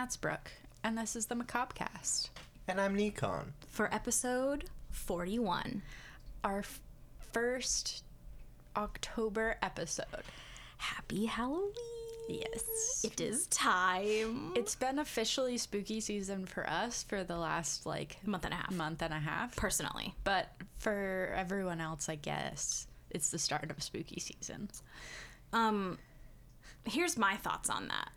[0.00, 0.50] that's And Brooke.
[0.82, 2.30] And this is the Macabrecast.
[2.66, 3.52] And I'm Nikon.
[3.68, 5.82] for episode 41.
[6.42, 6.80] Our f-
[7.32, 8.02] first
[8.74, 10.06] October episode.
[10.78, 11.74] Happy Halloween.
[12.30, 13.02] Yes.
[13.04, 14.54] It is time.
[14.56, 18.70] It's been officially spooky season for us for the last like month and a half.
[18.72, 19.54] month and a half.
[19.54, 20.14] Personally.
[20.24, 20.48] But
[20.78, 24.70] for everyone else, I guess it's the start of spooky season.
[25.52, 25.98] Um,
[26.86, 28.08] here's my thoughts on that.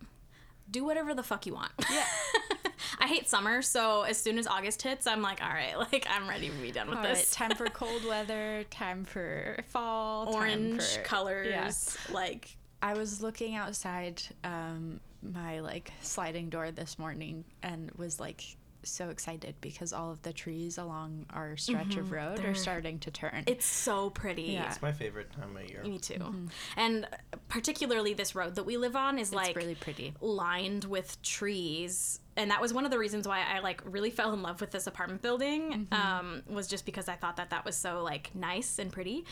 [0.70, 1.72] Do whatever the fuck you want.
[1.90, 2.04] Yeah.
[3.00, 6.28] I hate summer, so as soon as August hits, I'm like, all right, like I'm
[6.28, 7.18] ready to be done with All this.
[7.18, 12.14] right, time for cold weather, time for fall, time Orange for- colors, Yeah.
[12.14, 18.42] like I was looking outside um, my like sliding door this morning and was like
[18.90, 22.98] so excited because all of the trees along our stretch of road They're- are starting
[23.00, 23.44] to turn.
[23.46, 24.42] it's so pretty.
[24.42, 24.68] Yeah.
[24.68, 25.82] It's my favorite time of year.
[25.82, 26.48] Me too.
[26.76, 27.06] And
[27.48, 30.14] particularly this road that we live on is like really pretty.
[30.20, 32.20] lined with trees.
[32.36, 34.70] And that was one of the reasons why I like really fell in love with
[34.70, 35.86] this apartment building.
[35.92, 39.24] Um, was just because I thought that that was so like nice and pretty.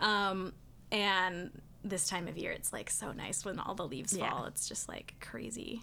[0.00, 0.52] Um,
[0.92, 1.50] and
[1.82, 4.28] this time of year, it's like so nice when all the leaves Yeah.
[4.30, 4.44] fall.
[4.44, 5.80] It's just like crazy.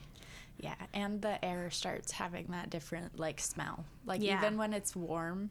[0.60, 3.86] Yeah, and the air starts having that different like smell.
[4.06, 4.40] Like Yeah.
[4.40, 5.50] even when it's warm,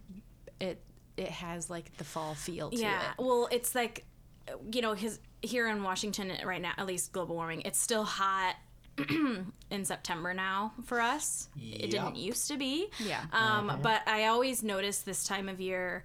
[0.60, 0.80] it
[1.16, 3.00] it has like the fall feel to Yeah.
[3.12, 3.22] it.
[3.22, 4.04] Well, it's like,
[4.70, 8.56] you know, his here in Washington right now, at least global warming, it's still hot
[9.70, 11.48] in September now for us.
[11.56, 12.88] It didn't used to be.
[12.98, 13.24] Yeah.
[13.32, 16.04] Um, But I always notice this time of year.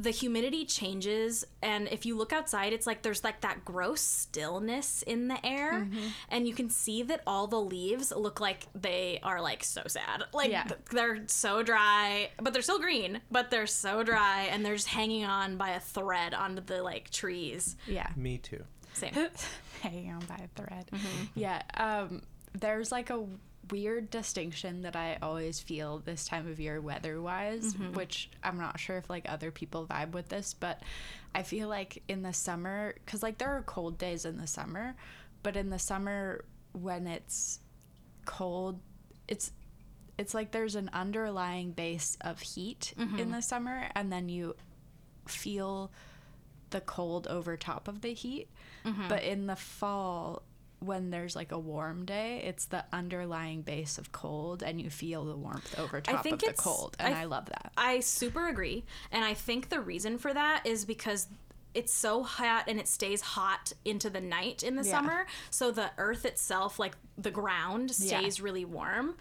[0.00, 5.02] The humidity changes, and if you look outside, it's like there's like that gross stillness
[5.02, 5.88] in the air,
[6.28, 10.22] and you can see that all the leaves look like they are like so sad.
[10.32, 10.68] Like Yeah.
[10.92, 15.24] they're so dry, but they're still green, but they're so dry, and they're just hanging
[15.24, 17.76] on by a thread onto the like trees.
[17.86, 18.08] Yeah.
[18.16, 18.62] Me too.
[18.92, 19.14] Same.
[19.82, 20.90] hanging on by a thread.
[21.34, 21.62] Yeah.
[21.74, 22.22] Um,
[22.52, 23.24] there's like a
[23.70, 27.94] weird distinction that I always feel this time of year weather wise, mm-hmm.
[27.94, 30.82] which I'm not sure if like other people vibe with this, but
[31.34, 34.94] I feel like in the summer, because like there are cold days in the summer,
[35.42, 37.60] but in the summer when it's
[38.24, 38.80] cold,
[39.26, 39.52] it's
[40.18, 43.30] it's like there's an underlying base of heat in mm-hmm.
[43.30, 44.56] the summer and then you
[45.28, 45.92] feel
[46.70, 48.48] the cold over top of the heat.
[48.84, 49.08] Mm-hmm.
[49.08, 50.42] But in the fall,
[50.80, 55.24] when there's like a warm day, it's the underlying base of cold and you feel
[55.24, 56.96] the warmth over top think of the cold.
[56.98, 57.72] And I- I, love that.
[57.76, 58.84] I super agree.
[59.10, 61.26] And I think the reason for that is because
[61.74, 64.90] it's so hot and it stays hot into the night in the Yeah.
[64.90, 65.26] summer.
[65.50, 68.18] So the earth itself, like the ground, Yeah.
[68.20, 69.16] stays really warm.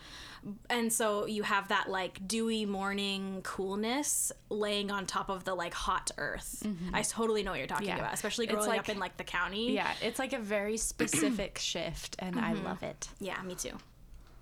[0.69, 5.73] And so you have that like dewy morning coolness laying on top of the like
[5.73, 6.65] hot earth.
[6.93, 7.97] I totally know what you're talking Mm-hmm.
[7.97, 8.03] Yeah.
[8.03, 9.73] about, especially It's growing like- up in like the county.
[9.73, 13.09] Yeah, it's like a very specific shift and I love it.
[13.19, 13.77] Yeah, me too.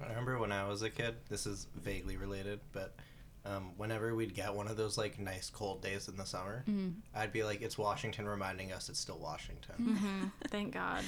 [0.03, 2.93] I remember when I was a kid, this is vaguely related, but
[3.45, 6.63] um, whenever we'd get one of those like nice cold days in the summer,
[7.15, 10.31] I'd be like, it's Washington reminding us it's still Washington.
[10.49, 11.03] Thank God.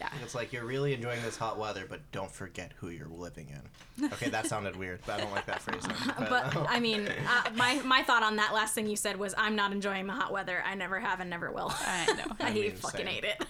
[0.00, 0.08] Yeah.
[0.24, 4.06] It's like you're really enjoying this hot weather, but don't forget who you're living in.
[4.12, 5.92] Okay, that sounded weird, but I don't like that phrasing.
[6.18, 9.34] But, But I mean, uh, my my thought on that last thing you said was,
[9.38, 10.62] I'm not enjoying the hot weather.
[10.66, 11.72] I never have and never will.
[11.72, 12.36] I know.
[12.40, 13.44] I, I mean, fucking hate it.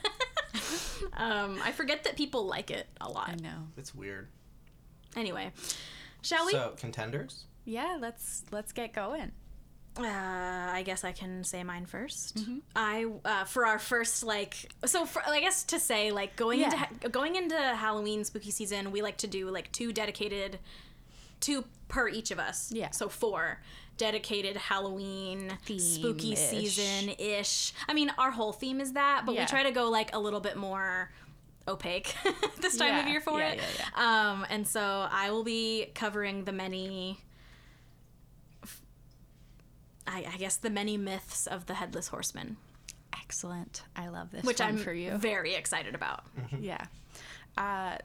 [1.14, 3.30] um, I forget that people like it a lot.
[3.30, 3.68] I know.
[3.78, 4.28] it's weird.
[5.16, 5.50] Anyway,
[6.20, 6.52] shall we?
[6.52, 7.44] So contenders.
[7.64, 9.32] Yeah, let's let's get going.
[9.96, 15.06] uh, I guess I can say mine 1st I uh, for our first like so
[15.06, 16.86] for, I guess to say like going Yeah.
[16.90, 20.58] into going into Halloween spooky season, we like to do like two dedicated,
[21.40, 22.70] two per each of us.
[22.72, 22.90] Yeah.
[22.90, 23.60] So four
[23.96, 26.38] dedicated Halloween spooky Theme-ish.
[26.74, 27.72] season ish.
[27.88, 30.40] I mean, our whole theme is that, but we try to go like a little
[30.40, 31.12] bit more
[31.68, 32.12] opaque
[32.60, 33.60] this time of year for yeah, it.
[33.78, 37.20] yeah, Um, and so I will be covering the many
[40.06, 42.56] I, I guess the many myths of the headless horseman,
[43.22, 43.82] Excellent.
[43.96, 45.12] I love this which one I'm for you.
[45.16, 46.24] very excited about.
[46.60, 46.84] Yeah.
[47.56, 47.96] Uh,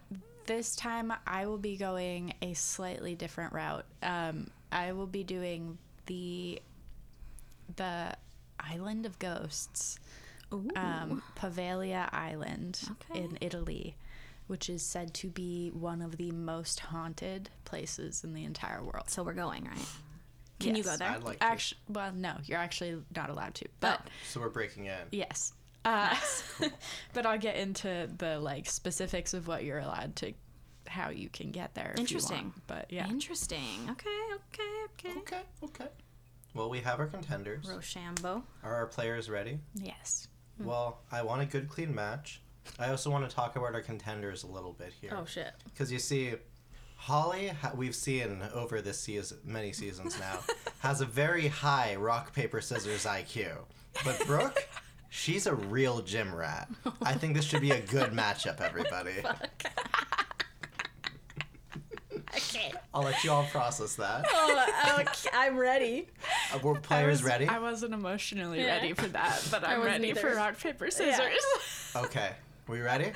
[0.45, 3.85] this time I will be going a slightly different route.
[4.01, 6.61] Um, I will be doing the
[7.75, 8.15] the
[8.59, 9.99] Island of Ghosts,
[10.51, 12.79] um, Poveglia Island
[13.11, 13.21] Okay.
[13.23, 13.95] in Italy,
[14.47, 19.09] which is said to be one of the most haunted places in the entire world.
[19.09, 19.87] So we're going, right?
[20.59, 21.09] Can you go there?
[21.09, 21.43] I'd like to.
[21.43, 23.65] Actually, well, no, you're actually not allowed to.
[23.79, 24.97] But so we're breaking in.
[25.11, 25.53] Yes.
[25.85, 26.15] Uh,
[27.13, 30.33] but I'll get into the like specifics of what you're allowed to,
[30.87, 31.91] how you can get there.
[31.93, 32.43] if you Interesting.
[32.43, 32.67] want.
[32.67, 33.87] But yeah, Interesting.
[33.89, 35.19] Okay, okay, okay.
[35.19, 35.41] Okay.
[35.63, 35.87] Okay.
[36.53, 37.69] Well, we have our contenders.
[37.69, 38.43] Rochambeau.
[38.63, 39.59] Are our players ready?
[39.75, 40.27] yes.
[40.61, 42.41] Well, I want a good, clean match.
[42.77, 45.11] I also want to talk about our contenders a little bit here.
[45.15, 45.53] Oh shit.
[45.63, 46.33] Because you see,
[47.03, 50.39] Holly, we've seen over this season, many seasons now,
[50.79, 53.53] has a very high rock, paper, scissors IQ.
[54.03, 54.67] But Brooke,
[55.09, 56.69] she's a real gym rat.
[57.01, 59.13] I think this should be a good matchup, everybody.
[62.35, 62.71] Okay.
[62.93, 64.23] I'll let you all process that.
[64.31, 64.65] Oh,
[64.99, 66.07] okay, I'm ready.
[66.53, 67.47] Uh, we're players I was, ready?
[67.47, 68.75] I wasn't emotionally Yeah.
[68.75, 71.41] ready for that, but I I'm wasn't ready for rock paper scissors.
[71.95, 72.31] Okay,
[72.67, 73.11] we ready?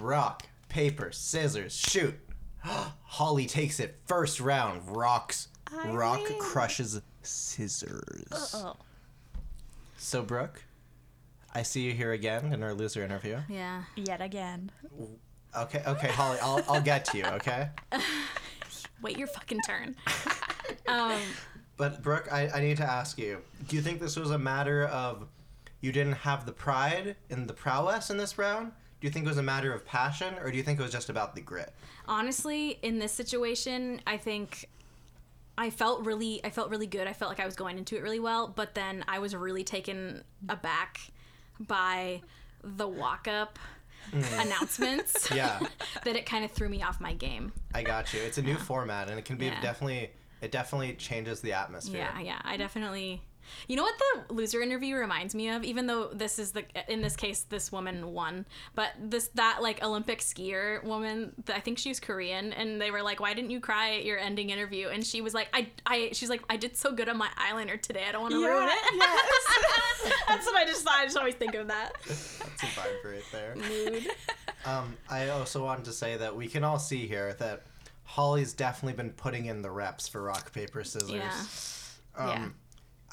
[0.00, 2.14] Rock, paper, scissors, shoot.
[3.04, 4.82] Holly takes it first round.
[4.96, 5.48] Rocks.
[5.72, 6.38] I rock win.
[6.38, 8.52] crushes scissors.
[8.54, 8.76] Oh.
[9.96, 10.62] So, Brooke,
[11.54, 13.38] I see you here again in our loser interview.
[13.48, 13.82] Yeah.
[13.96, 14.70] Yet again.
[15.56, 17.70] Okay, okay, Holly, I'll, I'll get to you, okay?
[19.02, 19.96] Wait your fucking turn.
[20.86, 21.20] um.
[21.76, 24.86] But, Brooke, I, I need to ask you do you think this was a matter
[24.86, 25.28] of
[25.80, 28.72] you didn't have the pride and the prowess in this round?
[29.00, 30.92] Do you think it was a matter of passion, or do you think it was
[30.92, 31.72] just about the grit?
[32.08, 34.68] honestly in this situation i think
[35.58, 38.02] i felt really i felt really good i felt like i was going into it
[38.02, 41.00] really well but then i was really taken aback
[41.58, 42.20] by
[42.62, 43.58] the walk up
[44.12, 44.40] mm.
[44.44, 45.58] announcements Yeah.
[46.04, 48.20] that it kind of threw me off my game I got you.
[48.20, 49.60] It's a new format, and it can be Yeah.
[49.60, 50.10] definitely
[50.40, 52.08] it definitely changes the atmosphere.
[52.14, 53.20] yeah yeah i definitely
[53.68, 53.94] you know what
[54.28, 57.70] the loser interview reminds me of even though this is the in this case this
[57.72, 58.44] woman won
[58.74, 63.02] but this that like olympic skier woman i think she was korean and they were
[63.02, 66.10] like why didn't you cry at your ending interview and she was like i i
[66.12, 68.46] she's like i did so good on my eyeliner today i don't want to Yeah,
[68.48, 70.12] ruin it Yes.
[70.28, 73.24] that's what i just thought i just always think of that That's a vibe right
[73.32, 73.56] there.
[73.56, 74.06] mood
[74.64, 77.62] Um, I also wanted to say that we can all see here that
[78.02, 81.10] Holly's definitely been putting in the reps for rock paper scissors.
[81.12, 81.32] yeah
[82.16, 82.48] Um, Yeah.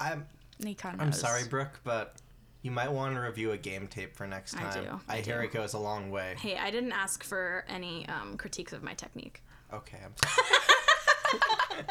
[0.03, 0.25] I'm
[0.59, 1.19] Nikon I'm knows.
[1.19, 2.15] sorry, Brooke, but
[2.61, 4.67] you might want to review a game tape for next time.
[4.67, 4.83] I time.
[4.85, 5.45] do, I, I hear do.
[5.47, 6.35] it goes a long way.
[6.39, 9.41] hey i didn't ask for any um, critiques of my technique
[9.73, 11.85] Okay, I'm sorry.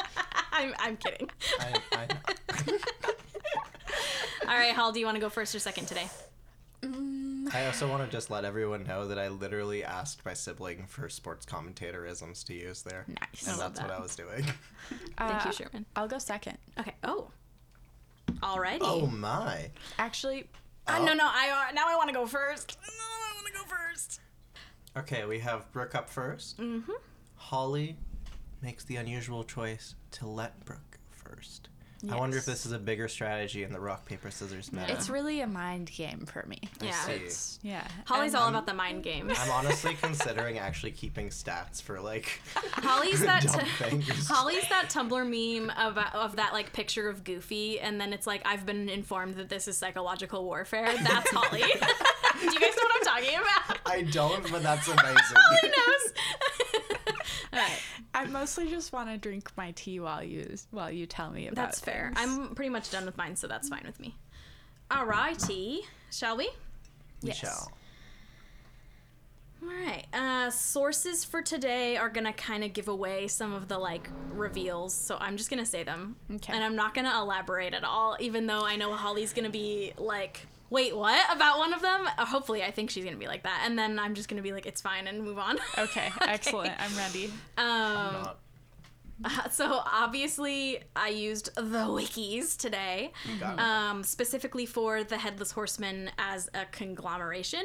[0.52, 1.28] i'm, I'm kidding
[1.60, 2.06] I, I,
[4.48, 6.06] all right hal do you want to go first or second today
[7.54, 11.08] I also want to just let everyone know that I literally asked my sibling for
[11.10, 13.04] sports commentatorisms to use there.
[13.08, 13.46] Nice.
[13.46, 13.98] And I love that's what.
[13.98, 14.42] I was doing.
[15.18, 16.56] thank you Uh, sherman I'll go second.
[16.80, 16.94] Okay.
[17.04, 17.28] Oh.
[18.42, 18.78] Alrighty.
[18.82, 19.70] Oh my.
[19.98, 20.48] Actually,
[20.86, 21.04] Uh, Oh.
[21.04, 21.24] no, no.
[21.26, 22.76] I uh, now I want to go first.
[22.82, 24.20] No, I want to go first.
[24.96, 26.92] Okay, we have Brooke up 1st Mm-hmm.
[27.36, 27.96] Holly
[28.62, 31.68] makes the unusual choice to let Brooke go
[32.02, 32.12] first.
[32.12, 34.92] I wonder if this is a bigger strategy in the rock paper scissors meta.
[34.92, 36.58] it's really a mind game for me.
[36.80, 36.92] I Yeah.
[37.04, 37.12] see.
[37.12, 37.86] It's yeah.
[38.06, 39.32] Holly's and- all about the mind games.
[39.38, 42.40] I'm honestly considering actually keeping stats for like
[42.74, 43.42] Holly's that.
[43.42, 48.12] dumb T- Holly's that Tumblr meme of of that like picture of Goofy, and then
[48.12, 50.92] it's like I've been informed that this is psychological warfare.
[51.02, 51.62] That's Holly.
[52.40, 53.78] Do you guys know what I'm talking about?
[53.86, 55.36] I don't, but that's amazing.
[55.36, 56.12] Holly knows.
[58.22, 61.30] All right, I mostly just want to drink my tea while you while you tell
[61.30, 61.56] me about.
[61.56, 62.12] that's fair.
[62.16, 64.14] I'm pretty much done with mine, so that's fine with me.
[64.90, 66.50] Alrighty, shall we?
[67.22, 67.38] We Yes.
[67.38, 67.72] shall.
[69.62, 70.04] All right.
[70.12, 74.92] Uh, sources for today are gonna kind of give away some of the like reveals,
[74.94, 76.52] so I'm just gonna say them, Okay.
[76.52, 78.16] and I'm not gonna elaborate at all.
[78.20, 82.08] Even though I know Holly's gonna be like, "Wait, what?" about one of them.
[82.18, 84.52] Uh, hopefully, I think she's gonna be like that, and then I'm just gonna be
[84.52, 85.58] like, "It's fine," and move on.
[85.78, 86.72] Okay, excellent.
[86.80, 87.26] I'm ready.
[87.58, 88.38] Um, Not.
[89.52, 93.12] so obviously, I used the wikis today,
[93.58, 97.64] um, specifically for the Headless Horseman as a conglomeration.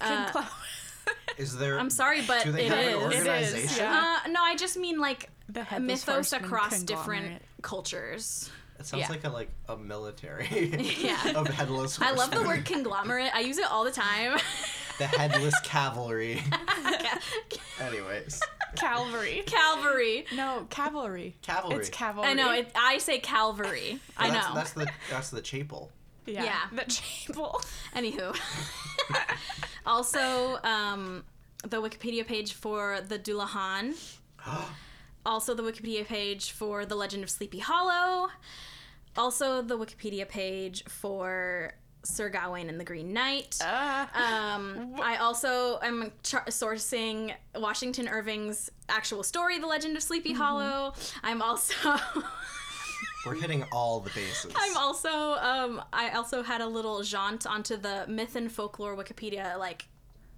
[0.00, 0.48] Uh, Concla-
[1.38, 1.78] Is there?
[1.78, 2.86] I'm sorry, but Do they it have is.
[2.86, 3.84] an It is, organization?
[3.84, 4.18] yeah.
[4.26, 7.42] Uh, no, I just mean like The Headless mythos Horseman across different conglomerate.
[7.62, 8.50] cultures.
[8.78, 9.08] It sounds Yeah.
[9.08, 10.46] like a like a military
[11.00, 11.32] Yeah.
[11.34, 12.00] of headless.
[12.00, 13.30] I love the word conglomerate.
[13.34, 14.38] I use it all the time.
[14.98, 16.42] the headless cavalry.
[17.80, 18.40] Anyways,
[18.76, 19.42] Cavalry.
[19.46, 20.26] Cavalry.
[20.34, 21.36] No, cavalry.
[21.42, 21.76] cavalry.
[21.76, 22.28] It's cavalry.
[22.28, 22.52] I know.
[22.52, 24.00] It, I say Calvary.
[24.16, 24.54] I that's, know.
[24.54, 25.90] That's the that's the chapel.
[26.26, 26.44] Yeah.
[26.44, 26.60] yeah.
[26.72, 27.60] The chapel.
[27.94, 28.36] Anywho.
[29.86, 31.24] also, um,
[31.62, 33.94] the Wikipedia page for the Dullahan.
[35.26, 38.28] also, the Wikipedia page for the Legend of Sleepy Hollow.
[39.16, 41.72] Also, the Wikipedia page for
[42.04, 43.58] Sir Gawain and the Green Knight.
[43.60, 50.32] Uh, Um, I also am tr- sourcing Washington Irving's actual story, The Legend of Sleepy
[50.32, 50.94] Hollow.
[51.22, 51.74] I'm also
[53.26, 54.52] We're hitting all the bases.
[54.56, 59.58] I'm also um I also had a little jaunt onto the myth and folklore Wikipedia
[59.58, 59.86] like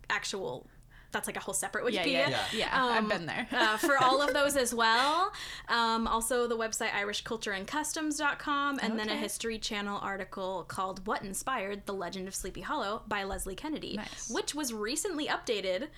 [0.09, 0.67] actual
[1.11, 2.07] that's like a whole separate Wikipedia.
[2.07, 2.59] Yeah, yeah, Yeah.
[2.59, 2.85] yeah.
[2.85, 3.47] Um, I've been there.
[3.53, 5.33] uh, for all of those as well.
[5.69, 11.95] Um, also, the website irishcultureandcustoms.com, and then a History Channel article called What Inspired the
[11.95, 14.31] Legend of Sleepy Hollow by Leslie Kennedy, Nice.
[14.31, 15.89] which was recently updated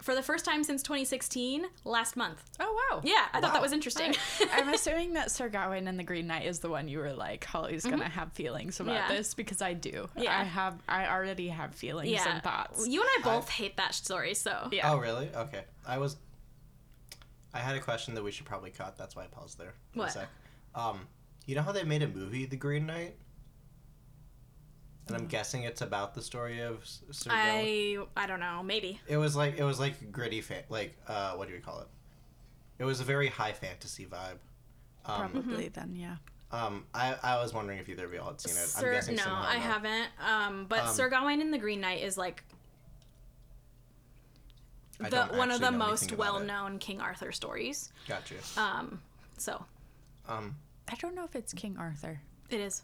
[0.00, 2.42] for the first time since 2016 last month.
[2.60, 3.00] oh wow.
[3.04, 4.14] Yeah, I thought that was interesting.
[4.52, 7.44] I'm assuming that Sir Gawain and the Green Knight is the one you were like,
[7.44, 9.10] Holly's gonna have feelings about Mm-hmm.
[9.12, 9.16] Yeah.
[9.18, 10.08] this because I do.
[10.16, 10.38] Yeah.
[10.38, 10.80] I have.
[10.88, 12.32] I already have feelings yeah.
[12.34, 12.86] and thoughts.
[12.86, 14.68] You and I both hate that story, so.
[14.70, 14.92] Yeah.
[14.92, 15.28] Oh, really?
[15.34, 15.64] Okay.
[15.86, 16.16] I was.
[17.52, 18.96] I had a question that we should probably cut.
[18.98, 19.72] That's why I paused there.
[19.92, 20.12] for a What?
[20.12, 20.28] sec.
[20.74, 21.00] Um,
[21.46, 23.16] you know how they made a movie, The Green Knight?
[25.08, 28.04] And I'm guessing it's about the story of S- Sir Gawain.
[28.16, 29.00] I I don't know, maybe.
[29.08, 31.88] It was like it was like gritty, fa- like uh, what do you call it?
[32.78, 34.38] It was a very high fantasy vibe.
[35.06, 36.16] Um, Probably then, yeah.
[36.52, 38.66] um, I, I was wondering if either of y'all had seen it.
[38.68, 39.62] Sir, I'm guessing no, somehow I not.
[39.62, 40.08] haven't.
[40.24, 42.44] Um, but Um, Sir Gawain and the Green Knight is like
[45.00, 46.32] I the don't one of the know most anything about it.
[46.32, 47.90] well-known King Arthur stories.
[48.06, 48.34] Gotcha.
[48.56, 49.00] Um,
[49.38, 49.64] so
[50.28, 50.56] Um,
[50.88, 52.20] I don't know if it's King Arthur.
[52.50, 52.82] it is.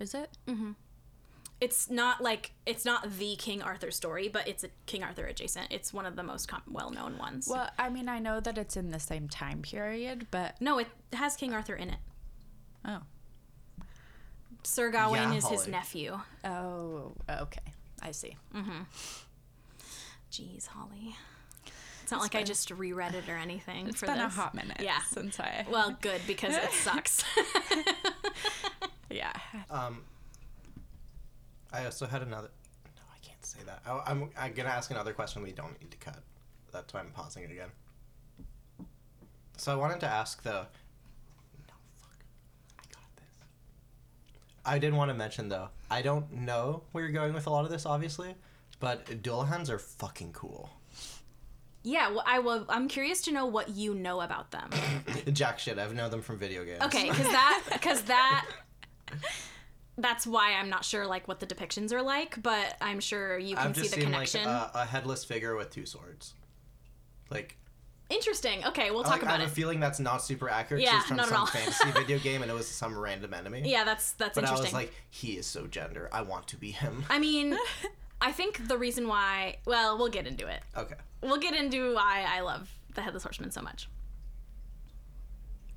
[0.00, 0.36] Is it?
[1.60, 5.68] It's not like it's not the King Arthur story, but it's a King Arthur adjacent.
[5.70, 7.48] It's one of the most com- well-known ones.
[7.50, 10.88] Well, I mean, I know that it's in the same time period, but no, it
[11.12, 11.98] has King Arthur in it.
[12.84, 13.00] oh,
[14.62, 16.18] Sir Gawain Yeah, is his nephew.
[16.44, 17.62] oh, okay,
[18.02, 18.36] I see.
[20.32, 21.16] Jeez, Holly.
[22.02, 23.86] It's not like I just reread it or anything.
[23.88, 24.78] It's for been a hot minute.
[24.80, 25.00] Yeah.
[25.08, 25.64] since I.
[25.70, 27.24] Well, good because it sucks.
[29.10, 29.32] yeah.
[29.70, 30.02] um,
[31.74, 32.48] I also had another.
[32.96, 33.82] No, I can't say that.
[33.86, 36.18] I, I'm, I'm gonna ask another question we don't need to cut.
[36.72, 37.68] That's why I'm pausing it again.
[39.56, 40.52] So I wanted to ask the.
[40.52, 42.18] No, fuck.
[42.78, 43.24] I got this.
[44.64, 45.68] I did want to mention though.
[45.90, 48.34] I don't know where you're going with a lot of this, obviously,
[48.80, 50.70] but Dullahan's are fucking cool.
[51.82, 52.64] yeah, well, I will.
[52.68, 54.70] I'm curious to know what you know about them.
[55.32, 55.78] Jack shit.
[55.78, 56.82] I've known them from video games.
[56.82, 58.46] Okay, because that because that
[59.96, 63.56] that's why I'm not sure like what the depictions are like, but I'm sure you
[63.56, 66.34] can I've see just the seen like a, a headless figure with two swords.
[67.30, 67.56] Like
[68.10, 68.64] Interesting.
[68.66, 69.52] Okay, we'll I, talk like, I about have it.
[69.52, 70.82] a feeling that's not super accurate.
[70.82, 71.46] Yeah, just from not at some all.
[71.46, 73.62] fantasy video game, and it was some random enemy.
[73.64, 74.76] yeah, that's that's but I interesting.
[74.76, 76.10] was like, he is so gender.
[76.12, 77.04] I want to be him.
[77.08, 77.56] I mean,
[78.20, 79.56] I think the reason why.
[79.64, 80.60] Well, we'll get into it.
[80.76, 80.96] Okay.
[81.22, 83.88] We'll get into why I love the Headless Horseman so much.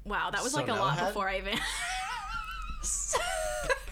[0.04, 1.08] Wow, that was So like a lot head?
[1.08, 1.58] before I even.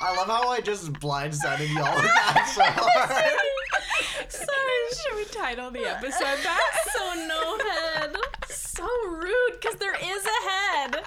[0.00, 4.30] I love how I just blindsided y'all with that so hard.
[4.30, 6.72] Sorry, should we title the episode that?
[6.92, 8.16] so no head.
[8.48, 11.04] So rude, because there is a head.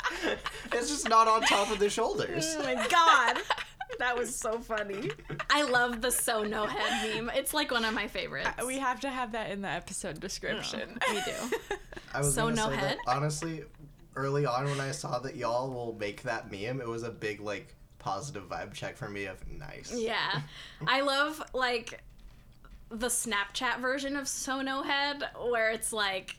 [0.71, 2.55] It's just not on top of the shoulders.
[2.57, 3.37] Oh my god.
[3.99, 5.11] That was so funny.
[5.49, 7.31] I love the so no head meme.
[7.35, 8.49] It's like one of my favorites.
[8.61, 10.99] Uh, we have to have that in the episode description.
[11.07, 11.77] Oh, we do.
[12.13, 12.97] I was So no say head?
[13.05, 13.63] that honestly,
[14.15, 17.41] early on when I saw that y'all will make that meme, it was a big
[17.41, 19.93] like positive vibe check for me of nice.
[19.95, 20.41] Yeah.
[20.87, 22.03] I love like
[22.89, 26.37] the Snapchat version of So No Head where it's like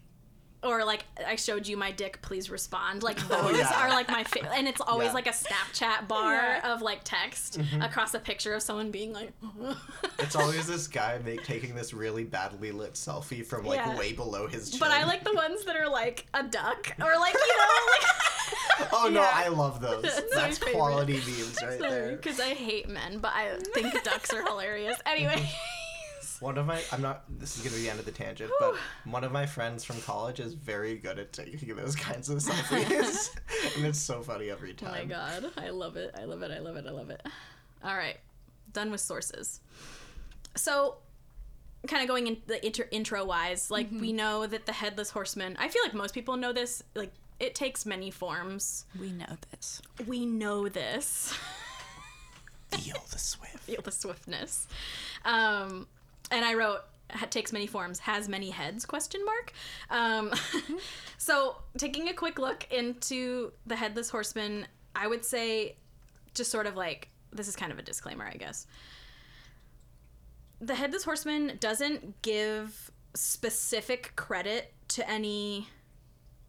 [0.67, 3.03] or like I showed you my dick, please respond.
[3.03, 3.83] Like those Oh, yeah.
[3.85, 5.13] are like my favorite, and it's always Yeah.
[5.15, 6.73] like a Snapchat bar Yeah.
[6.75, 7.83] of like text Mm-hmm.
[7.83, 9.33] across a picture of someone being like.
[10.19, 13.97] It's always this guy make, taking this really badly lit selfie from like Yeah.
[13.97, 14.81] way below his chin.
[14.81, 18.09] But I like the ones that are like a duck or like you know like.
[18.93, 20.03] Oh no, I love those.
[20.03, 22.13] That's That's quality memes right there.
[22.17, 24.97] Because I hate men, but I think ducks are hilarious.
[25.07, 25.49] Anyway.
[26.41, 28.75] One of my I'm not this is gonna be the end of the tangent, but
[29.05, 33.31] one of my friends from college is very good at taking those kinds of selfies.
[33.77, 34.91] and it's so funny every time.
[34.95, 36.15] Oh my god, I love it.
[36.19, 36.51] I love it.
[36.51, 36.87] I love it.
[36.87, 37.23] I love it.
[37.83, 38.19] All right,
[38.73, 39.61] done with sources.
[40.57, 40.97] So,
[41.87, 45.57] kind of going in the inter- intro wise, like we know that the headless horseman.
[45.59, 46.83] I feel like most people know this.
[46.95, 48.87] Like it takes many forms.
[48.99, 49.83] We know this.
[50.07, 51.35] We know this.
[52.71, 53.59] Feel the swift.
[53.67, 54.67] Feel the swiftness.
[55.25, 55.87] Um,
[56.31, 56.81] and I wrote
[57.31, 59.53] takes many forms has many heads question mark
[59.91, 60.33] um,
[61.19, 64.67] so taking a quick look into the headless horseman
[64.97, 65.77] i would say
[66.35, 68.67] just sort of like this is kind of a disclaimer i guess
[70.61, 75.69] the headless horseman doesn't give specific credit to any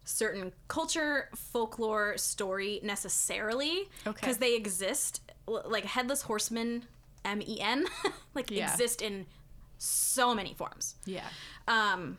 [0.06, 4.20] certain culture folklore story necessarily Okay.
[4.22, 6.84] because they exist like headless horseman
[7.26, 7.86] m-e-n
[8.34, 8.72] like Yeah.
[8.72, 9.26] exist in
[9.78, 11.26] so many forms Yeah.
[11.68, 12.18] um,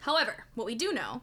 [0.00, 1.22] however, what we do know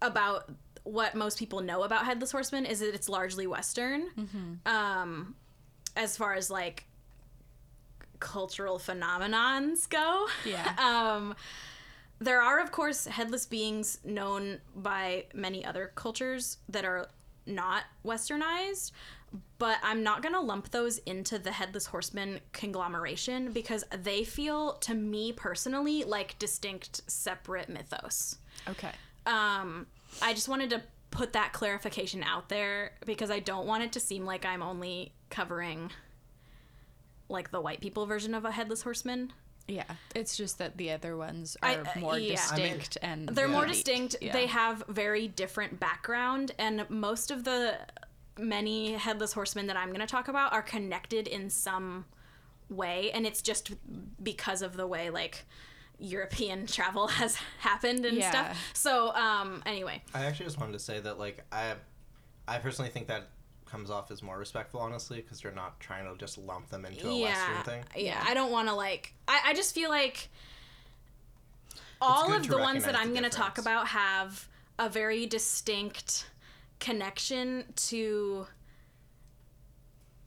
[0.00, 0.50] about
[0.84, 4.58] what most people know about Headless Horseman is that it's largely Western.
[4.66, 5.36] Um,
[5.96, 6.86] as far as like
[8.18, 10.26] cultural phenomenons go.
[10.44, 10.74] Yeah.
[10.78, 11.34] um,
[12.18, 17.08] there are, of course, headless beings known by many other cultures that are
[17.46, 18.92] not westernized,
[19.58, 24.74] but I'm not going to lump those into the headless horseman conglomeration because they feel,
[24.74, 28.38] to me personally, like distinct, separate mythos.
[28.68, 28.90] Okay.
[29.26, 29.86] Um,
[30.20, 34.00] I just wanted to put that clarification out there because I don't want it to
[34.00, 35.90] seem like I'm only covering
[37.28, 39.32] like the white people version of a headless horseman.
[39.68, 39.84] Yeah.
[40.14, 42.40] It's just that the other ones I- are uh, more yeah.
[42.50, 44.16] I mean, distinct and They're more distinct.
[44.20, 44.32] Yeah.
[44.32, 47.78] They have very different background, and most of the
[48.38, 52.04] many headless horsemen that I'm going to talk about are connected in some
[52.68, 53.72] way, and it's just
[54.22, 55.44] because of the way like
[55.98, 58.30] European travel has happened and Yeah.
[58.30, 58.58] stuff.
[58.74, 61.74] So, um, anyway, I actually just wanted to say that like I,
[62.48, 63.28] I personally think that
[63.66, 67.08] comes off as more respectful, honestly, because you're not trying to just lump them into
[67.08, 67.84] a yeah, Western thing.
[68.04, 69.14] yeah, I don't want to like.
[69.28, 70.28] I, I just feel like
[72.00, 74.48] all of the ones that I'm going to talk about have
[74.78, 76.26] a very distinct
[76.82, 78.46] connection to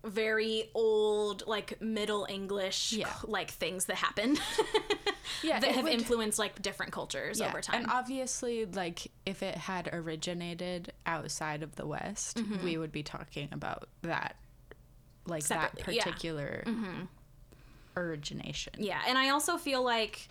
[0.04, 3.12] very old like middle english Yeah.
[3.24, 4.40] like things that happened
[5.44, 9.42] Yeah, that have would- influenced like different cultures Yeah, over time And obviously, like, if
[9.44, 14.36] it had originated outside of the West, we would be talking about that,
[15.26, 15.92] like, that Mm-hmm.
[15.92, 16.04] Yeah.
[16.04, 16.10] Mm-hmm.
[16.10, 16.64] particular
[17.98, 18.74] origination.
[18.78, 20.28] yeah and i also feel like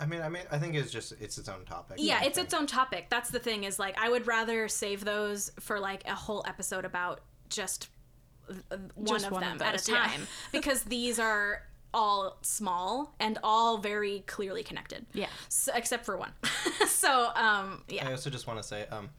[0.00, 1.96] I mean, I mean, I think it's just it's its own topic.
[1.98, 5.50] yeah it's its own topic that's the thing is like i would rather save those
[5.58, 7.88] for like a whole episode about just
[8.68, 10.06] one, Just of, one them of at a those, yeah.
[10.06, 15.26] time because these are all small and all very clearly connected Yeah.
[15.48, 16.32] so, except for one
[16.86, 19.10] so um I also just want to say, um,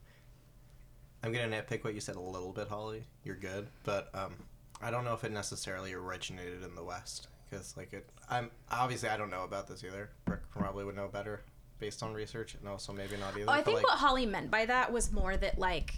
[1.22, 3.04] I'm gonna nitpick what you said a little bit, Holly.
[3.24, 4.34] You're good, but um,
[4.80, 8.08] I don't know if it necessarily originated in the West because, like, it.
[8.28, 10.10] I'm obviously I don't know about this either.
[10.26, 11.42] Rick probably would know better
[11.80, 13.46] based on research, and also maybe not either.
[13.48, 15.94] oh, i think like, what holly meant by that was more that like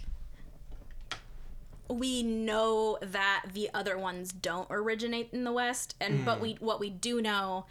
[1.89, 6.25] we know that the other ones don't originate in the west and Hmm.
[6.25, 7.65] but we what we do know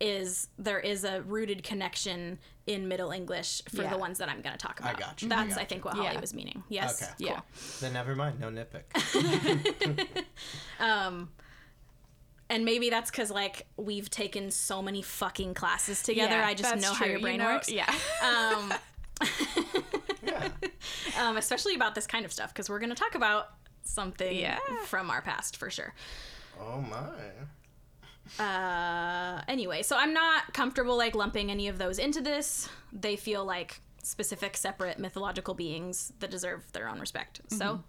[0.00, 3.90] is there is a rooted connection in middle english for Yeah.
[3.90, 5.84] the ones that i'm going to talk about I got you, I that's i, think
[5.84, 6.20] what holly Yeah.
[6.20, 7.12] was meaning yes Okay.
[7.18, 7.40] Yeah.
[7.80, 8.40] Then never mind.
[8.40, 8.82] No nitpick.
[10.80, 11.30] um
[12.54, 16.70] and maybe that's because like we've taken so many fucking classes together Yeah, i just
[16.70, 17.08] that's know how true.
[17.08, 17.92] your You brain know- works Yeah.
[18.22, 18.72] um
[20.22, 20.48] yeah.
[21.20, 23.50] um, especially about this kind of stuff because we're going to talk about
[23.84, 24.58] something Yeah.
[24.86, 25.94] from our past for sure.
[26.60, 28.42] Oh my.
[28.44, 32.68] Uh, anyway, so I'm not comfortable like lumping any of those into this.
[32.92, 37.40] They feel like specific, separate mythological beings that deserve their own respect.
[37.48, 37.82] So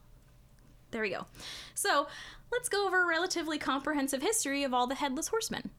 [0.95, 1.25] there we go.
[1.73, 2.07] So
[2.53, 5.69] let's go over a relatively comprehensive history of all the headless horsemen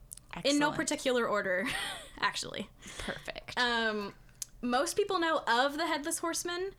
[0.43, 1.65] in no particular order,
[2.21, 2.69] actually.
[2.99, 3.57] Perfect.
[3.59, 4.13] Um,
[4.61, 6.69] most people know of the headless horseman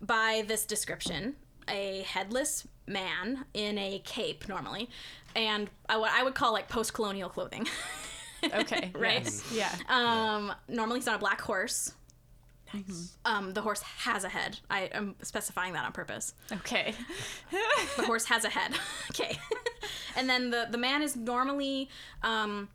[0.00, 1.34] by this description
[1.68, 4.88] a headless man in a cape, normally,
[5.34, 7.66] and I- what I would call like post colonial clothing.
[8.54, 8.92] okay.
[8.94, 9.24] right?
[9.24, 9.44] yes.
[9.52, 9.74] Yeah.
[9.88, 11.92] Um, normally, he's on a black horse.
[12.72, 13.16] Nice.
[13.24, 14.58] Um, the horse has a head.
[14.70, 16.34] I am specifying that on purpose.
[16.52, 16.94] Okay.
[17.96, 18.72] The horse has a head.
[19.10, 19.38] okay.
[20.16, 21.88] and then the, the man is normally
[22.22, 22.68] um,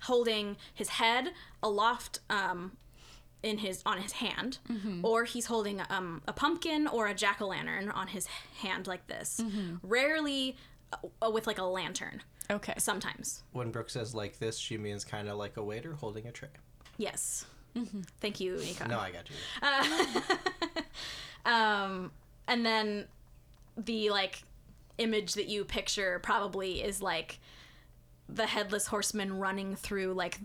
[0.00, 2.72] holding his head aloft um,
[3.42, 4.58] in his on his hand,
[5.02, 8.26] or he's holding um, a pumpkin or a jack o' lantern on his
[8.60, 9.40] hand like this.
[9.82, 10.56] Rarely
[11.20, 12.22] uh, with like a lantern.
[12.50, 12.74] Okay.
[12.78, 13.42] Sometimes.
[13.52, 16.50] When Brooke says like this, she means kind of like a waiter holding a tray.
[16.98, 17.44] Yes.
[17.76, 18.00] Mm-hmm.
[18.20, 18.88] Thank you, Nika.
[18.88, 19.36] No, I got you.
[21.44, 22.10] Uh, um,
[22.46, 23.06] and then
[23.76, 24.42] the like
[24.98, 27.38] image that you picture probably is like
[28.28, 30.38] the headless horseman running through like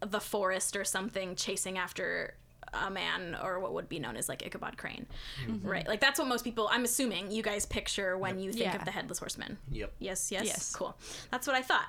[0.00, 2.34] the forest or something, chasing after
[2.74, 5.06] a man or what would be known as like Ichabod Crane,
[5.42, 5.52] mm-hmm.
[5.54, 5.68] Mm-hmm.
[5.68, 5.88] right?
[5.88, 6.68] Like that's what most people.
[6.70, 8.76] I'm assuming you guys picture when you think Yeah.
[8.76, 9.58] of the headless horseman.
[9.70, 9.94] Yep.
[9.98, 10.74] Yes, yes, Yes.
[10.74, 10.96] Cool.
[11.30, 11.86] That's what I thought.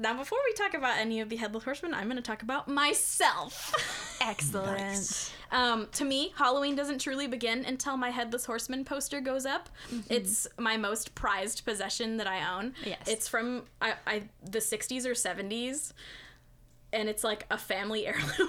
[0.00, 2.68] Now, before we talk about any of the headless horsemen, I'm going to talk about
[2.68, 3.74] myself.
[4.22, 5.30] Excellent.
[5.52, 9.68] Um, to me, Halloween doesn't truly begin until my Headless Horseman poster goes up.
[10.08, 12.72] It's my most prized possession that I own.
[12.84, 13.06] Yes.
[13.06, 15.92] It's from I, I the 60s or 70s.
[16.92, 18.48] And it's like a family heirloom,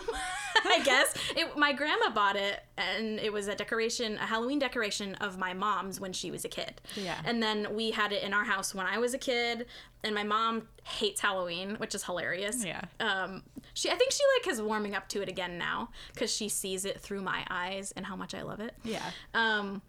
[0.65, 1.13] I guess.
[1.35, 5.53] It, my grandma bought it, and it was a decoration, a Halloween decoration of my
[5.53, 6.81] mom's when she was a kid.
[6.95, 7.19] Yeah.
[7.23, 9.67] And then we had it in our house when I was a kid,
[10.03, 12.81] and my mom hates Halloween, which is hilarious Yeah.
[12.99, 16.49] um she i think she like is warming up to it again now because she
[16.49, 19.11] sees it through my eyes and how much i love it Yeah.
[19.35, 19.81] um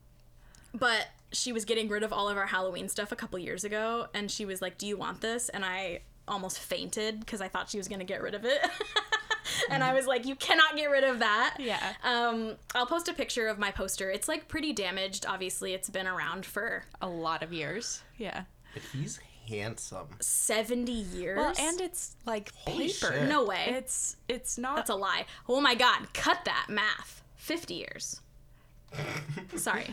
[0.75, 4.07] but she was getting rid of all of our Halloween stuff a couple years ago,
[4.15, 7.69] and she was like, "Do you want this?" And I almost fainted because I thought
[7.71, 8.61] she was gonna get rid of it.
[9.71, 11.93] and I was like, "You cannot get rid of that." Yeah.
[12.05, 14.11] Um, I'll post a picture of my poster.
[14.11, 15.27] It's like pretty damaged.
[15.29, 18.03] Obviously, it's been around for A lot of years.
[18.19, 18.45] Yeah.
[18.75, 20.07] But he's handsome.
[20.21, 21.37] seventy years.
[21.37, 23.13] Well, and it's like Holy paper.
[23.13, 23.29] shit.
[23.29, 23.67] no way.
[23.69, 25.27] It's it's not That's a lie.
[25.49, 27.23] Oh my god, cut that math.
[27.37, 28.21] 50 years.
[29.57, 29.93] Sorry.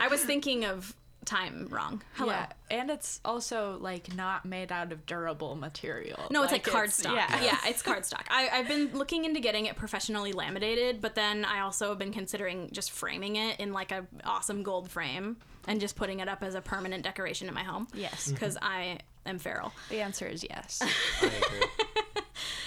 [0.00, 2.02] I was thinking of time wrong.
[2.14, 2.32] Hello.
[2.32, 6.20] Yeah, and it's also like not made out of durable material.
[6.30, 7.14] No, it's like, cardstock.
[7.14, 7.42] Yeah.
[7.42, 7.58] Yeah.
[7.66, 8.24] it's cardstock.
[8.28, 12.12] I, I've been looking into getting it professionally laminated, but then I also have been
[12.12, 16.42] considering just framing it in like a awesome gold frame and just putting it up
[16.42, 17.88] as a permanent decoration in my home.
[17.94, 18.30] Yes.
[18.30, 19.72] Because I am feral.
[19.90, 20.80] The answer is yes.
[20.82, 21.68] I agree.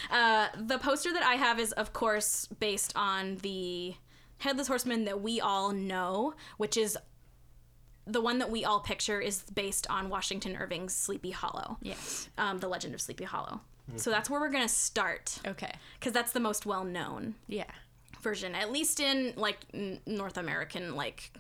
[0.10, 3.94] Uh, the poster that I have is, of course, based on the
[4.40, 6.98] Headless Horseman that we all know, which is
[8.08, 11.78] the one that we all picture is based on Washington Irving's Sleepy Hollow.
[11.82, 12.30] yes.
[12.38, 13.62] Um, the Legend of Sleepy Hollow.
[13.96, 15.72] So that's where we're gonna start Okay.
[16.00, 17.72] because that's the most well known Yeah.
[18.22, 21.32] version, at least in like n- North American like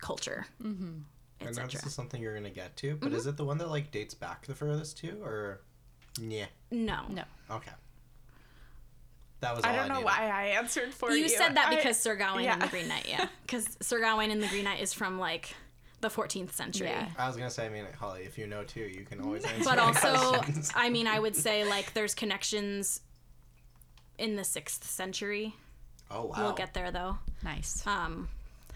[0.00, 0.98] culture, mm-hmm.
[1.40, 3.68] I know this is something you're gonna get to, but is it the one that
[3.70, 5.62] like dates back the furthest too, or
[6.20, 6.46] yeah?
[6.70, 7.24] No, No.
[7.50, 7.72] Okay.
[9.40, 9.64] That was.
[9.64, 10.04] I don't know needed.
[10.06, 11.22] why I answered for you.
[11.22, 12.54] you said that I- because Sir Gawain yeah.
[12.54, 15.54] and the Green Knight, yeah, because Sir Gawain and the Green Knight is from like
[16.00, 16.88] the 14th century.
[16.88, 17.08] Yeah.
[17.18, 19.64] I was gonna say, I mean, Holly, if you know too, you can always answer.
[19.64, 20.40] but also
[20.74, 23.00] i mean i would say like there's connections
[24.18, 25.54] in the sixth century
[26.10, 27.86] oh wow, we'll get there though Nice.
[27.86, 28.28] um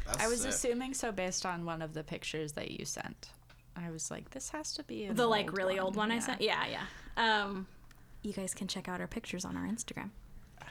[0.07, 0.51] That's I was sick.
[0.51, 3.31] assuming so based on one of the pictures that you sent.
[3.77, 6.41] I was like, this has to be the like old really old one i sent
[6.43, 6.85] yeah yeah
[7.17, 7.67] um
[8.23, 10.11] you guys can check out our pictures on our instagram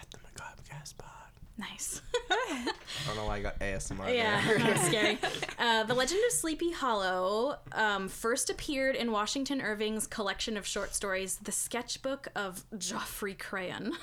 [0.03, 1.09] at the Macabrecast pod.
[1.57, 2.67] nice I
[3.07, 4.59] don't know why I got ASMR yeah there.
[4.59, 5.17] that's scary
[5.59, 10.93] uh, the legend of sleepy hollow um, first appeared in washington irving's collection of short
[10.95, 13.93] stories the sketchbook of geoffrey crayon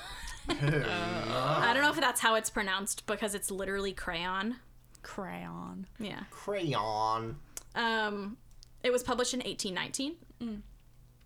[0.49, 4.55] i don't know if that's how it's pronounced because it's literally crayon
[5.03, 5.87] Crayon.
[5.99, 7.37] yeah Crayon.
[7.75, 8.37] Um,
[8.83, 10.61] it was published in 1819.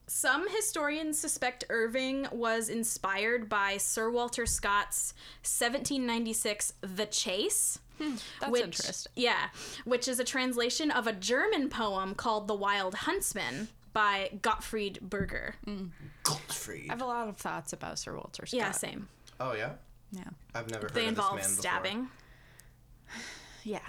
[0.08, 7.80] Some historians suspect Irving was inspired by Sir Walter Scott's 1796 The Chase.
[7.98, 9.12] Hmm, that's which, interesting.
[9.16, 9.48] Yeah,
[9.86, 15.54] which is a translation of a German poem called The Wild Huntsman by Gottfried Bürger.
[15.64, 15.86] Hmm.
[16.24, 16.90] Gottfried.
[16.90, 18.58] I have a lot of thoughts about Sir Walter Scott.
[18.60, 19.08] Yeah, same.
[19.40, 19.74] Oh yeah,
[20.12, 20.24] Yeah.
[20.54, 21.62] I've never heard They of this involve man before.
[21.62, 22.08] stabbing.
[23.64, 23.80] Yeah.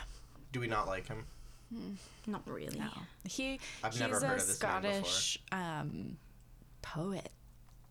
[0.53, 1.27] Do we not like him?
[2.27, 2.81] Not really.
[3.25, 4.93] He I've he's never a of this man before.
[5.05, 6.17] Scottish um,
[6.83, 7.31] poet.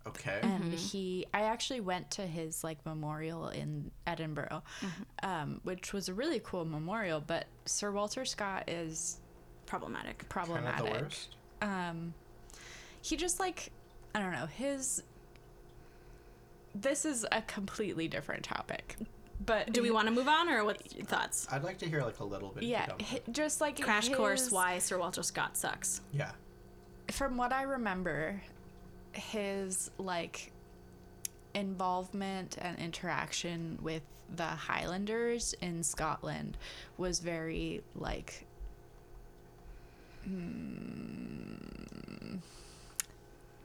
[0.07, 0.39] Okay.
[0.43, 4.61] and he i actually went to his like memorial in edinburgh
[5.23, 9.19] um, which was a really cool memorial but sir walter scott is
[9.65, 10.19] Problematic.
[10.19, 11.35] kind problematic of the worst.
[11.63, 12.13] um
[13.01, 13.71] he just like
[14.13, 15.01] i don't know his
[16.75, 18.97] this is a completely different topic
[19.43, 21.47] but Do we want to move on, or what thoughts?
[21.51, 22.63] I'd like to hear like a little bit.
[22.63, 26.01] if you yeah hi- just like Crash course why Sir Walter Scott sucks.
[26.11, 26.31] Yeah.
[27.11, 28.41] from what I remember,
[29.13, 30.51] his like
[31.53, 34.01] involvement and interaction with
[34.35, 36.57] the Highlanders in Scotland
[36.97, 38.45] was very like
[40.25, 41.55] hmm,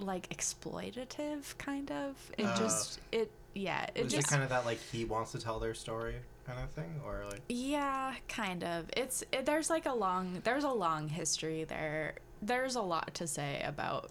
[0.00, 4.48] like exploitative kind of it Uh, just it yeah it Is just it kind of
[4.50, 6.14] that like he wants to tell their story
[6.46, 10.64] kind of thing, or like yeah kind of it's it, there's like a long there's
[10.64, 14.10] a long history there there's a lot to say about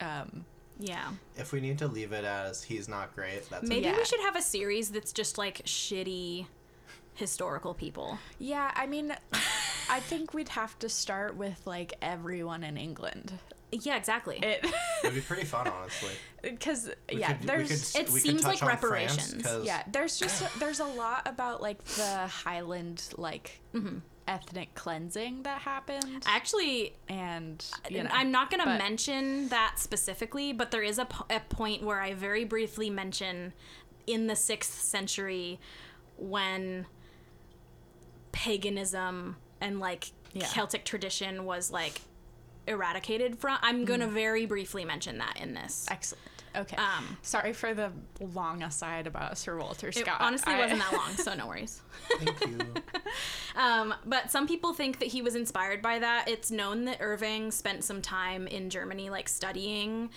[0.00, 0.44] um
[0.78, 1.08] Yeah.
[1.36, 3.96] if we need to leave it as he's not great, that's Maybe Yeah.
[3.96, 6.46] we should have a series that's just like shitty
[7.14, 8.18] historical people.
[8.38, 9.14] Yeah, I mean,
[9.90, 13.32] I think we'd have to start with like everyone in England.
[13.72, 14.38] Yeah, exactly.
[14.42, 14.64] It
[15.02, 16.12] It'd be pretty fun, honestly.
[16.42, 19.42] because yeah, could- there's could- It seems like reparations.
[19.42, 23.98] France, yeah, there's just a, there's a lot about like the Highland like Mm-hmm.
[24.28, 29.74] ethnic cleansing that happened, Actually, and you know, I'm not going to but- mention that
[29.78, 33.52] specifically, but there is a, po- a point where I very briefly mention
[34.06, 35.58] in the 6th century
[36.16, 36.86] when
[38.32, 40.46] paganism and like Yeah.
[40.46, 42.00] Celtic tradition was like
[42.66, 43.58] eradicated from.
[43.62, 45.86] I'm going to very briefly mention that in this.
[45.90, 46.22] excellent.
[46.54, 50.16] Okay, Um, sorry for the long aside about Sir Walter It Scott.
[50.20, 51.82] honestly I- wasn't that long, so no worries.
[52.18, 52.58] Thank you.
[53.56, 56.28] Um, but some people think that he was inspired by that.
[56.28, 60.10] It's known that Irving spent some time in Germany, like studying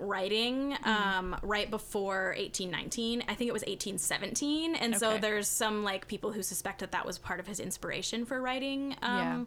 [0.00, 3.22] writing um, right before 1819.
[3.28, 4.74] I think it was 1817.
[4.74, 8.24] And so there's some like people who suspect that that was part of his inspiration
[8.24, 9.46] for writing um,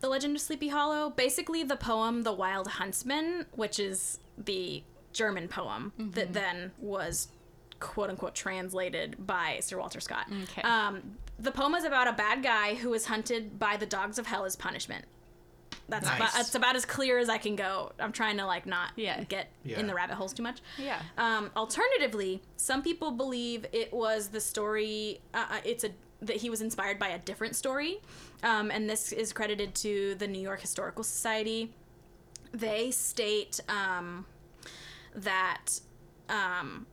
[0.00, 1.10] The Legend of Sleepy Hollow.
[1.10, 4.82] Basically, the poem The Wild Huntsman, which is the
[5.12, 7.28] German poem that then was
[7.80, 10.26] quote unquote translated by Sir Walter Scott.
[10.44, 10.62] Okay.
[10.62, 11.02] Um,
[11.38, 14.44] the poem is about a bad guy who is hunted by the dogs of hell
[14.44, 15.04] as punishment.
[15.88, 16.16] That's Nice.
[16.16, 17.90] about, that's about as clear as I can go.
[17.98, 19.24] I'm trying to like not Yeah.
[19.24, 19.80] get Yeah.
[19.80, 20.60] in the rabbit holes too much.
[20.78, 21.00] Yeah.
[21.18, 25.20] Um, alternatively, some people believe it was the story.
[25.34, 25.90] Uh, uh, it's a
[26.22, 27.98] that he was inspired by a different story,
[28.42, 31.74] um, and this is credited to the New York Historical Society.
[32.52, 34.26] They state um,
[35.14, 35.80] that
[36.28, 36.86] um,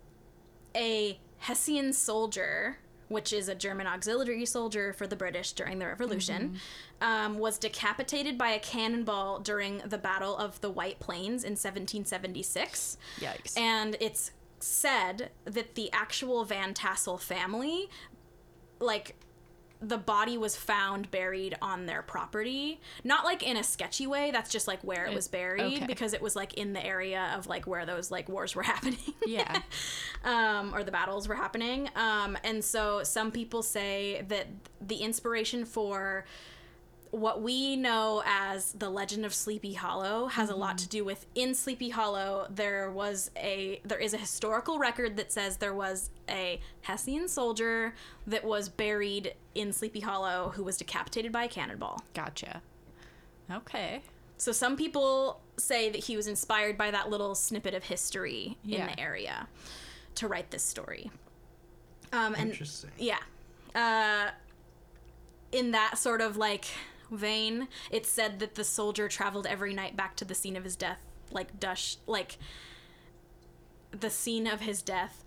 [0.75, 6.59] a Hessian soldier, which is a German auxiliary soldier for the British during the Revolution,
[7.01, 12.97] um, was decapitated by a cannonball during the Battle of the White Plains in 1776.
[13.19, 13.57] Yikes.
[13.57, 17.89] And it's said that the actual Van Tassel family,
[18.79, 19.15] like,
[19.79, 22.79] the body was found buried on their property.
[23.03, 25.85] Not like in a sketchy way, that's just like where it was buried okay.
[25.85, 28.97] because it was like in the area of like where those like wars were happening.
[29.25, 29.61] Yeah.
[30.23, 31.89] um, or the battles were happening.
[31.95, 34.47] Um, and so some people say that
[34.81, 36.25] the inspiration for
[37.17, 41.25] what we know as the legend of Sleepy Hollow has a lot to do with
[41.33, 46.11] in Sleepy Hollow there was a there is a historical record that says there was
[46.29, 47.95] a Hessian soldier
[48.27, 52.03] that was buried in Sleepy Hollow who was decapitated by a cannonball.
[52.13, 52.61] Gotcha.
[53.51, 54.01] Okay.
[54.37, 58.85] So some people say that he was inspired by that little snippet of history in
[58.85, 59.47] the area
[60.15, 61.09] to write this story.
[62.13, 62.91] Um, and Interesting.
[62.97, 63.17] yeah,
[63.75, 64.29] uh,
[65.51, 66.65] in that sort of like
[67.11, 70.75] vein, it's said that the soldier traveled every night back to the scene of his
[70.75, 72.37] death, like Dush, like
[73.91, 75.23] the scene of his death.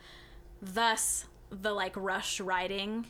[0.63, 3.07] Thus, the like rush writing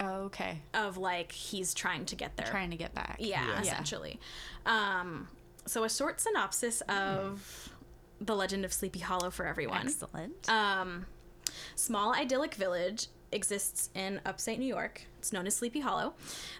[0.00, 0.60] Okay.
[0.74, 2.46] of like he's trying to get there.
[2.46, 3.16] Trying to get back.
[3.18, 3.60] Yeah, Yeah.
[3.60, 4.20] essentially.
[4.66, 5.28] Um,
[5.66, 7.70] so a short synopsis of
[8.20, 9.86] the Legend of Sleepy Hollow for everyone.
[9.86, 10.48] Excellent.
[10.48, 11.06] Um,
[11.76, 15.02] small idyllic village exists in upstate New York.
[15.18, 16.14] It's known as Sleepy Hollow.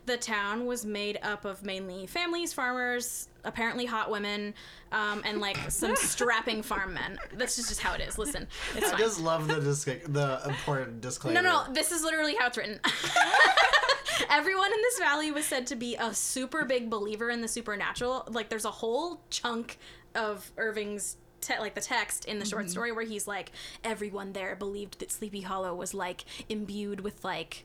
[0.06, 4.52] The town was made up of mainly families, farmers, apparently hot women,
[4.92, 7.18] um, and like some strapping farm men.
[7.34, 8.18] That's just, just how it is.
[8.18, 8.98] Listen, it's I fine.
[8.98, 11.40] just love the disc- the important disclaimer.
[11.40, 12.80] No, no, this is literally how it's written.
[14.30, 18.24] Everyone in this valley was said to be a super big believer in the supernatural.
[18.28, 19.78] Like, there's a whole chunk
[20.14, 21.16] of Irving's.
[21.40, 23.52] Te- like the text in the short story where he's like
[23.84, 27.64] everyone there believed that sleepy hollow was like imbued with like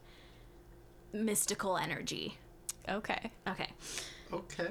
[1.14, 2.38] mystical energy
[2.90, 3.32] okay.
[3.48, 3.70] okay
[4.34, 4.70] Okay.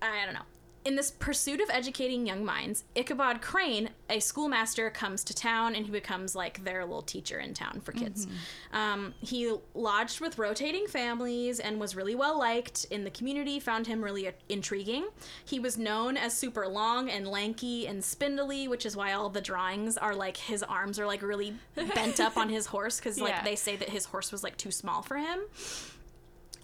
[0.00, 0.40] I don't know.
[0.84, 5.86] In this pursuit of educating young minds, Ichabod Crane, a schoolmaster, comes to town and
[5.86, 8.26] he becomes like their little teacher in town for kids.
[8.70, 13.86] Um, he lodged with rotating families and was really well liked in the community, found
[13.86, 15.06] him really uh, intriguing.
[15.46, 19.40] He was known as super long and lanky and spindly, which is why all the
[19.40, 21.54] drawings are like his arms are like really
[21.94, 23.42] bent up on his horse because like Yeah.
[23.42, 25.40] they say that his horse was like too small for him.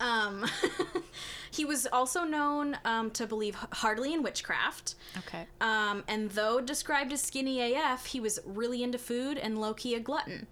[0.01, 0.47] Um,
[1.51, 4.95] he was also known um, to believe hardly in witchcraft.
[5.19, 5.47] Okay.
[5.61, 9.95] Um, and though described as skinny AF, he was really into food and low key
[9.95, 10.47] a glutton.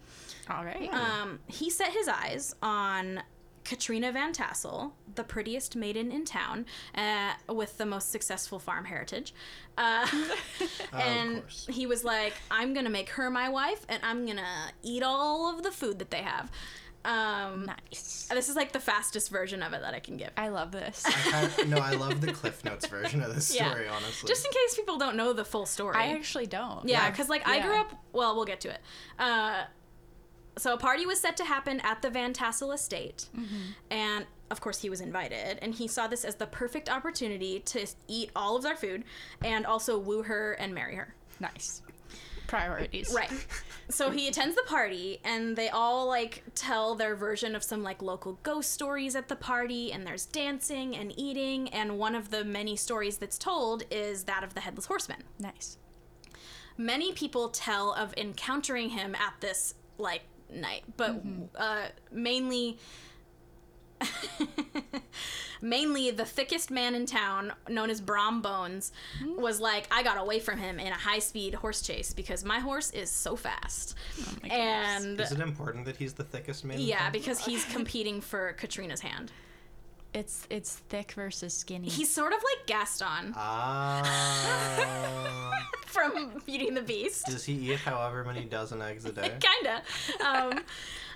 [0.50, 0.92] All right.
[0.92, 3.22] Um, he set his eyes on
[3.68, 9.34] Katrina Van Tassel, the prettiest maiden in town, uh, with the most successful farm heritage.
[9.76, 10.06] Uh,
[10.94, 11.66] and course.
[11.70, 15.02] he was like, I'm going to make her my wife, and I'm going to eat
[15.02, 16.50] all of the food that they have.
[17.08, 18.28] Um, nice.
[18.30, 20.30] This is like the fastest version of it that I can give.
[20.36, 21.04] I love this.
[21.06, 23.70] I kind no, I love the Cliff Notes version of this Yeah.
[23.70, 23.88] story.
[23.88, 25.96] Honestly, Just in case people don't know the full story.
[25.96, 26.86] I actually don't.
[26.86, 27.94] Yeah, because like I grew up.
[28.12, 28.80] Well, we'll get to it.
[29.18, 29.64] Uh,
[30.58, 33.28] so a party was set to happen at the Van Tassel estate,
[33.90, 35.58] and of course he was invited.
[35.62, 39.04] And he saw this as the perfect opportunity to eat all of their food
[39.42, 41.14] and also woo her and marry her.
[41.40, 41.82] Nice.
[42.48, 43.12] Priorities.
[43.14, 43.30] Right.
[43.90, 48.02] So he attends the party, and they all like tell their version of some like
[48.02, 51.68] local ghost stories at the party, and there's dancing and eating.
[51.70, 55.22] And one of the many stories that's told is that of the headless horseman.
[55.38, 55.78] Nice.
[56.76, 61.20] many people tell of encountering him at this like night but
[61.56, 62.78] uh mainly
[65.60, 68.92] mainly the thickest man in town known as brom bones
[69.36, 72.58] was like i got away from him in a high speed horse chase because my
[72.58, 76.78] horse is so fast oh my and is it important that he's the thickest man?
[76.78, 77.12] in yeah town?
[77.12, 79.30] because he's competing for katrina's hand
[80.18, 81.88] It's it's thick versus skinny.
[81.88, 84.02] He's sort of like Gaston Ah.
[85.86, 87.26] from Beauty and the Beast.
[87.26, 89.82] does he eat however many dozen eggs a day Kinda.
[90.26, 90.64] Um,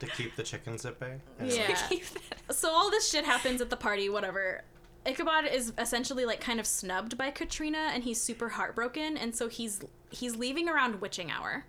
[0.00, 1.16] to keep the chickens at bay?
[1.44, 1.76] yeah.
[2.50, 4.62] so all this shit happens at the party, whatever.
[5.04, 9.48] Ichabod is essentially like kind of snubbed by Katrina and he's super heartbroken and so
[9.48, 11.64] he's he's leaving around witching hour.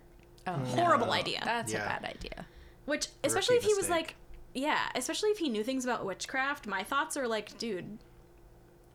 [0.46, 1.40] oh, Horrible idea.
[1.44, 1.84] That's Yeah.
[1.84, 2.46] a bad idea.
[2.84, 4.14] Which especially if he was mistake.
[4.54, 7.98] Yeah, especially if he knew things about witchcraft, my thoughts are like, dude,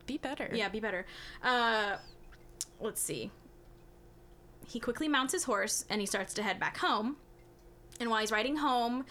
[0.06, 0.50] Be better.
[0.52, 1.06] yeah, be better.
[1.42, 1.96] Uh
[2.80, 3.30] let's see.
[4.66, 7.16] He quickly mounts his horse and he starts to head back home.
[7.98, 9.04] And while he's riding home,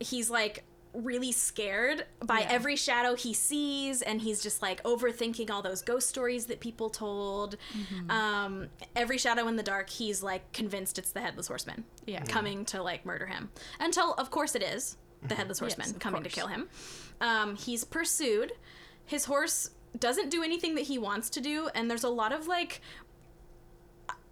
[0.00, 0.64] he's like
[0.94, 2.48] really scared by Yeah.
[2.50, 6.90] every shadow he sees and he's just like overthinking all those ghost stories that people
[6.90, 7.56] told.
[7.74, 8.10] Mm-hmm.
[8.10, 12.22] Um every shadow in the dark, he's like convinced it's the headless horseman Yeah.
[12.24, 13.48] coming to like murder him.
[13.80, 16.68] Until of course it is the headless horseman Yes, coming to kill him.
[17.20, 18.52] Um, he's pursued.
[19.06, 22.46] His horse doesn't do anything that he wants to do, and there's a lot of
[22.46, 22.80] like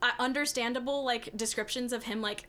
[0.03, 2.49] uh, understandable like descriptions of him like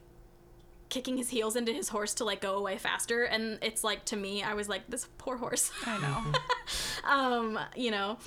[0.90, 4.16] kicking his heels into his horse to like go away faster and it's like to
[4.18, 7.10] me i was like this poor horse I know.
[7.10, 8.18] um you know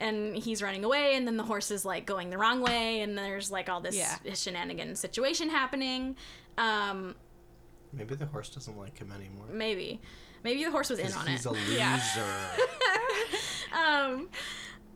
[0.00, 3.16] and he's running away and then the horse is like going the wrong way and
[3.16, 4.16] there's like all this Yeah.
[4.34, 6.16] shenanigan situation happening
[6.56, 7.14] um
[7.96, 9.46] Maybe the horse doesn't like him anymore.
[9.52, 10.00] maybe
[10.42, 11.76] maybe the horse was in on he's it He's a loser.
[11.78, 12.00] Yeah.
[14.04, 14.28] um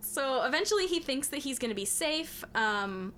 [0.01, 3.13] so eventually he thinks that he's gonna be safe um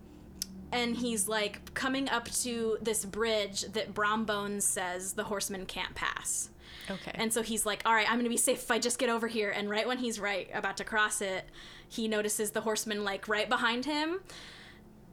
[0.73, 5.95] and he's like coming up to this bridge that Brom Bones says the horseman can't
[5.95, 6.51] pass.
[6.89, 7.11] Okay.
[7.15, 9.11] And so he's like, all right, I'm going to be safe if I just get
[9.11, 9.51] over here.
[9.51, 11.45] And right when he's right about to cross it,
[11.89, 14.21] he notices the horseman like right behind him.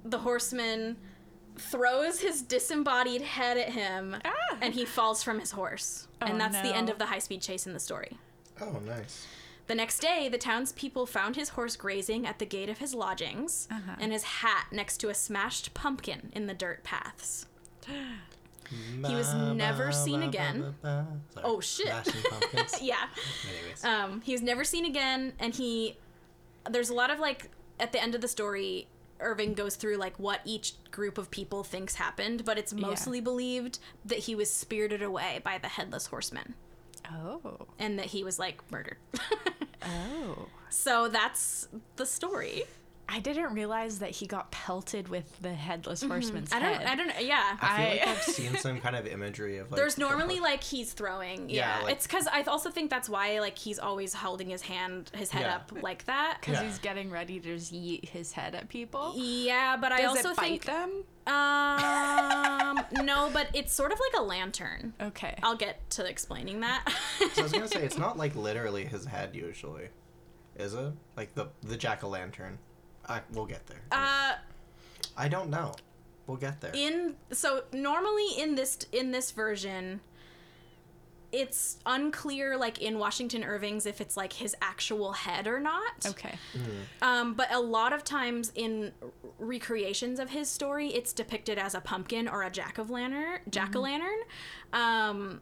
[0.06, 0.98] The horseman
[1.58, 4.32] throws his disembodied head at him Ah.
[4.62, 6.08] and he falls from his horse.
[6.22, 8.18] Oh, and that's the end of the high speed chase in the story.
[8.62, 9.26] Oh, nice.
[9.68, 13.68] The next day, the townspeople found his horse grazing at the gate of his lodgings
[13.70, 13.96] Uh-huh.
[14.00, 17.46] and his hat next to a smashed pumpkin in the dirt paths.
[19.08, 20.76] He was never seen again.
[21.42, 21.88] Oh, shit.
[22.82, 22.96] Yeah.
[23.50, 23.84] Anyways.
[23.86, 25.96] Um, he was never seen again, and he.
[26.70, 28.88] There's a lot of like at the end of the story,
[29.20, 33.80] Irving goes through like what each group of people thinks happened, but it's mostly believed
[34.06, 36.54] that he was spirited away by the headless horseman,
[37.12, 37.68] oh.
[37.80, 38.98] and that he was like murdered.
[39.84, 40.48] Oh.
[40.70, 42.64] so that's the story.
[43.10, 46.58] I didn't realize that he got pelted with the headless horseman's Mm-hmm.
[46.64, 46.78] I don't.
[46.82, 46.88] head.
[46.88, 47.08] I don't.
[47.08, 47.58] Know, yeah.
[47.62, 49.78] I feel like I- I've seen some kind of imagery of like.
[49.80, 51.50] There's normally horse- like he's throwing.
[51.50, 54.62] Yeah, Yeah, like- it's because I also think that's why like he's always holding his
[54.62, 55.56] hand, his head Yeah.
[55.56, 56.38] up like that.
[56.42, 56.64] Because Yeah.
[56.68, 59.14] he's getting ready to just yeet his head at people.
[59.16, 61.04] Yeah, but I Does also it bite think them?
[61.28, 64.94] um no, but it's sort of like a lantern.
[65.02, 65.36] Okay.
[65.44, 66.84] I'll get to explaining that.
[67.34, 69.88] So I was gonna say it's not like literally his head usually,
[70.58, 70.92] is it?
[71.16, 72.60] Like the the jack o' lantern.
[73.10, 73.82] I we'll get there.
[73.92, 74.34] uh
[75.18, 75.74] I don't know.
[76.28, 76.72] We'll get there.
[76.74, 80.02] in so normally in this in this version
[81.32, 86.06] it's unclear like in Washington Irving's if it's like his actual head or not.
[86.06, 86.38] okay.
[87.02, 88.94] Um, but a lot of times in
[89.38, 93.76] recreations of his story, it's depicted as a pumpkin or a jack of lantern, jack
[93.76, 94.20] o' lantern.
[94.72, 95.42] Um,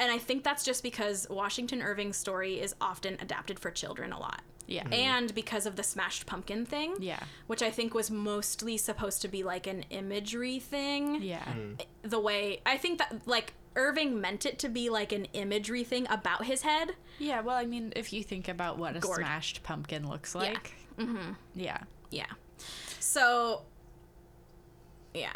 [0.00, 4.18] and I think that's just because Washington Irving's story is often adapted for children a
[4.18, 4.42] lot.
[4.66, 4.88] Yeah.
[4.92, 7.18] And because of the smashed pumpkin thing, Yeah.
[7.48, 11.22] which I think was mostly supposed to be like an imagery thing.
[11.22, 11.44] Yeah.
[12.02, 16.06] The way I think that like Irving meant it to be like an imagery thing
[16.08, 16.94] about his head.
[17.18, 17.40] Yeah.
[17.40, 19.18] Well, I mean, if you think about what a Gourd.
[19.18, 20.72] smashed pumpkin looks like.
[20.98, 21.32] Mm-hmm.
[21.54, 21.78] Yeah.
[22.10, 22.26] Yeah.
[23.00, 23.62] So,
[25.14, 25.32] yeah.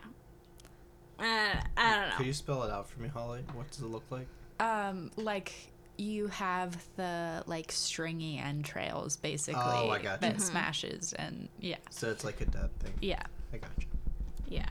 [1.18, 2.16] Uh, I don't know.
[2.18, 3.44] Could you spell it out for me, Holly?
[3.54, 4.26] What does it look like?
[4.64, 5.52] Um, like
[5.96, 10.20] you have the like stringy entrails basically Oh, I gotcha.
[10.22, 11.76] that smashes and yeah.
[11.90, 12.94] So it's like a dead thing.
[13.00, 13.22] Yeah.
[13.52, 13.86] I got you.
[14.48, 14.64] Yeah.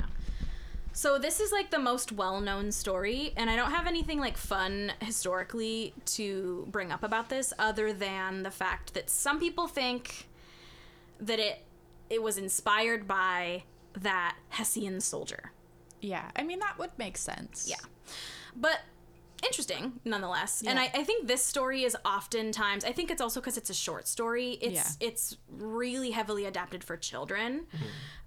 [0.91, 4.91] So this is like the most well-known story, and I don't have anything like fun
[5.01, 10.27] historically to bring up about this, other than the fact that some people think
[11.19, 11.63] that it
[12.11, 13.63] it was inspired by
[14.01, 15.51] that Hessian soldier.
[16.01, 16.29] Yeah.
[16.35, 17.65] I mean, that would make sense.
[17.67, 17.77] Yeah.
[18.55, 18.81] But
[19.43, 20.63] interesting nonetheless.
[20.65, 23.73] And I, I think this story is oftentimes I think it's also because it's a
[23.73, 24.51] short story.
[24.61, 27.67] It's it's really heavily adapted for children.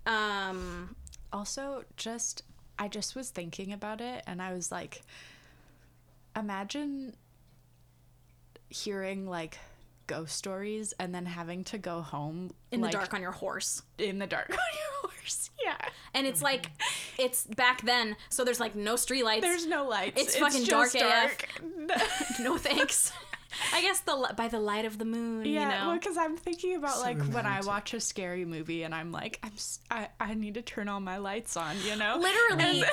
[0.06, 0.96] Um
[1.32, 2.42] Also, just
[2.78, 5.02] I just was thinking about it and I was like
[6.36, 7.14] imagine
[8.68, 9.58] hearing like
[10.06, 13.82] ghost stories and then having to go home in like, the dark on your horse.
[13.98, 15.50] in the dark on your horse.
[15.64, 15.76] Yeah.
[16.14, 16.70] And it's like
[17.18, 19.40] it's back then, so there's like no streetlights.
[19.40, 20.20] There's no lights.
[20.20, 22.40] It's fucking dark just AF.
[22.40, 23.12] no thanks.
[23.72, 25.46] I guess the by the light of the moon.
[25.46, 25.88] Yeah, you know.
[25.88, 29.12] well, because I'm thinking about So like when I watch a scary movie and I'm
[29.12, 32.18] like, I'm s- I, I need to turn all my lights on, you know.
[32.20, 32.84] Literally.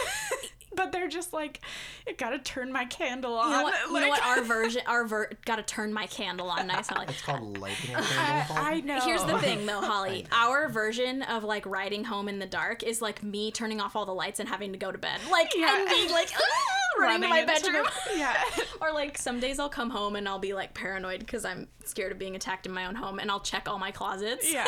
[0.74, 1.61] And- but they're just like,
[2.05, 3.51] it gotta turn my candle on.
[3.51, 3.74] You know what?
[3.88, 4.24] You know what?
[4.26, 6.67] Our version, our ver, got to turn my candle on.
[6.67, 6.91] Nice.
[6.91, 7.09] I like.
[7.09, 8.55] It's called lighting a I, candle.
[8.57, 8.99] I know.
[9.01, 10.26] Here's the thing, though, Holly.
[10.32, 14.05] Our version of like riding home in the dark is like me turning off all
[14.05, 15.80] the lights and having to go to bed, like Yeah.
[15.80, 16.39] and being like "Ah,"
[16.99, 17.86] running to my into the- bedroom.
[18.15, 18.41] yeah.
[18.82, 22.11] Or like some days I'll come home and I'll be like paranoid because I'm scared
[22.11, 24.51] of being attacked in my own home, and I'll check all my closets.
[24.51, 24.67] Yeah.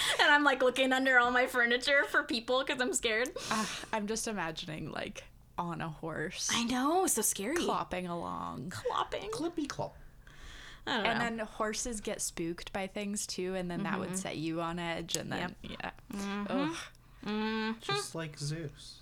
[0.20, 3.30] and I'm like looking under all my furniture for people because I'm scared.
[3.50, 5.24] Ah, I'm just imagining like
[5.58, 7.56] on a horse, I know, so scary.
[7.56, 8.72] clopping along.
[8.74, 9.30] Clopping.
[9.30, 9.96] Clippy clop.
[10.86, 11.24] I don't And know.
[11.24, 15.16] then horses get spooked by things too, and then that would set you on edge,
[15.16, 15.90] and then yeah,
[16.48, 17.74] Ugh.
[17.82, 18.99] Just like Zeus.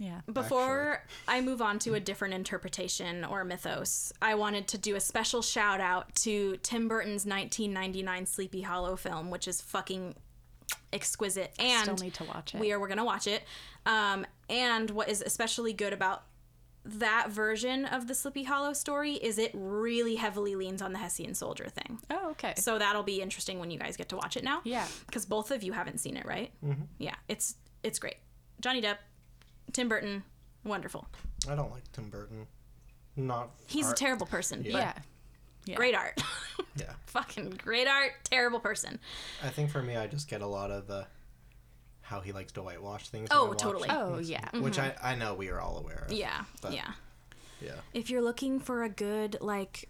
[0.00, 0.22] Yeah.
[0.32, 5.00] Before I move on to a different interpretation or mythos, I wanted to do a
[5.00, 10.14] special shout out to Tim Burton's 1999 Sleepy Hollow film, which is fucking
[10.92, 11.52] exquisite.
[11.58, 12.60] And Still need to watch it.
[12.60, 13.42] we are we're gonna watch it.
[13.86, 16.24] Um, and what is especially good about
[16.84, 21.34] that version of the Sleepy Hollow story is it really heavily leans on the Hessian
[21.34, 21.98] soldier thing.
[22.10, 22.54] Oh, okay.
[22.56, 24.62] So that'll be interesting when you guys get to watch it now.
[24.64, 24.86] Yeah.
[25.06, 26.50] Because both of you haven't seen it, right?
[26.64, 26.84] Mm-hmm.
[26.98, 28.16] Yeah, it's it's great.
[28.60, 28.96] Johnny Depp,
[29.72, 30.22] Tim Burton,
[30.64, 31.06] wonderful.
[31.48, 32.46] I don't like Tim Burton.
[33.16, 33.50] Not.
[33.66, 34.62] He's art- a terrible person.
[34.64, 34.72] Yeah.
[34.78, 34.92] yeah.
[35.66, 35.76] Yeah.
[35.76, 36.22] Great art.
[36.76, 36.92] Yeah.
[37.06, 39.00] Fucking great art, terrible person.
[39.42, 41.06] I think for me, I just get a lot of the
[42.00, 43.28] how he likes to whitewash things.
[43.32, 43.88] Oh, when watch totally.
[43.88, 43.94] it.
[43.94, 44.48] Oh, yeah.
[44.54, 45.04] Which mm-hmm.
[45.04, 46.12] I, I know we are all aware of.
[46.12, 46.92] Yeah, But- yeah.
[47.60, 47.72] Yeah.
[47.92, 49.88] If you're looking for a good like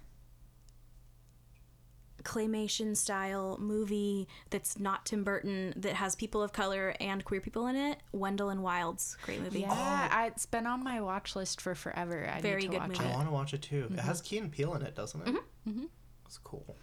[2.24, 7.66] claymation style movie that's not Tim Burton that has people of color and queer people
[7.66, 9.60] in it, Wendell and Wild's great movie.
[9.60, 12.28] Yeah, I, it's been on my watch list for forever.
[12.32, 13.04] I Very need to good watch movie.
[13.04, 13.84] I want to watch it too.
[13.84, 13.98] It Mm-hmm.
[13.98, 15.34] has Key and Peele in it, doesn't it?
[15.68, 15.84] Mm-hmm.
[16.26, 16.76] It's cool.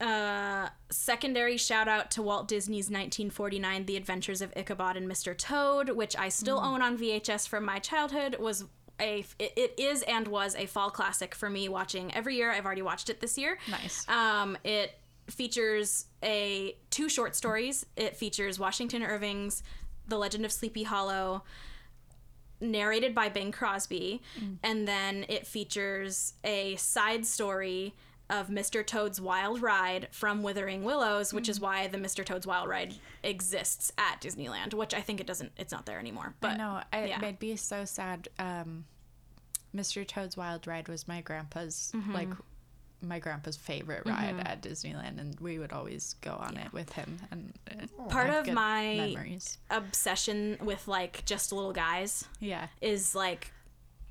[0.00, 5.36] uh, secondary shout out to Walt Disney's 1949 The Adventures of Ichabod and Mr.
[5.36, 8.64] Toad, which I still own on VHS from my childhood, was
[9.00, 12.50] a it, it is and was a fall classic for me watching every year.
[12.50, 13.58] I've already watched it this year.
[13.70, 14.08] Nice.
[14.08, 17.84] Um, it features a two short stories.
[17.96, 19.62] It features Washington Irving's
[20.08, 21.42] The Legend of Sleepy Hollow
[22.60, 24.22] narrated by Bing Crosby,
[24.62, 27.94] and then it features a side story
[28.28, 28.84] of Mr.
[28.84, 32.24] Toad's Wild Ride from Withering Willows, which is why the Mr.
[32.24, 36.34] Toad's Wild Ride exists at Disneyland, which I think it doesn't it's not there anymore.
[36.40, 36.80] But no.
[36.92, 37.18] Yeah.
[37.22, 38.28] It'd be so sad.
[38.38, 38.84] Um,
[39.74, 40.06] Mr.
[40.06, 42.12] Toad's Wild Ride was my grandpa's Mm-hmm.
[42.14, 42.28] like
[43.02, 47.18] my grandpa's favorite ride at Disneyland, and we would always go on it with him.
[47.30, 49.58] And uh, Part of my- memories.
[49.70, 52.68] obsession with like just little guys Yeah.
[52.80, 53.52] is like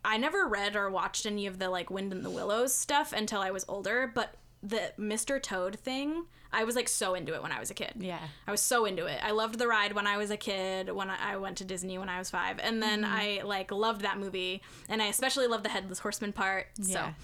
[0.06, 3.42] I never read or watched any of the like Wind in the Willows stuff until
[3.42, 5.42] I was older, but the Mr.
[5.42, 7.94] Toad thing, I was like so into it when I was a kid.
[8.00, 8.20] Yeah.
[8.48, 9.20] I was so into it.
[9.22, 12.10] I loved the ride when I was a kid, when I went to Disney when
[12.10, 12.60] I was five.
[12.60, 14.62] And then I like loved that movie.
[14.90, 16.68] And I especially loved the Headless Horseman part.
[16.78, 16.94] Yeah.
[16.94, 17.16] So,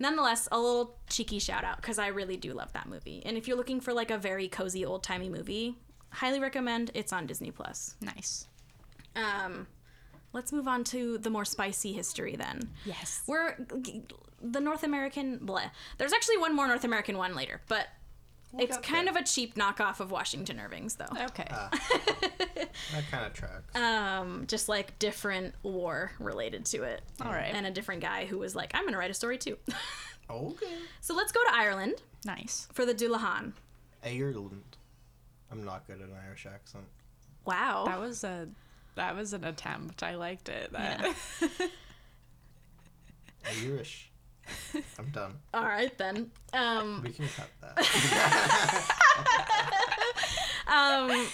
[0.00, 3.22] nonetheless, a little cheeky shout out because I really do love that movie.
[3.24, 5.76] And if you're looking for like a very cozy old timey movie,
[6.10, 7.94] highly recommend it's on Disney Plus.
[8.00, 8.46] Nice.
[9.14, 9.66] Um,
[10.32, 12.70] let's move on to the more spicy history then.
[12.84, 13.22] Yes.
[13.26, 13.56] We're
[14.42, 15.38] the North American.
[15.38, 15.70] Bleh.
[15.98, 17.88] There's actually one more North American one later, but
[18.58, 19.14] it's kind there.
[19.14, 21.06] of a cheap knockoff of Washington Irving's, though.
[21.26, 21.48] Okay.
[22.92, 23.76] That kind of tracks.
[23.76, 27.02] Um, just like different war related to it.
[27.20, 27.52] All right.
[27.52, 29.58] And a different guy who was like, I'm gonna write a story too.
[30.30, 30.66] okay.
[31.00, 32.68] so let's go to Ireland nice.
[32.72, 33.52] for the Dullahan.
[34.04, 34.76] Ireland.
[35.50, 36.84] I'm not good at an Irish accent.
[37.44, 37.84] Wow.
[37.86, 38.48] That was a
[38.98, 40.02] that was an attempt.
[40.02, 40.72] I liked it.
[40.72, 41.14] That,
[43.62, 44.10] Irish.
[44.98, 45.34] I'm done.
[45.54, 46.32] All right then.
[46.52, 47.78] Um, We can cut that.
[50.66, 51.26] um,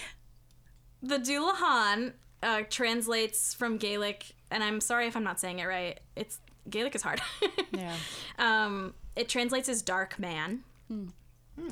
[1.01, 2.13] the Dullahan
[2.43, 5.99] uh, translates from Gaelic, and I'm sorry if I'm not saying it right.
[6.15, 6.39] It's
[6.69, 7.19] Gaelic is hard.
[7.71, 7.95] yeah.
[8.37, 10.63] um, it translates as dark man.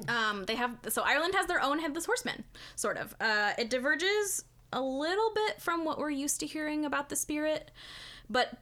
[0.07, 3.15] Um, they have so Ireland has their own headless horseman, sort of.
[3.19, 7.71] Uh, it diverges a little bit from what we're used to hearing about the spirit,
[8.29, 8.57] but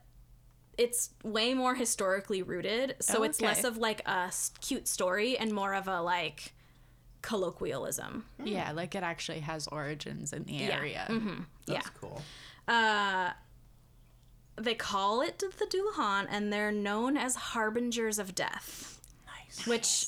[0.77, 2.95] it's way more historically rooted.
[3.01, 4.31] So Oh, it's less of like a
[4.61, 6.53] cute story and more of a like
[7.21, 8.25] colloquialism.
[8.43, 10.77] Yeah, like it actually has origins in the Yeah.
[10.77, 11.05] area.
[11.67, 11.91] That's yeah.
[11.99, 12.21] cool.
[12.67, 13.31] Uh,
[14.55, 18.99] they call it the Dullahan, and they're known as harbingers of death.
[19.25, 19.65] Nice.
[19.67, 20.05] Which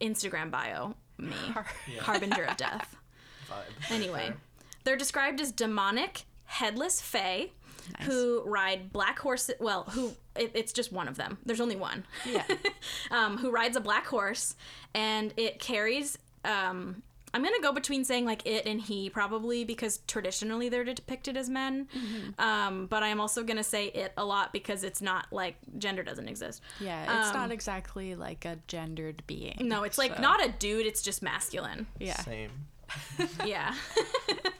[0.00, 1.66] Instagram bio me Har-
[2.00, 2.96] harbinger of death.
[3.50, 3.90] Vibe.
[3.90, 4.32] Anyway,
[4.84, 7.50] they're described as demonic, headless fae
[7.98, 8.06] Nice.
[8.06, 9.56] who ride black horses.
[9.58, 11.38] Well, who it, it's just one of them.
[11.44, 12.04] There's only one.
[12.24, 12.44] Yeah.
[13.10, 14.54] um, who rides a black horse,
[14.94, 16.16] and it carries.
[16.44, 17.02] Um,
[17.32, 21.48] I'm gonna go between saying like it and he probably because traditionally they're depicted as
[21.48, 21.86] men.
[21.96, 22.40] Mm-hmm.
[22.40, 26.28] Um, but I'm also gonna say it a lot because it's not like gender doesn't
[26.28, 26.60] exist.
[26.80, 29.58] Yeah, it's Um, not exactly like a gendered being.
[29.62, 30.86] No, it's like not a dude.
[30.86, 31.86] It's just masculine.
[32.00, 32.16] Yeah.
[32.20, 32.50] Same.
[33.44, 33.74] Yeah.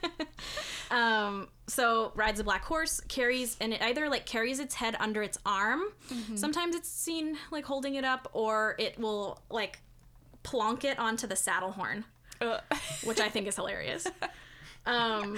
[0.91, 5.23] um, so rides a black horse, carries, and it either like carries its head under
[5.23, 5.81] its arm.
[6.35, 9.79] Sometimes it's seen like holding it up, or it will like
[10.43, 12.03] plonk it onto the saddle horn,
[12.41, 12.59] Uh,
[13.03, 14.05] which I think is hilarious.
[14.83, 15.37] Um,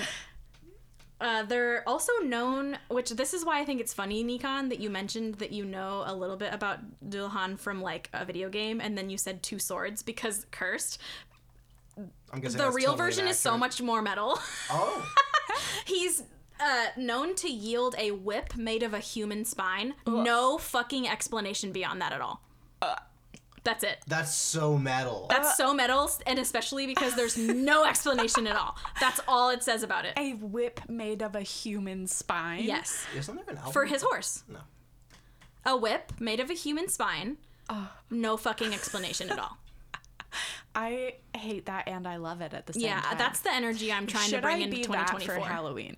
[1.20, 4.90] uh, they're also known, which this is why I think it's funny, Nikon, that you
[4.90, 6.80] mentioned that you know a little bit about
[7.10, 10.98] Dullahan from like a video game, and then you said two swords because cursed.
[12.34, 14.40] I'm guessing The real totally version is so much more metal.
[14.72, 15.14] Oh,
[15.86, 16.24] He's
[16.60, 19.94] uh, known to yield a whip made of a human spine.
[20.08, 22.42] No fucking explanation beyond that at all.
[23.66, 24.00] That's it.
[24.08, 25.28] that's so metal.
[25.30, 28.76] That's so metal, and especially because there's no explanation at all.
[29.00, 30.14] That's all it says about it.
[30.18, 32.66] a whip made of a human spine.
[32.66, 33.06] Yes.
[33.16, 33.72] Isn't there an album?
[33.72, 34.44] For his horse.
[34.50, 34.60] No.
[35.66, 37.38] A whip made of a human spine.
[38.12, 39.58] No fucking explanation at all.
[40.76, 43.12] I hate that and I love it at the same Yeah, time.
[43.12, 45.36] Yeah, that's the energy I'm trying Should to bring I into be that 2024.
[45.36, 45.98] for Halloween?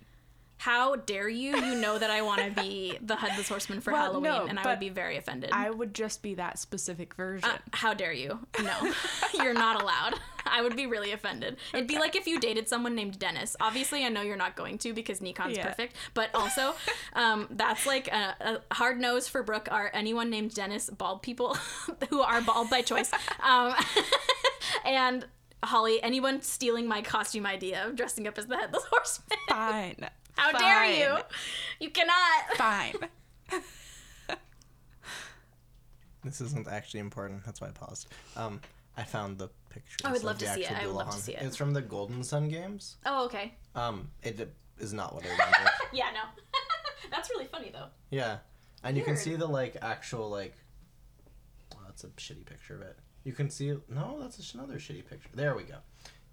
[0.58, 1.56] How dare you?
[1.56, 4.58] You know that I want to be the headless horseman for Well, Halloween, no, and
[4.58, 5.50] I would be very offended.
[5.52, 7.48] I would just be that specific version.
[7.48, 8.40] Uh, how dare you?
[8.62, 8.92] No,
[9.34, 10.14] you're not allowed.
[10.46, 11.56] I would be really offended.
[11.74, 13.56] It'd be like if you dated someone named Dennis.
[13.60, 15.66] Obviously, I know you're not going to because Nikon's Yeah.
[15.66, 15.94] perfect.
[16.14, 16.74] But also,
[17.14, 19.68] um, that's like a, a hard nose for Brooke.
[19.70, 21.56] Are anyone named Dennis bald people
[22.10, 23.10] who are bald by choice?
[23.42, 23.74] Um,
[24.84, 25.26] and
[25.64, 29.38] Holly, anyone stealing my costume idea of dressing up as the headless horseman?
[29.48, 30.08] Fine.
[30.36, 31.18] How dare you?
[31.80, 32.56] You cannot.
[32.56, 32.94] Fine.
[36.24, 37.44] This isn't actually important.
[37.44, 38.08] That's why I paused.
[38.36, 38.60] Um,
[38.96, 39.96] I found the picture.
[40.04, 40.72] I would love to see it.
[40.72, 41.42] I would love to see it.
[41.42, 42.96] It's from the Golden Sun games.
[43.06, 43.54] Oh, okay.
[43.76, 45.70] Um, it is not what I remember.
[45.92, 46.22] Yeah, no.
[47.12, 47.86] that's really funny though.
[48.10, 48.38] yeah,
[48.82, 50.54] and you can see the like actual like.
[51.74, 52.98] Oh, that's a shitty picture of it.
[53.22, 55.28] You can see no, that's just another shitty picture.
[55.32, 55.76] There we go.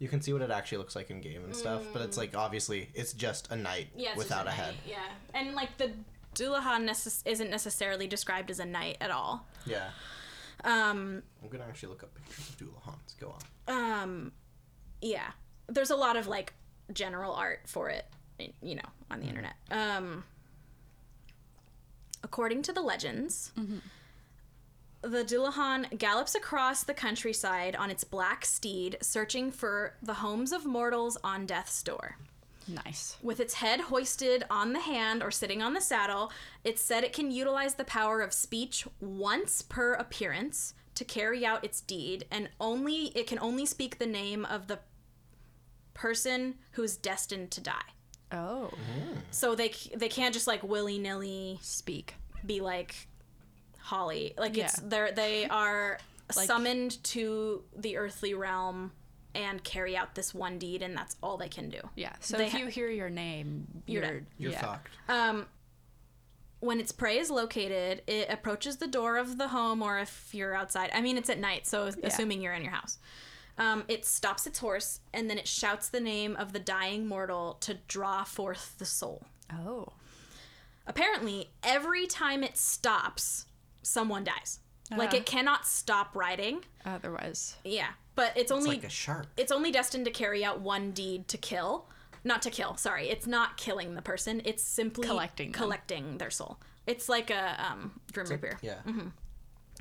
[0.03, 2.35] You can see what it actually looks like in game and stuff, but it's like
[2.35, 4.01] obviously it's just a knight Mm.
[4.03, 4.75] Yeah, without a, knight, head.
[4.85, 4.97] Yeah,
[5.33, 5.91] and like the
[6.35, 9.45] Dullahan necess- isn't necessarily described as a knight at all.
[9.65, 9.91] Yeah,
[10.65, 13.17] Um, I'm gonna actually look up pictures of Dullahans.
[13.17, 13.33] Go
[13.69, 13.73] on.
[14.01, 14.31] um,
[15.01, 15.31] yeah,
[15.67, 16.51] there's a lot of like
[16.91, 18.05] general art for it,
[18.61, 19.53] you know, on the internet.
[19.71, 20.25] Um,
[22.23, 23.51] according to the legends.
[25.03, 30.65] The Dullahan gallops across the countryside on its black steed, searching for the homes of
[30.65, 32.17] mortals on death's door.
[32.67, 33.17] Nice.
[33.21, 36.31] With its head hoisted on the hand or sitting on the saddle,
[36.63, 41.65] it's said it can utilize the power of speech once per appearance to carry out
[41.65, 44.79] its deed, and only it can only speak the name of the
[45.93, 47.91] person who's destined to die.
[48.31, 48.71] Oh.
[49.31, 52.15] So they they can't just like willy nilly Speak.
[52.45, 53.07] be like
[53.83, 54.33] Holly.
[54.37, 54.87] Like it's Yeah.
[54.89, 55.99] they're they are
[56.35, 58.91] Like- summoned to the earthly realm
[59.35, 61.79] and carry out this one deed, and that's all they can do.
[61.95, 62.13] Yeah.
[62.19, 64.21] So They if ha- you hear your name, You're you're.
[64.37, 64.61] You're yeah.
[64.61, 64.89] fucked.
[65.09, 65.47] Um,
[66.59, 70.55] when its prey is located, it approaches the door of the home, or if you're
[70.55, 72.99] outside, I mean, it's at night, so assuming you're in your house.
[73.57, 77.57] Um, it stops its horse and then it shouts the name of the dying mortal
[77.61, 79.25] to draw forth the soul.
[79.51, 79.89] Oh.
[80.87, 83.45] Apparently, every time it stops,
[83.83, 84.59] someone dies.
[84.95, 85.17] Like Uh.
[85.17, 86.63] it cannot stop riding.
[86.85, 87.55] Otherwise.
[87.63, 89.27] Yeah, but it's It's only like a shark.
[89.37, 91.87] it's only destined to carry out one deed to kill
[92.25, 95.59] not to kill sorry it's not killing the person it's simply Collecting them.
[95.61, 96.57] collecting their soul
[96.87, 98.79] it's like a um grim reaper Yeah.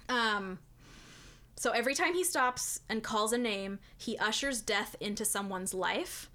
[0.09, 0.59] um
[1.57, 6.29] so every time he stops and calls a name he ushers death into someone's life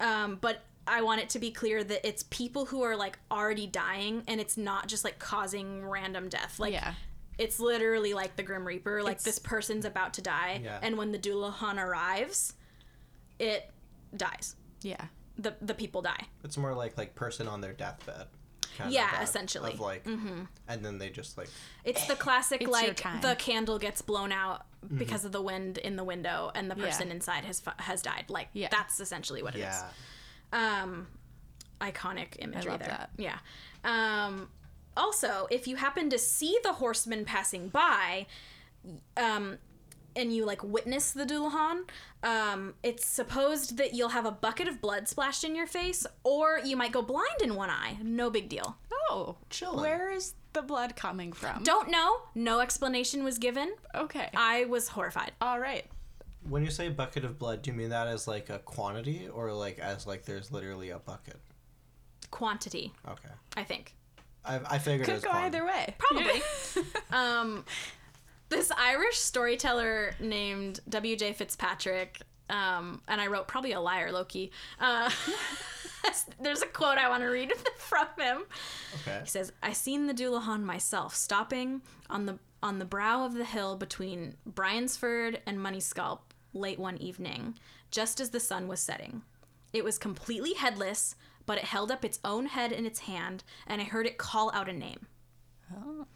[0.00, 3.66] um but I want it to be clear that it's people who are like already
[3.66, 6.58] dying and it's not just like causing random death.
[6.58, 6.94] Like Yeah.
[7.38, 9.02] it's literally like the Grim Reaper.
[9.02, 10.78] Like It's- this person's about to die Yeah.
[10.82, 12.54] and when the Dullahan arrives,
[13.38, 13.70] it
[14.16, 14.56] dies.
[14.82, 15.06] Yeah.
[15.38, 16.26] The the people die.
[16.44, 18.26] It's more like like person on their deathbed.
[18.76, 19.72] kind of Yeah, essentially.
[19.74, 20.44] Of like, mm-hmm.
[20.66, 21.48] and then they just like
[21.84, 24.98] It's the classic It's like the candle gets blown out mm-hmm.
[24.98, 26.86] because of the wind in the window and the Yeah.
[26.86, 28.26] person inside has has died.
[28.28, 28.68] Like Yeah.
[28.70, 29.82] that's essentially what it is.
[30.52, 30.82] Yeah.
[30.82, 31.06] um
[31.80, 33.10] iconic imagery love there that.
[33.16, 33.38] yeah
[33.84, 34.48] um
[34.96, 38.26] also if you happen to see the horseman passing by
[39.16, 39.58] um
[40.16, 41.84] and you like witness the Dullahan,
[42.22, 46.60] um, it's supposed that you'll have a bucket of blood splashed in your face, or
[46.64, 47.96] you might go blind in one eye.
[48.02, 48.76] No big deal.
[48.92, 49.80] Oh, Chillin'.
[49.80, 51.62] where is the blood coming from?
[51.62, 52.22] Don't know.
[52.34, 53.72] No explanation was given.
[53.94, 54.28] Okay.
[54.36, 55.32] I was horrified.
[55.40, 55.86] All right.
[56.48, 59.52] When you say bucket of blood, do you mean that as like a quantity or
[59.52, 61.36] like as like there's literally a bucket?
[62.30, 63.28] Quantity, Okay.
[63.56, 63.94] I think.
[64.44, 65.56] I, I figured it Could was go quantity.
[65.58, 65.94] either way.
[65.98, 66.42] Probably.
[67.12, 67.64] um,
[68.48, 71.34] this Irish storyteller named W.J.
[71.34, 72.20] Fitzpatrick,
[72.50, 74.50] um, and I wrote probably a liar, Loki.
[74.80, 75.10] Uh,
[76.40, 78.42] there's a quote I want to read from him.
[79.02, 79.20] Okay.
[79.22, 83.44] He says, "I seen the Dullahan myself, stopping on the on the brow of the
[83.44, 86.18] hill between Bryansford and Moneyscalp
[86.54, 87.58] late one evening,
[87.90, 89.22] just as the sun was setting.
[89.72, 91.14] It was completely headless,
[91.46, 94.50] but it held up its own head in its hand, and I heard it call
[94.52, 95.06] out a name.
[95.74, 96.06] Oh.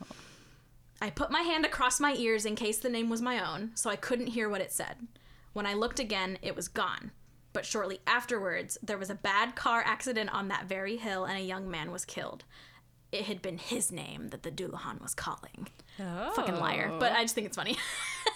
[1.01, 3.91] I put my hand across my ears in case the name was my own, so
[3.91, 4.97] I couldn't hear what it said.
[5.53, 7.11] When I looked again, it was gone.
[7.53, 11.43] But shortly afterwards, there was a bad car accident on that very hill, and a
[11.43, 12.45] young man was killed.
[13.13, 15.69] It had been his name that the Dullahan was calling.
[15.99, 16.33] Oh.
[16.35, 16.93] Fucking liar.
[16.99, 17.79] But I just think it's funny.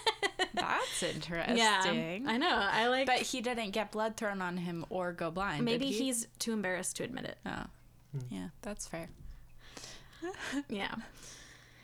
[0.53, 1.57] That's interesting.
[1.57, 2.49] yeah, I know.
[2.71, 3.05] I like.
[3.07, 5.63] But he didn't get blood thrown on him or go blind.
[5.65, 6.03] maybe did he?
[6.05, 7.37] he's too embarrassed to admit it.
[7.45, 7.63] Oh.
[8.29, 9.09] Yeah, that's fair.
[10.69, 10.93] Yeah.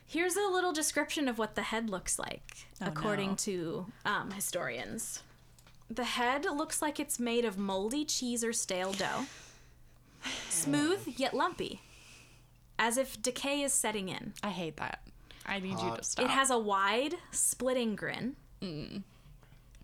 [0.05, 3.36] Here's a little description of what the head looks like, Oh, according no.
[3.36, 5.24] to um, historians.
[5.89, 9.26] The head looks like it's made of moldy cheese or stale dough,
[10.49, 11.82] smooth yet lumpy,
[12.80, 14.34] as if decay is setting in.
[14.43, 14.99] I hate that.
[15.45, 16.26] I need you to stop.
[16.26, 18.36] It has a wide, splitting grin,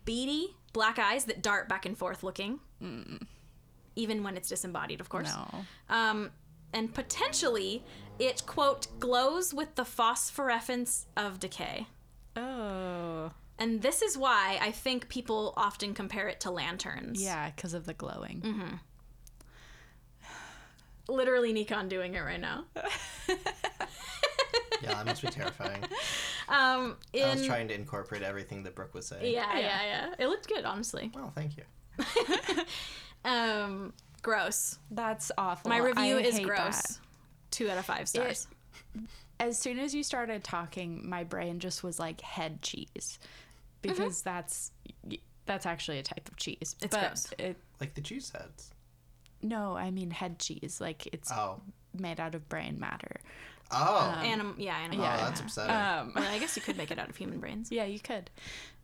[0.04, 2.60] beady, black eyes that dart back and forth looking,
[3.96, 5.32] even when it's disembodied, of course.
[5.34, 5.64] no.
[5.88, 6.30] Um,
[6.72, 7.84] and potentially,
[8.18, 11.86] it, quote, glows with the phosphorescence of decay.
[12.36, 13.30] Oh.
[13.58, 17.22] And this is why I think people often compare it to lanterns.
[17.22, 18.40] Yeah, because of the glowing.
[18.44, 18.74] Mm-hmm.
[21.12, 22.64] Literally, Nikon doing it right now.
[24.82, 25.82] Yeah, that must be terrifying.
[26.46, 29.32] Um, in, I was trying to incorporate everything that Brooke was saying.
[29.32, 29.82] yeah, yeah, Yeah.
[29.86, 31.10] yeah, It looked good, honestly.
[31.14, 31.64] Well, thank you.
[33.24, 34.78] Um, gross.
[34.90, 35.70] That's awful.
[35.70, 36.80] My review I is hate gross.
[36.82, 36.98] that.
[37.50, 38.46] Two out of five stars.
[39.40, 43.18] As soon as you started talking, my brain just was like head cheese,
[43.82, 44.72] because that's
[45.46, 46.76] that's actually a type of cheese.
[46.82, 47.32] It's but gross.
[47.38, 48.70] It, Like the cheese heads.
[49.42, 50.78] no, I mean head cheese.
[50.80, 51.60] Like it's Oh.
[51.98, 53.16] made out of brain matter.
[53.70, 54.20] Oh.
[54.22, 55.04] Anim- yeah, animal.
[55.04, 55.16] oh, yeah.
[55.16, 55.70] that's upsetting.
[55.74, 57.70] Um, Well, I guess you could make it out of human brains.
[57.72, 58.30] yeah, you could.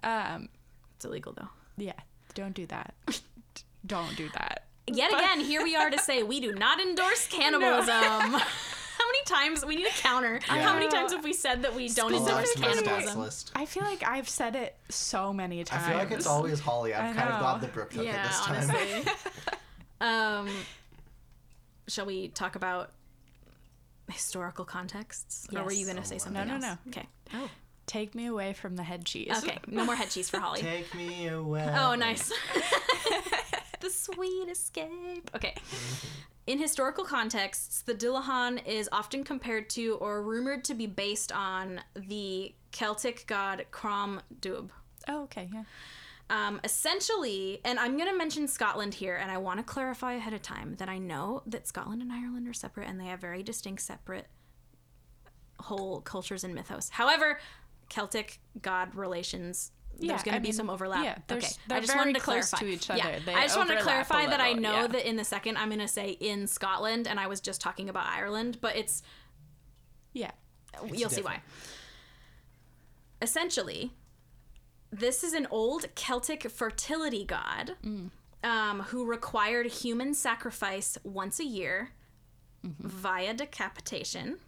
[0.03, 0.49] Um,
[0.97, 1.49] It's illegal though.
[1.77, 1.93] yeah,
[2.35, 2.95] don't do that.
[3.87, 4.65] don't do that.
[4.87, 7.87] Yet again, here we are to say we do not endorse cannibalism.
[7.95, 10.41] How many times we need a counter?
[10.45, 13.21] How many times have we said that we don't I'll endorse to my stats cannibalism?
[13.21, 13.53] list.
[13.55, 15.85] I feel like I've said it so many times.
[15.85, 16.93] I feel like it's always Holly.
[16.95, 17.59] I'm I kind of glad know.
[17.61, 18.71] that Brooke took it Yeah, this time.
[18.71, 19.13] honestly.
[20.01, 20.49] um,
[21.89, 22.91] shall we talk about
[24.11, 25.47] historical contexts?
[25.55, 26.79] Or were you going to say Oh, something no, no, else?
[26.89, 27.07] Okay.
[27.35, 27.49] Oh.
[27.87, 29.33] Take me away from the head cheese.
[29.43, 29.59] Okay.
[29.67, 30.61] No more head cheese for Holly.
[30.63, 31.75] Take me away.
[31.77, 32.33] Oh, nice.
[33.81, 35.31] the sweet escape.
[35.35, 35.55] Okay.
[36.47, 41.81] In historical contexts, the Dullahan is often compared to or rumored to be based on
[41.95, 44.71] the Celtic god Crom Dubh.
[45.09, 45.65] Oh, okay, yeah.
[46.31, 50.33] Um, essentially, and I'm going to mention Scotland here, and I want to clarify ahead
[50.33, 53.43] of time that I know that Scotland and Ireland are separate and they have very
[53.43, 54.27] distinct, separate
[55.59, 56.89] whole cultures and mythos.
[56.91, 57.39] However,
[57.89, 59.73] Celtic god relations.
[59.99, 61.05] Yeah, there's going to be mean, some overlap.
[61.05, 62.59] yeah, there's- okay, they're I just very wanted to close clarify.
[62.67, 63.21] to each Yeah, other.
[63.27, 64.87] They I just wanted to clarify that I know yeah.
[64.87, 67.89] that in the second I'm going to say in Scotland, and I was just talking
[67.91, 69.03] about Ireland, but it's
[70.15, 70.31] Yeah.
[70.95, 71.43] you'll see why.
[73.21, 73.93] Essentially,
[74.93, 77.77] this is an old Celtic fertility god
[78.43, 81.91] um, who required human sacrifice once a year
[82.63, 84.39] via decapitation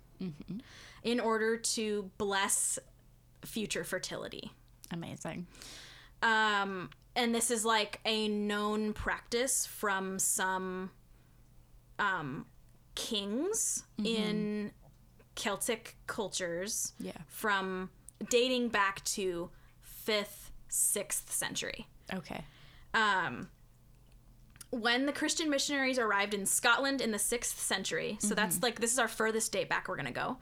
[1.03, 2.79] in order to bless
[3.45, 4.53] future fertility.
[4.91, 5.47] Amazing.
[6.23, 10.91] Um, and this is like a known practice from some
[11.99, 12.47] um,
[12.95, 14.71] kings in
[15.35, 17.13] Celtic cultures Yeah.
[17.27, 17.91] from
[18.29, 19.51] dating back to
[20.07, 21.87] 5th, 6th century.
[22.13, 22.45] Okay.
[22.95, 23.49] Um,
[24.71, 28.91] when the Christian missionaries arrived in Scotland in the 6th century, so that's like, this
[28.93, 30.39] is our furthest date back we're going to go.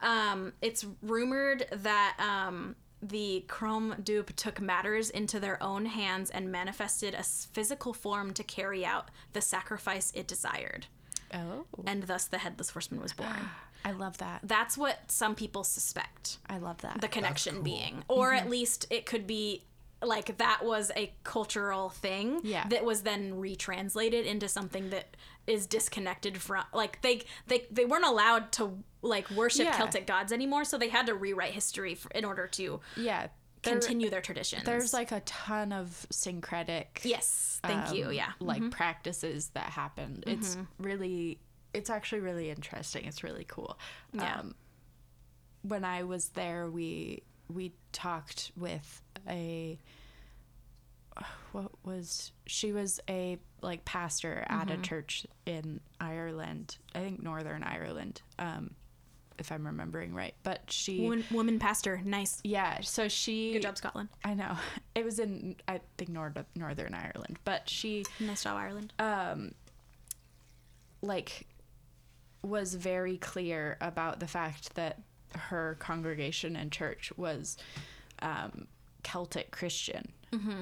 [0.00, 6.50] Um, it's rumored that um, the Crom Dubh took matters into their own hands and
[6.50, 10.86] manifested a physical form to carry out the sacrifice it desired
[11.32, 11.66] Oh.
[11.86, 13.34] and thus the headless horseman was born.
[13.84, 14.40] I love that.
[14.42, 17.00] That's what some people suspect I love that.
[17.00, 17.62] the connection cool.
[17.64, 18.04] being.
[18.08, 18.50] Or at mm-hmm.
[18.50, 19.64] least it could be
[20.02, 22.66] like that was a cultural thing Yeah.
[22.68, 25.16] that was then retranslated into something that
[25.46, 29.76] is disconnected from like they they they weren't allowed to like worship Yeah.
[29.76, 33.28] Celtic gods anymore so they had to rewrite history f in order to yeah.
[33.62, 34.64] there- continue their traditions.
[34.64, 38.06] There's like a ton of syncretic Yes, thank you.
[38.06, 38.32] um, Yeah.
[38.40, 38.70] like mm-hmm.
[38.70, 40.82] practices that happen it's mm-hmm.
[40.82, 41.38] really
[41.74, 43.78] it's actually really interesting it's really cool
[44.12, 44.38] Yeah.
[44.40, 44.54] um,
[45.62, 47.22] when i was there we
[47.52, 49.78] we talked with a
[51.52, 57.62] what was she was a like pastor at a church in ireland i think northern
[57.62, 58.70] ireland um
[59.38, 62.40] if i'm remembering right but she Woman, woman pastor, nice.
[62.44, 64.08] yeah so she Good job, Scotland.
[64.24, 64.56] i know
[64.96, 68.92] it was in i think Nord- northern ireland but she Nice job, Ireland.
[68.98, 69.52] Um,
[71.02, 71.46] like
[72.44, 75.00] was very clear about the fact that
[75.36, 77.56] her congregation and church was
[78.20, 78.66] um,
[79.02, 80.12] Celtic Christian,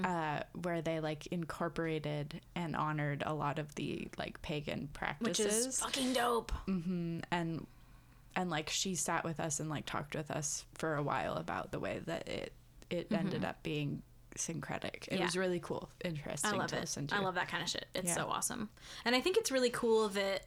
[0.04, 5.40] uh, where they like incorporated and honored a lot of the like pagan practices, Which
[5.66, 6.52] is fucking dope.
[6.66, 7.66] and
[8.34, 11.70] and like she sat with us and like talked with us for a while about
[11.72, 12.52] the way that it
[12.90, 14.02] it ended up being
[14.36, 15.08] syncretic.
[15.10, 15.24] It Yeah.
[15.26, 16.80] was really cool, interesting I love to it.
[16.80, 17.14] listen to.
[17.14, 17.86] I love that kind of shit.
[17.94, 18.14] It's Yeah.
[18.14, 18.68] so awesome.
[19.04, 20.46] And I think it's really cool that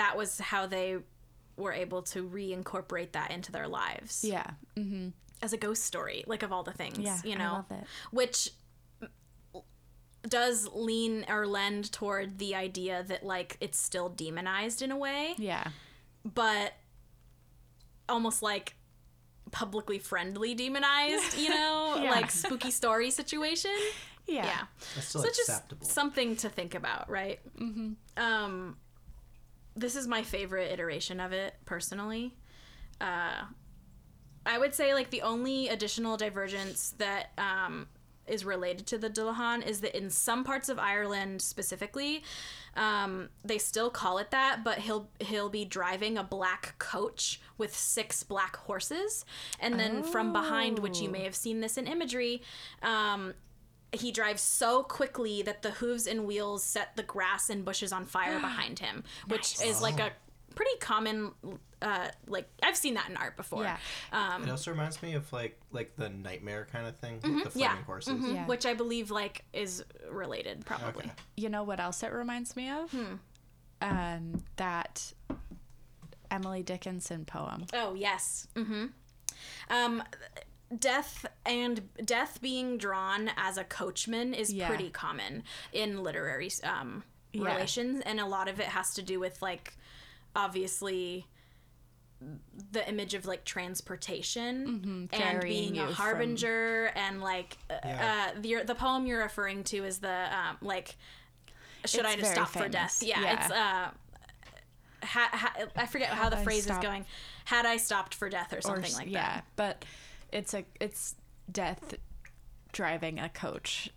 [0.00, 0.96] that was how they
[1.56, 4.46] were able to reincorporate that into their lives Yeah.
[4.76, 5.08] Mm-hmm.
[5.42, 7.84] as a ghost story, like of all the things, Yeah, you I know, love it.
[8.10, 8.50] which
[10.28, 15.34] does lean or lend toward the idea that like it's still demonized in a way,
[15.38, 15.64] Yeah.
[16.24, 16.74] but
[18.08, 18.74] almost like
[19.50, 22.10] publicly friendly demonized, you know, Yeah.
[22.10, 23.70] like spooky story situation.
[24.26, 24.44] Yeah.
[24.44, 24.60] yeah.
[24.94, 25.80] That's still so it's acceptable.
[25.80, 27.40] just something to think about, right?
[27.58, 27.92] Mm-hmm.
[28.22, 28.76] Um,
[29.76, 32.36] this is my favorite iteration of it personally.
[33.00, 33.44] Uh,
[34.46, 37.86] I would say like the only additional divergence that um,
[38.26, 42.22] is related to the Dullahan is that in some parts of Ireland specifically,
[42.76, 47.76] um, they still call it that, but he'll he'll be driving a black coach with
[47.76, 49.24] six black horses,
[49.58, 52.42] and then from behind, which you may have seen this in imagery,
[52.82, 53.34] um,
[53.92, 58.04] he drives so quickly that the hooves and wheels set the grass and bushes on
[58.04, 60.10] fire behind him, which is like a
[60.54, 61.32] pretty common.
[61.82, 63.62] Uh, like I've seen that in art before.
[63.62, 63.78] Yeah.
[64.12, 67.28] Um, it also reminds me of like like the nightmare kind of thing with the
[67.28, 67.58] flaming Mm-hmm.
[67.58, 67.76] yeah.
[67.84, 68.14] horses.
[68.20, 68.46] mhm, Yeah.
[68.46, 71.04] Which I believe like is related probably.
[71.06, 71.12] Okay.
[71.38, 72.90] You know what else it reminds me of?
[72.90, 73.14] Hmm.
[73.82, 75.10] Um, that
[76.30, 77.64] Emily Dickinson poem.
[77.72, 78.46] Oh yes.
[78.54, 78.86] Mm-hmm.
[79.70, 80.02] Um,
[80.78, 84.68] death and death being drawn as a coachman is Yeah.
[84.68, 85.42] pretty common
[85.72, 87.02] in literary um,
[87.32, 87.44] Yeah.
[87.52, 89.74] relations, and a lot of it has to do with like
[90.36, 91.26] obviously
[92.72, 98.30] the image of like transportation and being you a from- harbinger and like uh, Yeah.
[98.36, 100.96] uh, the the poem you're referring to is the um, like
[101.86, 103.02] should It's I just very stop for death?
[103.02, 103.32] Yeah, Yeah.
[103.42, 103.90] it's uh
[105.06, 107.06] ha, ha, I forget how the I phrase stopped- is going.
[107.46, 109.44] Had I stopped for death or something s- like yeah, that.
[109.56, 109.84] but
[110.32, 111.14] it's a it's
[111.50, 111.94] death
[112.72, 113.90] driving a coach.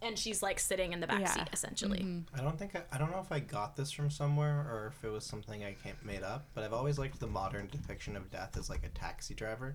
[0.00, 1.26] And she's like sitting in the back Yeah.
[1.28, 1.38] Mm-hmm.
[1.40, 2.22] seat essentially.
[2.32, 5.04] I don't think I, I don't know if I got this from somewhere or if
[5.04, 8.30] it was something I can't made up, but I've always liked the modern depiction of
[8.30, 9.74] death as like a taxi driver.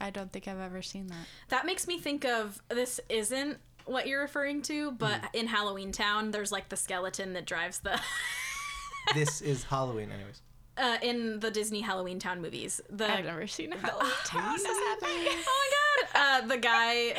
[0.00, 1.26] I don't think I've ever seen that.
[1.50, 5.28] That makes me think of this isn't what you're referring to, but Mm.
[5.34, 8.00] in Halloween Town, there's like the skeleton that drives the
[9.14, 10.40] this is Halloween, anyways.
[10.76, 12.80] Uh, in the Disney Halloween Town movies.
[12.90, 14.54] The I've never seen Halloween Town.
[14.56, 14.66] This.
[14.66, 15.70] Oh my
[16.12, 16.44] god!
[16.44, 17.10] Uh, the guy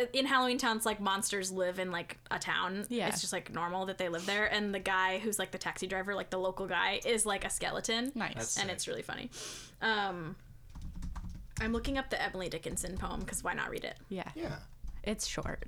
[0.00, 2.84] uh, in Halloween Town's like monsters live in like a town.
[2.88, 3.08] Yeah.
[3.08, 5.86] it's just like normal that they live there, and the guy who's like the taxi
[5.86, 8.12] driver, like the local guy, is like a skeleton.
[8.14, 8.28] Nice.
[8.34, 9.30] That's- and it's really funny.
[9.82, 10.36] Um,
[11.60, 13.96] I'm looking up the Emily Dickinson poem because why not read it?
[14.08, 14.56] yeah, Yeah.
[15.02, 15.64] it's short.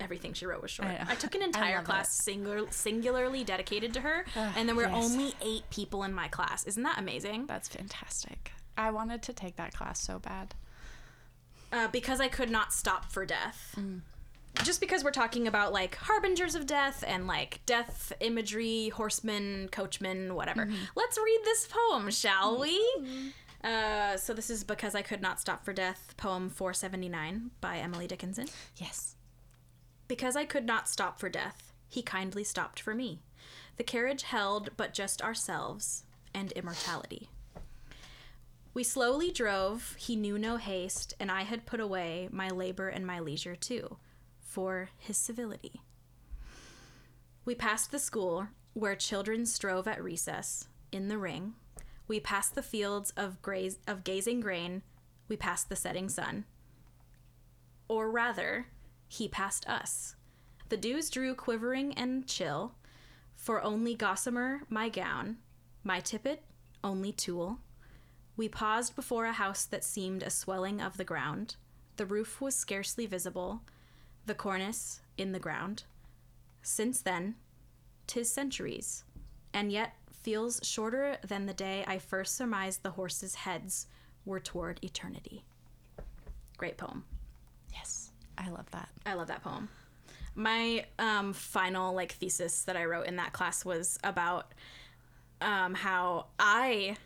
[0.00, 0.88] Everything she wrote was short.
[0.88, 1.06] I.
[1.08, 5.04] I, took an entire class singular, singularly dedicated to her, and there were yes.
[5.04, 6.64] only eight people in my class.
[6.64, 7.46] Isn't that amazing?
[7.46, 8.52] That's fantastic.
[8.76, 10.54] I wanted to take that class so bad.
[11.72, 13.74] uh, because I could not stop for death.
[13.78, 14.00] Mm.
[14.62, 20.34] Just because we're talking about like harbingers of death and like death imagery, horsemen, coachmen,
[20.34, 20.64] whatever.
[20.64, 20.74] Mm-hmm.
[20.94, 22.82] Let's read this poem, shall we?
[23.62, 28.06] Uh, so this is because I could not stop for death, poem 479 by Emily
[28.06, 28.46] Dickinson.
[28.76, 29.15] Yes.
[30.08, 33.20] Because I could not stop for death, he kindly stopped for me.
[33.76, 36.04] The carriage held but just ourselves
[36.34, 37.28] and immortality.
[38.74, 43.06] We slowly drove, he knew no haste, and I had put away my labor and
[43.06, 43.96] my leisure too,
[44.40, 45.80] for his civility.
[47.44, 51.54] We passed the school where children strove at recess, in the ring,
[52.08, 54.82] We passed the fields of, graze, of gazing grain.
[55.28, 56.44] We passed the setting sun.
[57.88, 58.66] Or rather,
[59.08, 60.16] he passed us.
[60.68, 62.74] The dews drew quivering and chill,
[63.36, 65.38] for only gossamer my gown,
[65.84, 66.42] my tippet
[66.82, 67.58] only tulle.
[68.36, 71.56] We paused before a house that seemed a swelling of the ground.
[71.96, 73.62] The roof was scarcely visible,
[74.26, 75.84] the cornice in the ground.
[76.62, 77.36] Since then,
[78.06, 79.04] 'tis centuries,
[79.52, 83.86] and yet feels shorter than the day I first surmised the horses' heads
[84.24, 85.44] were toward eternity.
[86.56, 87.04] Great poem.
[88.38, 88.46] Yes.
[88.46, 88.88] I love that.
[89.04, 89.68] I love that poem.
[90.34, 94.52] My um, final like thesis that I wrote in that class was about
[95.40, 96.96] um, how I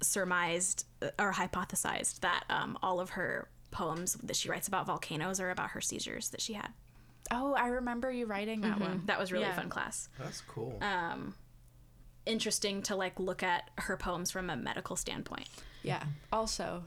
[0.00, 0.86] surmised
[1.18, 5.70] or hypothesized that um, all of her poems that she writes about volcanoes are about
[5.70, 6.68] her seizures that she had.
[7.30, 9.02] Oh, I remember you writing that one.
[9.06, 9.54] That was really Yeah.
[9.56, 10.08] fun class.
[10.18, 10.78] That's cool.
[10.82, 11.34] Um,
[12.26, 15.48] interesting to like look at her poems from a medical standpoint.
[15.82, 16.02] Yeah.
[16.32, 16.84] Also,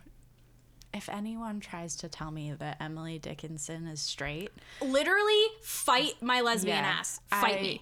[0.93, 4.49] if anyone tries to tell me that Emily Dickinson is straight,
[4.81, 7.19] Literally, fight my lesbian Yeah, ass.
[7.29, 7.81] Fight I- me.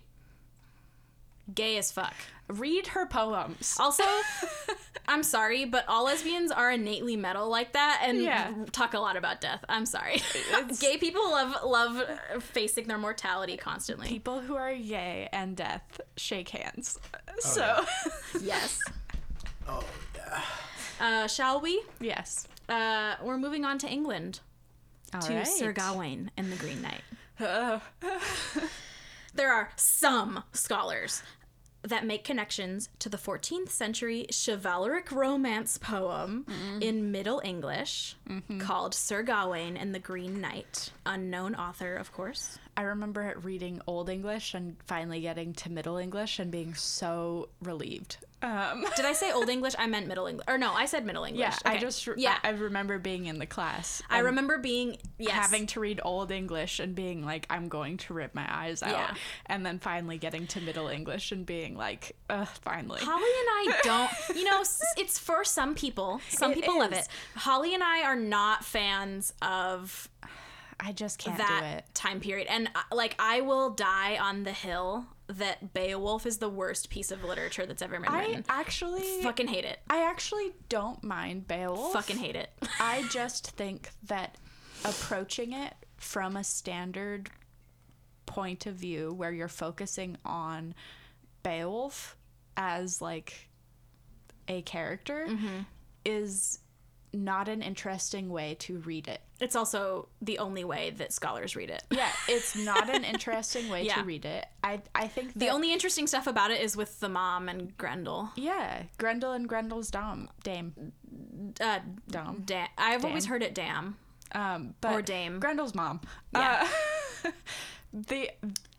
[1.54, 2.16] Gay as fuck.
[2.48, 3.78] read her poems.
[3.80, 4.04] Also,
[5.08, 8.52] I'm sorry, but all lesbians are innately metal like that and Yeah.
[8.72, 9.64] talk a lot about death.
[9.70, 10.22] I'm sorry.
[10.80, 12.04] Gay people love love
[12.42, 14.08] facing their mortality constantly.
[14.08, 17.00] People who are gay and death shake hands.
[17.40, 17.86] so,
[18.42, 18.80] Yes.
[19.68, 19.84] oh
[20.16, 20.42] yeah.
[21.00, 21.84] Uh, shall we?
[22.00, 22.48] yes.
[22.68, 24.40] Uh, we're moving on to England
[25.14, 25.48] All to right.
[25.48, 27.02] Sir Gawain and the Green Knight.
[29.36, 31.22] There are some scholars
[31.82, 36.46] that make connections to the 14th century chivalric romance poem
[36.82, 38.16] in Middle English
[38.60, 40.92] called Sir Gawain and the Green Knight.
[41.06, 42.58] Unknown author, of course.
[42.78, 48.18] I remember reading Old English and finally getting to Middle English and being so relieved.
[48.42, 49.74] Um, Did I say Old English?
[49.80, 50.46] I meant Middle English.
[50.48, 51.40] Or no, I said Middle English.
[51.42, 52.38] yeah, I just re- yeah.
[52.44, 54.04] I, remember being in the class.
[54.10, 55.32] I remember being yes.
[55.34, 58.92] having to read Old English and being like, I'm going to rip my eyes out,
[58.92, 59.14] Yeah.
[59.48, 63.00] and then finally getting to Middle English and being like, Ugh, finally.
[63.02, 64.62] Holly and I don't, you know,
[64.98, 66.22] it's for some people.
[66.30, 67.08] Some It people love it.
[67.36, 70.10] Holly and I are not fans of
[70.80, 71.86] I just can't that do it.
[71.94, 72.48] time period.
[72.50, 77.10] And uh, like, I will die on the hill that Beowulf is the worst piece
[77.12, 78.46] of literature that's ever been written.
[78.48, 79.80] I actually, Fucking hate it.
[79.90, 81.94] I actually don't mind Beowulf.
[81.94, 82.52] Fucking hate it.
[82.80, 84.38] I just think that
[84.84, 87.30] approaching it from a standard
[88.28, 90.76] point of view where you're focusing on
[91.44, 92.18] Beowulf
[92.58, 93.50] as like
[94.48, 95.60] a character Mm-hmm.
[96.06, 96.60] is
[97.16, 99.22] not an interesting way to read it.
[99.40, 101.84] It's also the only way that scholars read it.
[101.90, 103.96] Yeah, it's not an interesting way Yeah.
[103.96, 104.46] to read it.
[104.64, 108.30] I I think The only interesting stuff about it is with the mom and Grendel.
[108.36, 110.92] yeah, Grendel and Grendel's dom dame
[111.60, 112.44] Uh, dom.
[112.46, 113.98] da- I've always heard it damn.
[114.34, 115.40] um, but Or dame.
[115.40, 116.02] Grendel's mom.
[116.34, 116.68] Yeah.
[117.26, 117.32] Uh,
[117.94, 118.30] the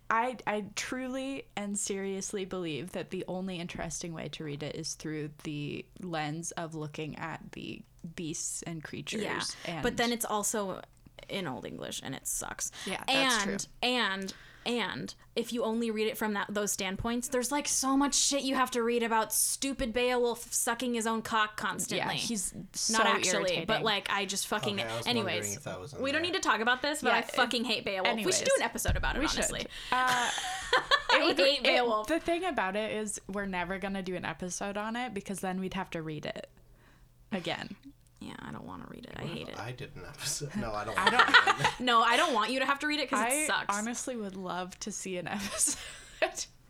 [0.09, 4.95] I I truly and seriously believe that the only interesting way to read it is
[4.95, 7.83] through the lens of looking at the
[8.15, 9.23] beasts and creatures.
[9.23, 9.43] Yeah.
[9.67, 10.81] and but then it's also
[11.29, 12.71] in Old English and it sucks.
[12.87, 13.69] Yeah, that's and, true.
[13.83, 14.35] And
[14.67, 18.43] and if you only read it from that those standpoints, there's like so much shit
[18.43, 22.15] you have to read about stupid Beowulf sucking his own cock constantly.
[22.17, 23.67] yeah, he's so not actually, irritating.
[23.67, 24.81] but like I just fucking.
[24.81, 27.01] Okay, I was anyways, if that was in we don't need to talk about this,
[27.01, 28.17] but Yeah, I fucking hate Beowulf.
[28.17, 29.21] We should do an episode about it.
[29.21, 29.69] we honestly, should.
[29.93, 30.31] Uh,
[31.13, 32.09] I hate it- Beowulf.
[32.09, 35.61] the thing about it is we're never gonna do an episode on it because then
[35.61, 36.49] we'd have to read it
[37.31, 37.77] again.
[38.27, 39.15] Yeah, I don't want to read it.
[39.17, 39.59] I hate it.
[39.59, 40.55] I did an episode.
[40.57, 40.99] No, I don't.
[41.07, 41.81] I don't.
[41.81, 43.67] No, I don't want you to have to read it because it sucks.
[43.75, 45.77] I honestly would love to see an episode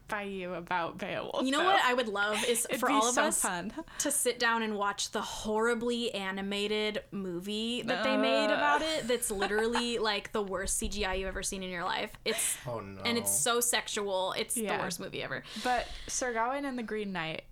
[0.09, 1.45] by you about Beowulf.
[1.45, 1.65] you know though.
[1.65, 3.73] what I would love is It'd for all of so us fun.
[3.99, 8.55] to sit down and watch the horribly animated movie that they made uh.
[8.55, 12.13] about it that's literally like the worst CGI you've ever seen in your life.
[12.25, 13.01] It's Oh no.
[13.05, 14.33] and it's so sexual.
[14.39, 14.77] It's Yeah.
[14.77, 15.43] the worst movie ever.
[15.65, 17.43] But Sir Gawain and the Green Knight,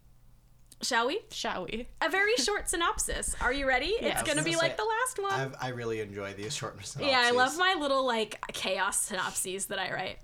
[0.82, 1.20] Shall we?
[1.30, 1.88] shall we?
[2.02, 3.34] A very short synopsis.
[3.40, 3.94] Are you ready?
[4.00, 4.08] Yeah.
[4.08, 5.32] It's going to gonna be say, like the last one.
[5.40, 7.10] I've, I really enjoy these short synopses.
[7.10, 10.18] Yeah, I love my little like chaos synopses that I write.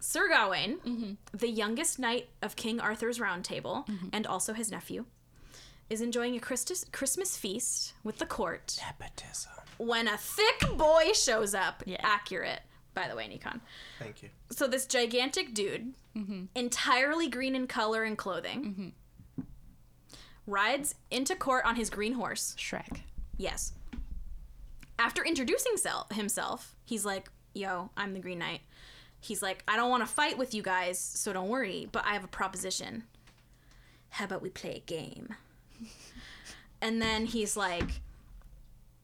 [0.00, 1.12] Sir Gawain, Mm-hmm.
[1.36, 4.08] the youngest knight of King Arthur's Round Table, Mm-hmm.
[4.12, 5.04] and also his nephew,
[5.90, 9.52] is enjoying a Christus- Christmas feast with the court nepotism.
[9.78, 11.82] when a thick boy shows up.
[11.86, 11.96] Yeah.
[12.02, 12.60] Accurate,
[12.94, 13.60] by the way, Nikon.
[13.98, 14.28] Thank you.
[14.50, 16.44] So this gigantic dude, Mm-hmm.
[16.54, 18.92] entirely green in color and clothing,
[20.46, 22.54] rides into court on his green horse.
[22.58, 23.00] Shrek.
[23.36, 23.72] Yes.
[24.98, 28.60] After introducing sel- himself, he's like, "Yo, I'm the Green Knight."
[29.26, 32.12] he's like, I don't want to fight with you guys, so don't worry, but I
[32.12, 33.04] have a proposition.
[34.10, 35.34] How about we play a game?
[36.80, 38.00] and then he's like,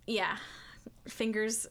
[0.06, 0.36] yeah,
[1.06, 1.66] fingers.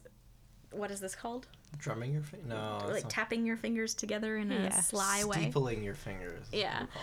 [0.70, 1.46] What is this called?
[1.78, 2.48] Drumming your fingers?
[2.48, 2.78] No.
[2.90, 5.50] like not- tapping your fingers together in a sly way.
[5.52, 6.46] Steepling your fingers.
[6.52, 6.82] Yeah.
[6.82, 7.02] we call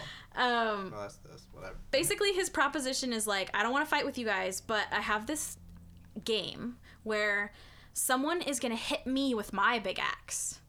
[0.65, 0.69] it.
[0.69, 1.45] Um, No, that's this.
[1.53, 1.75] Whatever.
[1.91, 5.01] basically his proposition is like i don't want to fight with you guys but i
[5.01, 5.57] have this
[6.23, 7.51] game where
[7.93, 10.59] someone is going to hit me with my big axe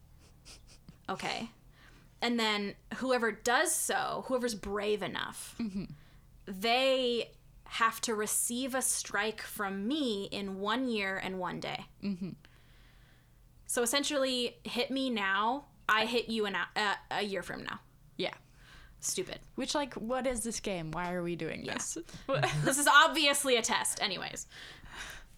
[1.07, 1.49] okay
[2.21, 5.55] and then whoever does so whoever's brave enough
[6.45, 7.31] they
[7.65, 11.85] have to receive a strike from me in one year and one day
[13.71, 17.79] so essentially hit me now i hit you in a, uh, a year from now
[18.17, 18.33] Yeah.
[18.99, 20.91] stupid Which like, what is this game?
[20.91, 21.97] Why are we doing this?
[22.65, 24.01] this is obviously a test.
[24.01, 24.47] Anyways.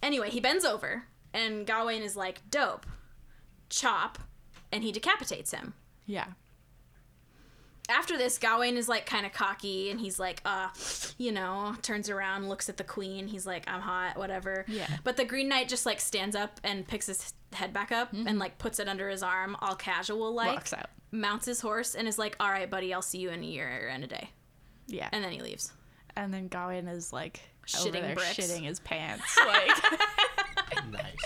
[0.02, 2.84] Anyway, he bends over and Gawain is like, dope.
[3.70, 4.18] Chop.
[4.72, 5.74] And he decapitates him.
[6.06, 6.26] yeah.
[7.88, 10.68] After this, Gawain is like kind of cocky and he's like, uh,
[11.18, 13.28] you know, turns around, looks at the queen.
[13.28, 14.64] He's like, I'm hot, whatever.
[14.68, 14.86] Yeah.
[15.04, 18.38] But the Green Knight just like stands up and picks his head back up and
[18.38, 20.54] like puts it under his arm, all casual like.
[20.54, 20.88] Walks out.
[21.12, 23.88] Mounts his horse and is like, all right, buddy, I'll see you in a year
[23.92, 24.30] and a day.
[24.86, 25.08] Yeah.
[25.12, 25.72] And then he leaves.
[26.16, 27.40] And then Gawain is like
[27.78, 28.36] over Shitting their bricks.
[28.36, 29.24] shitting his pants.
[29.46, 29.70] Like,
[30.90, 31.16] Nice.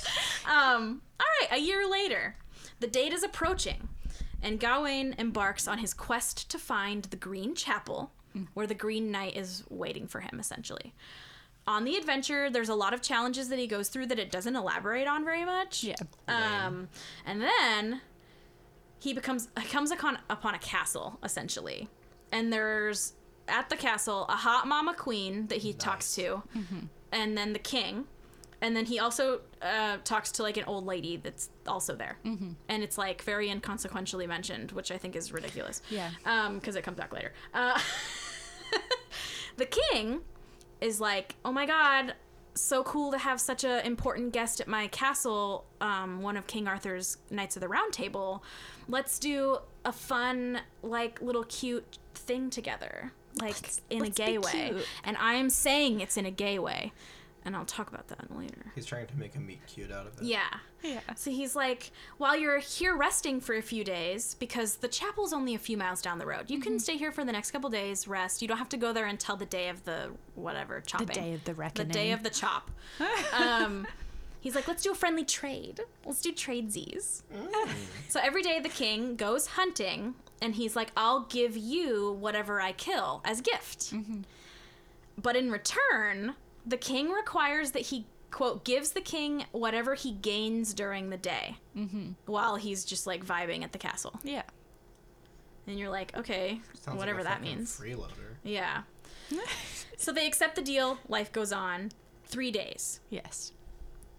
[0.47, 2.37] Um, all right, a year later,
[2.81, 3.89] the date is approaching,
[4.43, 8.13] and Gawain embarks on his quest to find the Green Chapel,
[8.55, 10.95] where the Green Knight is waiting for him, essentially.
[11.67, 14.55] On the adventure, there's a lot of challenges that he goes through that it doesn't
[14.57, 15.83] elaborate on very much.
[15.85, 15.97] yeah.
[16.29, 16.89] Um,
[17.27, 18.01] and then
[19.01, 21.89] he becomes comes upon upon a castle essentially,
[22.33, 23.13] and there's
[23.49, 26.43] at the castle a hot mama queen that he talks to,
[27.13, 28.07] and then the king,
[28.61, 32.19] and then he also uh, talks to like an old lady that's also there,
[32.69, 35.83] and it's like very inconsequentially mentioned, which I think is ridiculous.
[35.91, 36.11] Yeah.
[36.25, 37.33] Um, because it comes back later.
[37.55, 37.79] Uh,
[39.57, 40.21] the king
[40.81, 42.15] is like, oh my god,
[42.59, 46.69] so cool to have such an important guest at my castle, um, one of King
[46.69, 48.43] Arthur's Knights of the Round Table.
[48.89, 53.57] Let's do a fun, like, little cute thing together, like
[53.91, 54.75] in a let's gay way.
[55.05, 56.93] And I'm saying it's in a gay way,
[57.49, 58.71] and I'll talk about that later.
[58.75, 60.23] He's trying to make a meet cute out of it.
[60.25, 60.47] Yeah.
[60.83, 61.01] Yeah.
[61.17, 65.55] So he's like, while you're here resting for a few days, because the chapel's only
[65.55, 66.63] a few miles down the road, you Mm-hmm.
[66.63, 68.43] can stay here for the next couple days, rest.
[68.43, 71.07] You don't have to go there until the day of the whatever chopping.
[71.09, 71.89] The day of the reckoning.
[71.89, 72.71] The day of the chop.
[73.33, 73.87] um,
[74.41, 75.81] he's like, let's do a friendly trade.
[76.05, 77.23] Let's do tradesies.
[78.09, 82.73] so every day the king goes hunting, and he's like, I'll give you whatever I
[82.73, 83.95] kill as gift.
[85.21, 86.35] But in return,
[86.69, 91.57] the king requires that he quote gives the king whatever he gains during the day
[91.77, 92.11] mm-hmm.
[92.27, 94.21] while he's just like vibing at the castle.
[94.23, 94.43] Yeah.
[95.67, 97.79] And you're like, okay, Sounds like whatever a that means.
[97.79, 98.37] Freeloader.
[98.43, 98.83] Yeah.
[99.97, 100.99] so they accept the deal.
[101.09, 101.93] Life goes on.
[102.25, 103.01] Three days.
[103.11, 103.53] Yes.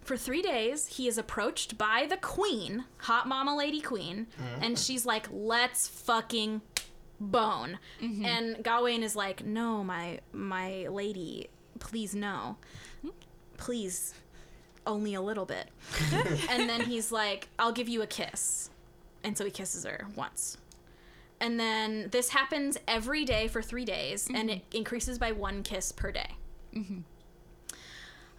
[0.02, 4.64] For three days, he is approached by the queen, hot mama lady queen, mm-hmm.
[4.64, 6.62] and she's like, let's fucking
[7.20, 7.78] bone.
[8.02, 8.26] Mm-hmm.
[8.26, 11.50] And Gawain is like, no, my my lady,
[11.80, 12.58] please no.
[13.58, 14.14] Please,
[14.88, 15.70] only a little bit.
[16.50, 18.70] and then he's like, I'll give you a kiss.
[19.24, 20.58] And so he kisses her once.
[21.42, 25.92] And then this happens every day for three days, and it increases by one kiss
[25.92, 26.36] per day.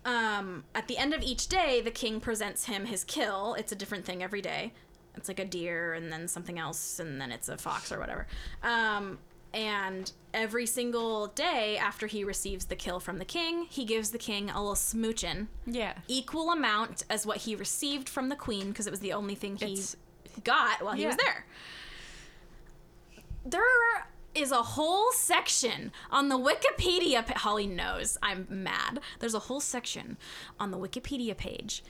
[0.04, 3.54] Um, at the end of each day, the king presents him his kill.
[3.54, 4.72] It's a different thing every day.
[5.16, 8.26] It's like a deer, and then something else, and then it's a fox or whatever.
[8.62, 9.18] Um,
[9.52, 14.18] and every single day after he receives the kill from the king, he gives the
[14.18, 15.94] king a little smoochin', Yeah.
[16.06, 19.56] equal amount as what he received from the queen, because it was the only thing
[19.56, 19.96] he It's-
[20.44, 21.46] got while he was there.
[23.44, 23.62] There
[24.34, 27.26] is a whole section on the Wikipedia.
[27.26, 29.00] Pa- Holly knows I'm mad.
[29.18, 30.16] There's a whole section
[30.58, 31.82] on the Wikipedia page.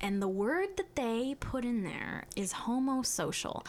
[0.00, 3.64] And the word that they put in there is homosocial.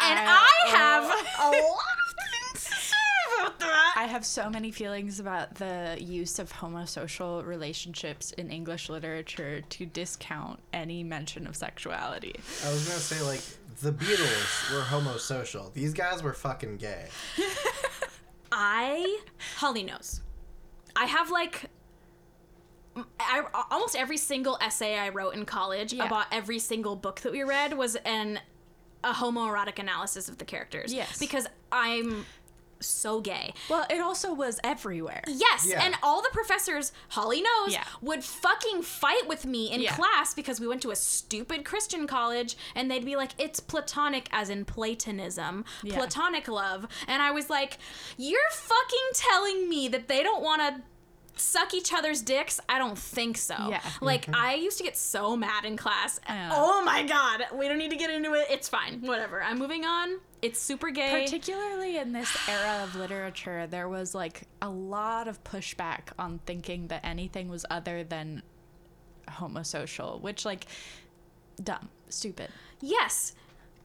[0.00, 1.04] And I- I have
[1.40, 2.14] a lot of
[2.52, 2.96] things to say
[3.40, 3.94] about that.
[3.96, 9.86] I have so many feelings about the use of homosocial relationships in English literature to
[9.86, 12.34] discount any mention of sexuality.
[12.64, 13.42] I was gonna say like
[13.82, 15.72] the Beatles were homosocial.
[15.74, 17.06] These guys were fucking gay.
[18.52, 19.20] I
[19.56, 20.20] Holly knows.
[20.96, 21.66] I have like
[23.20, 26.06] I, almost every single essay I wrote in college Yeah.
[26.06, 28.40] about every single book that we read was an
[29.04, 30.92] a homoerotic analysis of the characters.
[30.92, 31.18] Yes.
[31.18, 32.26] Because I'm
[32.80, 33.54] so gay.
[33.68, 35.22] Well, it also was everywhere.
[35.26, 35.84] Yes, Yeah.
[35.84, 37.84] and all the professors, Holly knows, Yeah.
[38.00, 39.94] would fucking fight with me in Yeah.
[39.96, 44.28] class because we went to a stupid Christian college and they'd be like, it's platonic,
[44.32, 45.96] as in Platonism, Yeah.
[45.96, 46.86] platonic love.
[47.08, 47.78] And I was like,
[48.16, 50.82] you're fucking telling me that they don't want to
[51.40, 52.60] suck each other's dicks?
[52.68, 53.54] I don't think so.
[53.68, 53.80] Yeah.
[54.00, 54.34] Like, mm-hmm.
[54.34, 56.20] I used to get so mad in class.
[56.28, 56.50] Yeah.
[56.52, 58.46] Oh my god, we don't need to get into it.
[58.50, 59.00] It's fine.
[59.00, 59.42] Whatever.
[59.42, 60.18] I'm moving on.
[60.40, 61.24] It's super gay.
[61.24, 66.88] Particularly in this era of literature, there was like a lot of pushback on thinking
[66.88, 68.42] that anything was other than
[69.28, 70.66] homosocial, which like
[71.62, 72.50] dumb, stupid.
[72.80, 73.34] Yes,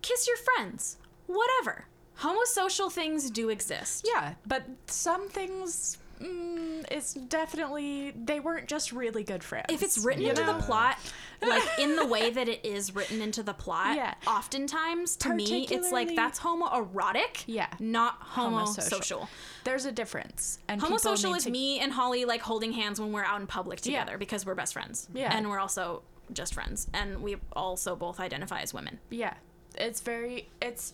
[0.01, 0.97] kiss your friends.
[1.27, 1.85] Whatever.
[2.19, 4.07] Homosocial things do exist.
[4.07, 9.65] Yeah, but some things mm, it's definitely they weren't just really good friends.
[9.69, 10.97] If it's written you into the plot,
[11.41, 14.13] like in the way that it is written into the plot, Yeah.
[14.27, 17.67] oftentimes to me it's like that's homoerotic, Yeah.
[17.79, 18.75] not Homosocial.
[18.75, 19.27] homosocial.
[19.63, 23.23] there's a difference, and Homosocial is to- me and Holly like holding hands when we're
[23.23, 23.99] out in public Yeah.
[24.01, 25.07] together because we're best friends.
[25.13, 25.35] Yeah.
[25.35, 26.87] And we're also just friends.
[26.93, 28.99] And we also both identify as women.
[29.09, 29.33] Yeah,
[29.75, 30.93] it's very it's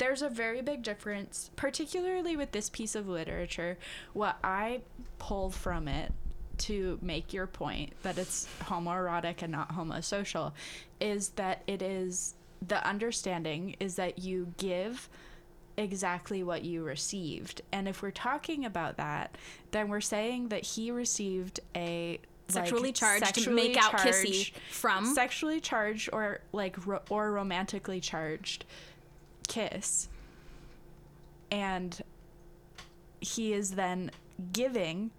[0.00, 3.76] there's a very big difference, particularly with this piece of literature.
[4.14, 4.80] What I
[5.18, 6.10] pulled from it
[6.58, 10.52] to make your point that it's homoerotic and not homosocial
[11.00, 12.34] is that it is
[12.66, 15.08] the understanding is that you give
[15.76, 17.60] exactly what you received.
[17.70, 19.36] And if we're talking about that,
[19.70, 22.20] then we're saying that he received a
[22.54, 28.00] like, Sexually charged, sexually make out kissy from sexually charged or like ro- or romantically
[28.00, 28.64] charged
[29.50, 30.08] kiss
[31.50, 32.00] and
[33.20, 34.10] he is then
[34.52, 35.10] giving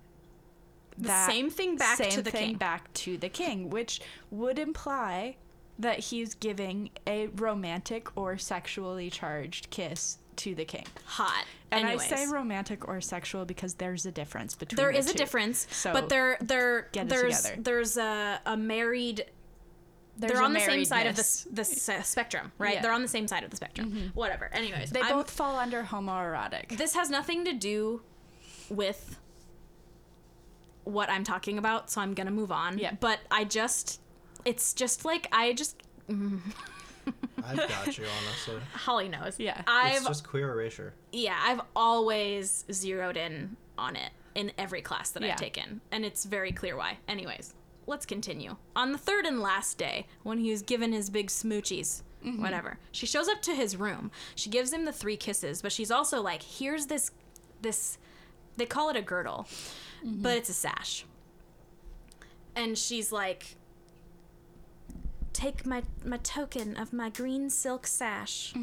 [0.97, 2.55] the that same thing back same to the thing king.
[2.57, 4.01] back to the king which
[4.31, 5.35] would imply
[5.79, 11.45] that he's giving a romantic or sexually charged kiss to the king Hot.
[11.71, 12.11] and Anyways.
[12.11, 15.67] i say romantic or sexual because there's a difference between there the is a difference,
[15.71, 17.61] So, but there there there's together.
[17.61, 19.25] there's a, a married
[20.17, 22.69] they're a on the same side of the, the spectrum, right?
[22.69, 22.75] Yeah.
[22.75, 22.83] Mm-hmm.
[22.83, 24.11] They're on the same side of the spectrum.
[24.13, 24.49] Whatever.
[24.53, 28.01] Anyways, they I'm- both fall under homoerotic this has nothing to do
[28.69, 29.17] with
[30.83, 32.77] what I'm talking about, so I'm gonna move on.
[32.77, 32.93] Yeah.
[32.99, 34.01] But I just,
[34.45, 38.55] it's just like I just I've got you, honestly.
[38.73, 39.39] Holly knows.
[39.39, 39.61] Yeah.
[39.67, 40.93] I've It's just queer erasure.
[41.11, 45.31] yeah, I've always zeroed in on it in every class that Yeah.
[45.33, 46.97] I've taken, and it's very clear why.
[47.07, 47.53] Anyways,
[47.91, 48.55] let's continue.
[48.75, 52.41] On the third and last day, when he was given his big smoochies, Mm-hmm.
[52.43, 54.11] whatever, she shows up to his room.
[54.35, 57.09] She gives him the three kisses, but she's also like, "Here's this,
[57.63, 57.97] this,
[58.57, 59.47] they call it a girdle,
[60.05, 60.21] Mm-hmm.
[60.21, 61.03] but it's a sash."
[62.55, 63.55] And she's like,
[65.33, 68.53] "Take my my token of my green silk sash."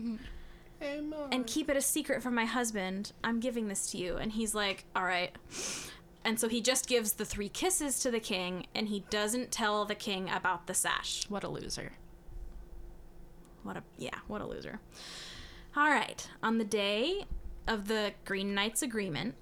[0.81, 3.11] and keep it a secret from my husband.
[3.25, 4.17] I'm giving this to you.
[4.17, 5.33] And he's like, all right.
[6.29, 9.87] And so he just gives the three kisses to the king, and he doesn't tell
[9.87, 11.25] the king about the sash.
[11.31, 11.93] what a loser
[13.63, 14.79] What a yeah, what a loser.
[15.75, 16.29] All right.
[16.43, 17.25] On the day
[17.67, 19.37] of the Green Knight's agreement,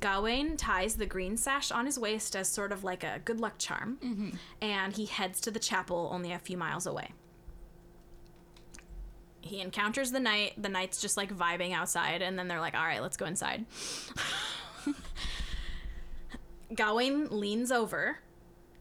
[0.00, 3.54] Gawain ties the green sash on his waist as sort of like a good luck
[3.58, 4.30] charm, mm-hmm.
[4.60, 7.12] and he heads to the chapel only a few miles away.
[9.42, 10.60] He encounters the knight.
[10.60, 13.64] The knight's just like vibing outside, and then they're like, "All right, let's go inside."
[16.74, 18.18] Gawain leans over,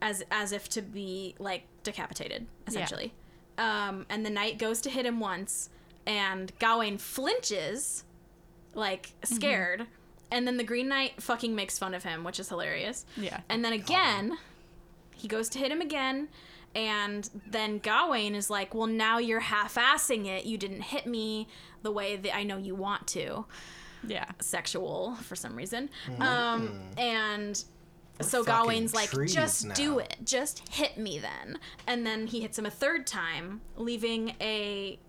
[0.02, 3.14] as as if to be like decapitated, essentially.
[3.58, 5.70] Um, and the knight goes to hit him once,
[6.06, 8.04] and Gawain flinches,
[8.74, 9.88] like scared.
[10.32, 13.06] And then the Green Knight fucking makes fun of him, which is hilarious.
[13.16, 13.42] Yeah.
[13.48, 14.38] And then again,
[15.16, 16.28] he goes to hit him again,
[16.74, 20.46] and then Gawain is like, "Well, now you're half-assing it.
[20.46, 21.48] You didn't hit me
[21.84, 23.46] the way that I know you want to."
[24.08, 25.90] yeah Sexual for some reason.
[26.20, 27.64] Um, and
[28.22, 30.16] so Gawain's like, "Just do it.
[30.24, 35.00] Just hit me then." And then he hits him a third time, leaving a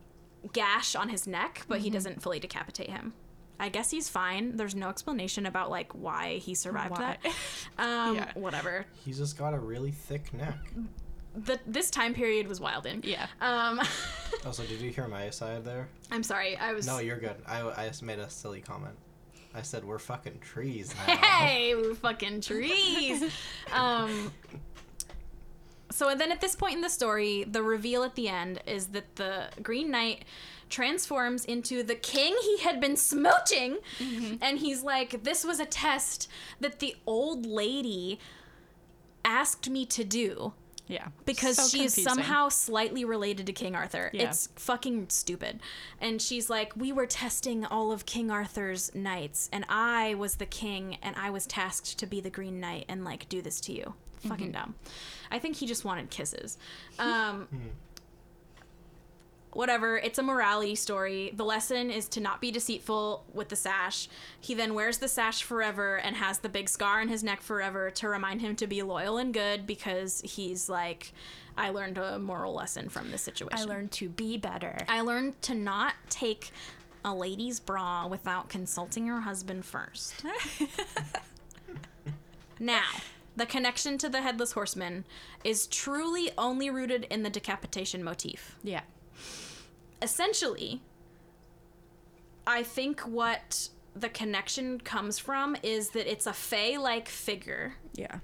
[0.52, 3.12] gash on his neck, but he doesn't fully decapitate him.
[3.58, 4.56] I guess he's fine.
[4.56, 7.16] There's no explanation about like why he survived Why?
[7.22, 7.32] that.
[7.78, 8.30] Um, Yeah.
[8.34, 8.84] whatever.
[9.04, 10.58] He's just got a really thick neck.
[11.34, 13.00] The this time period was wilding.
[13.04, 13.80] yeah Um,
[14.46, 15.88] Also, did you hear my side there?
[16.10, 16.56] I'm sorry.
[16.56, 16.86] I was.
[16.86, 17.36] No, you're good.
[17.46, 18.94] I, I just made a silly comment.
[19.56, 21.16] I said we're fucking trees now.
[21.16, 23.24] Hey, we're fucking trees.
[23.72, 24.30] um,
[25.90, 29.16] so then at this point in the story, the reveal at the end is that
[29.16, 30.26] the Green Knight
[30.68, 33.76] transforms into the king he had been smooching.
[34.42, 36.28] And he's like, This was a test
[36.60, 38.18] that the old lady
[39.24, 40.52] asked me to do.
[40.88, 41.08] Yeah.
[41.24, 42.04] because So she's confusing.
[42.04, 44.10] somehow slightly related to King Arthur.
[44.12, 44.28] Yeah.
[44.28, 45.60] It's fucking stupid.
[46.00, 50.46] And she's like, "We were testing all of King Arthur's knights, and I was the
[50.46, 53.72] king, and I was tasked to be the Green Knight and like do this to
[53.72, 53.94] you."
[54.28, 54.74] Fucking dumb.
[55.30, 56.56] I think he just wanted kisses.
[56.98, 57.46] Um,
[59.56, 59.96] whatever.
[59.96, 61.32] It's a morality story.
[61.34, 64.08] The lesson is to not be deceitful with the sash.
[64.40, 67.90] He then wears the sash forever and has the big scar on his neck forever
[67.92, 71.12] to remind him to be loyal and good because he's like,
[71.56, 73.58] I learned a moral lesson from this situation.
[73.58, 74.76] I learned to be better.
[74.88, 76.50] I learned to not take
[77.04, 80.24] a lady's bra without consulting her husband first.
[82.58, 82.84] now,
[83.36, 85.04] the connection to the headless horseman
[85.44, 88.80] is truly only rooted in the decapitation motif yeah.
[90.02, 90.80] Essentially,
[92.46, 98.18] I think what the connection comes from is that it's a Fey like figure Yeah.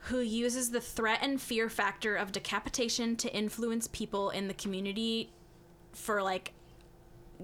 [0.00, 5.32] who uses the threat and fear factor of decapitation to influence people in the community
[5.92, 6.52] for like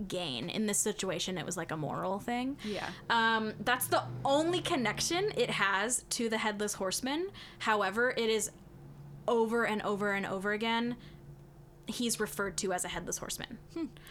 [0.07, 0.49] gain.
[0.49, 2.57] In this situation, it was like a moral thing.
[2.65, 2.89] Yeah.
[3.11, 7.29] Um, that's the only connection it has to the headless horseman.
[7.59, 8.51] However, it is
[9.27, 10.97] over and over and over again.
[11.87, 13.59] He's referred to as a headless horseman.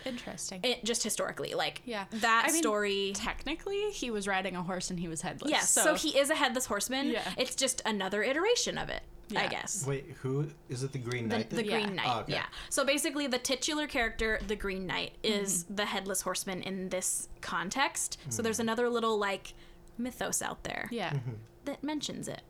[0.06, 0.60] Interesting.
[0.64, 2.06] It just historically, like yeah.
[2.11, 3.14] that I mean, story.
[3.15, 5.49] Technically, he was riding a horse and he was headless.
[5.52, 7.07] Yes, so, he is a headless horseman.
[7.07, 7.23] Yeah.
[7.38, 9.02] It's just another iteration of it,
[9.35, 9.85] I guess.
[9.88, 10.91] Wait, who is it?
[10.91, 11.49] The Green Knight.
[11.49, 11.81] the that- Yeah.
[11.81, 12.34] Green Knight, Oh, okay.
[12.34, 12.45] yeah.
[12.69, 15.76] So basically, the titular character, the Green Knight, is Mm-hmm.
[15.76, 18.18] the headless horseman in this context.
[18.30, 18.43] So Hmm.
[18.43, 19.53] there's another little like
[19.98, 20.89] mythos out there.
[20.91, 21.11] Yeah.
[21.14, 21.31] Mm-hmm.
[21.65, 22.41] that mentions it.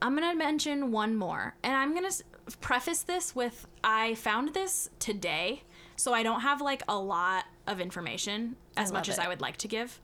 [0.00, 1.54] I'm going to mention one more.
[1.62, 2.24] And I'm going to
[2.56, 5.62] preface this with I found this today,
[5.96, 9.24] so I don't have like a lot of information as much love as.
[9.24, 10.00] I would like to give.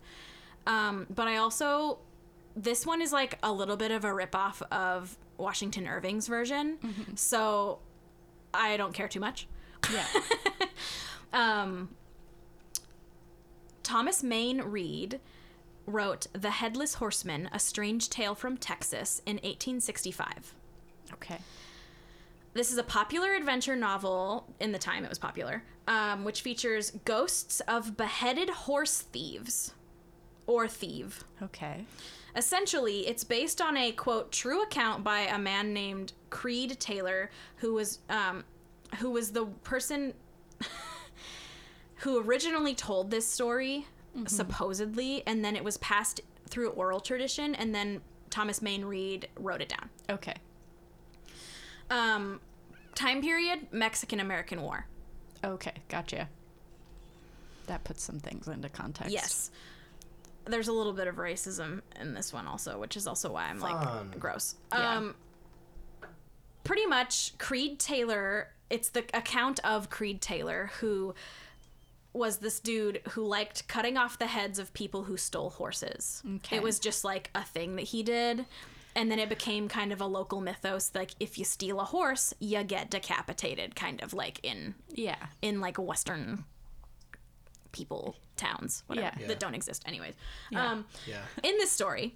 [0.66, 1.98] Um, but I also,
[2.56, 6.78] this one is like a little bit of a ripoff of Washington Irving's version.
[6.82, 7.14] Mm-hmm.
[7.16, 7.78] So
[8.52, 9.46] I don't care too much.
[9.92, 10.06] Yeah.
[11.34, 11.90] Um,
[13.82, 15.20] Thomas Mayne Reid
[15.84, 20.54] wrote The Headless Horseman, A Strange Tale from Texas in 1865.
[21.14, 21.38] okay.
[22.54, 26.92] This is a popular adventure novel in the time it was popular, um, which features
[27.04, 29.74] ghosts of beheaded horse thieves
[30.46, 31.24] or thieve.
[31.42, 31.84] Okay.
[32.36, 37.74] Essentially, it's based on a quote true account by a man named Creed Taylor, who
[37.74, 38.44] was um,
[38.98, 40.14] who was the person
[41.96, 43.86] who originally told this story,
[44.26, 48.00] supposedly, and then it was passed through oral tradition, and then
[48.30, 49.90] Thomas Mayne Reid wrote it down.
[50.08, 50.34] Okay.
[51.94, 52.40] Um,
[52.94, 54.86] time period: Mexican American War.
[55.44, 55.72] Okay.
[55.88, 56.28] Gotcha.
[57.66, 59.12] That puts some things into context.
[59.12, 59.50] Yes.
[60.46, 63.60] There's a little bit of racism in this one also, which is also why I'm
[63.60, 63.72] Fun.
[64.10, 64.56] like gross.
[64.72, 64.96] Yeah.
[64.96, 65.14] Um
[66.64, 71.14] pretty much Creed Taylor, it's the account of Creed Taylor who
[72.14, 76.22] was this dude who liked cutting off the heads of people who stole horses.
[76.36, 76.56] Okay.
[76.56, 78.46] It was just like a thing that he did.
[78.96, 82.32] And then it became kind of a local mythos like if you steal a horse,
[82.38, 85.16] you get decapitated kind of like in Yeah.
[85.42, 86.44] in like western
[87.72, 89.26] people towns whatever Yeah.
[89.26, 90.14] that don't exist anyways
[90.50, 90.70] Yeah.
[90.70, 91.22] um Yeah.
[91.42, 92.14] in this story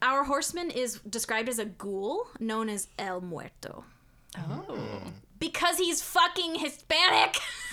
[0.00, 3.84] our horseman is described as a ghoul known as el muerto
[4.38, 5.02] Oh.
[5.40, 7.36] because he's fucking hispanic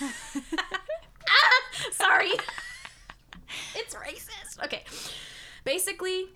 [1.28, 1.62] ah,
[1.92, 2.32] sorry
[3.76, 4.82] it's racist okay
[5.64, 6.26] basically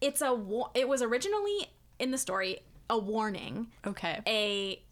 [0.00, 4.20] it's a wa- it was originally in the story a warning Okay.
[4.26, 4.82] a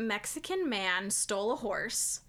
[0.00, 2.20] Mexican man stole a horse.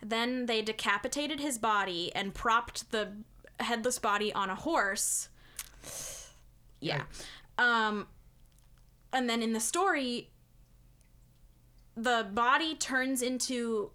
[0.00, 3.12] Then they decapitated his body and propped the
[3.58, 5.28] headless body on a horse.
[6.80, 7.04] Yeah.
[7.58, 8.06] Um
[9.12, 10.30] and then in the story
[11.96, 13.90] the body turns into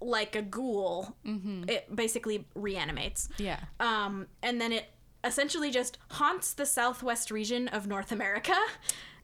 [0.00, 1.16] like a ghoul.
[1.24, 3.28] It basically reanimates.
[3.38, 3.58] Yeah.
[3.80, 4.84] Um and then it
[5.24, 8.56] essentially just haunts the southwest region of North America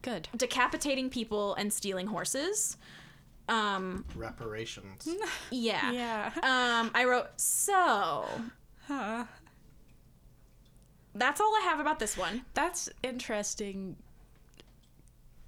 [0.02, 0.28] Good.
[0.36, 2.76] decapitating people and stealing horses.
[3.48, 5.08] Um, Reparations.
[5.50, 5.92] yeah.
[5.92, 6.30] Yeah.
[6.36, 8.26] Um, I wrote so.
[8.86, 9.24] Huh.
[11.14, 12.42] That's all I have about this one.
[12.54, 13.96] That's interesting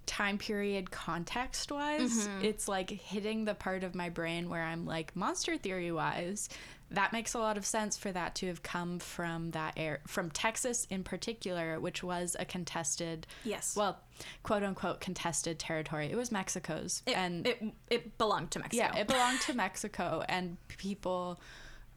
[0.07, 2.29] time period context wise.
[2.41, 6.49] It's like hitting the part of my brain where I'm like, monster theory wise,
[6.91, 10.31] that makes a lot of sense for that to have come from that air from
[10.31, 13.75] Texas in particular, which was a contested Yes.
[13.77, 13.99] well,
[14.43, 16.07] quote unquote contested territory.
[16.11, 17.03] It was Mexico's.
[17.07, 18.85] It, and it it belonged to Mexico.
[18.85, 21.41] yeah, it belonged to Mexico, and people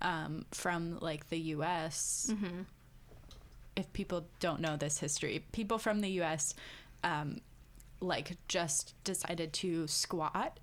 [0.02, 2.34] um, from like the U.S.
[3.76, 6.54] If people don't know this history, people from the U.S.
[7.04, 7.42] Um,
[8.02, 10.60] like just decided to squat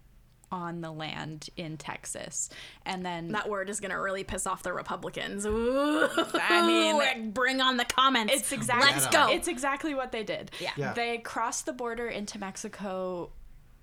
[0.53, 2.49] on the land in Texas.
[2.85, 5.45] And then That word is gonna really piss off the Republicans.
[5.47, 6.09] Ooh.
[6.35, 8.33] I mean- Like, bring on the comments.
[8.35, 9.31] It's exactly Let's go.
[9.31, 10.51] It's exactly what they did.
[10.61, 10.71] Yeah.
[10.77, 10.93] Yeah.
[10.93, 13.31] They crossed the border into Mexico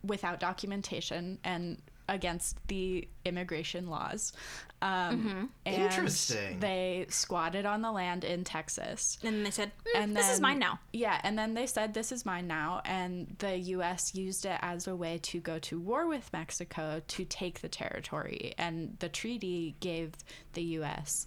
[0.03, 4.33] without documentation and against the immigration laws.
[4.81, 6.59] Um, and Interesting.
[6.59, 9.17] They squatted on the land in Texas.
[9.23, 12.11] and they said, "Mm, And "This is mine now." Yeah, and then they said this
[12.11, 14.13] is mine now, and the U.S.
[14.13, 18.53] used it as a way to go to war with Mexico to take the territory,
[18.57, 20.15] and the treaty gave
[20.51, 21.25] the U.S.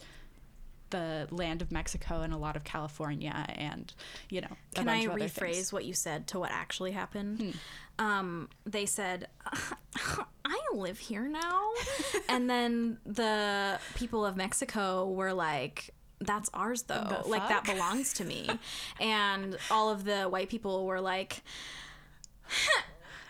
[0.91, 3.95] the land of Mexico and a lot of California, and
[4.29, 4.49] you know.
[4.75, 5.73] a Can I of other rephrase things.
[5.73, 7.55] what you said to what actually happened?
[7.99, 9.29] Um, they said,
[10.45, 11.71] "I live here now,"
[12.29, 15.91] and then the people of Mexico were like.
[16.19, 17.23] That's ours though.
[17.23, 18.49] The like that belongs to me.
[19.01, 21.43] and all of the white people were like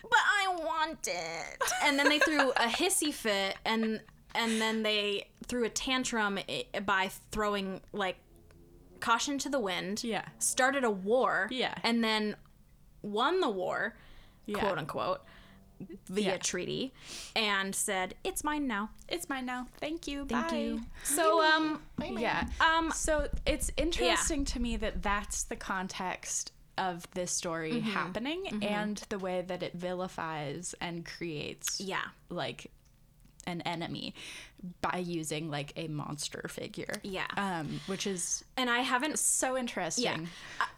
[0.09, 1.63] but I want it.
[1.83, 4.01] And then they threw a hissy fit and
[4.35, 6.39] and then they threw a tantrum
[6.85, 8.17] by throwing like
[8.99, 10.03] caution to the wind.
[10.03, 10.25] Yeah.
[10.39, 11.47] Started a war.
[11.51, 11.75] Yeah.
[11.83, 12.35] And then
[13.01, 13.95] won the war,
[14.47, 14.59] Yeah.
[14.59, 15.21] quote unquote,
[16.07, 16.37] via Yeah.
[16.37, 16.91] treaty
[17.35, 19.67] and said, "It's mine now." It's mine now.
[19.79, 20.25] Thank you.
[20.25, 20.57] Thank Bye.
[20.57, 20.81] you.
[21.03, 22.47] So um Yeah.
[22.59, 27.89] um So it's interesting to me that that's the context of this story Mm-hmm.
[27.91, 32.05] happening and the way that it vilifies and creates yeah.
[32.29, 32.71] like
[33.47, 34.13] an enemy
[34.81, 36.93] by using like a monster figure.
[37.03, 37.27] Yeah.
[37.37, 40.03] Um, which is And I haven't so interesting.
[40.05, 40.17] Yeah,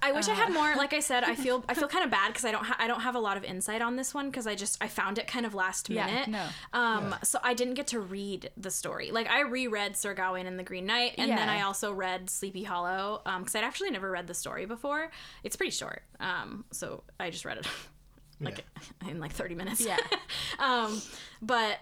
[0.01, 0.35] I, I wish I Uh.
[0.35, 0.75] had more.
[0.75, 2.87] Like I said, I feel I feel kind of bad because I don't ha- I
[2.87, 5.27] don't have a lot of insight on this one because I just I found it
[5.27, 6.07] kind of last minute.
[6.09, 6.29] Yeah, minute.
[6.73, 6.79] no.
[6.79, 9.11] Um, so I didn't get to read the story.
[9.11, 12.63] Like I reread Sir Gawain and the Green Knight, and then I also read Sleepy
[12.63, 15.09] Hollow because I'd actually never read the story before.
[15.43, 16.03] It's pretty short.
[16.19, 17.67] Um, so I just read it
[18.41, 18.65] like
[19.09, 19.85] in like thirty minutes.
[19.85, 19.97] Yeah.
[20.59, 21.01] um,
[21.41, 21.77] but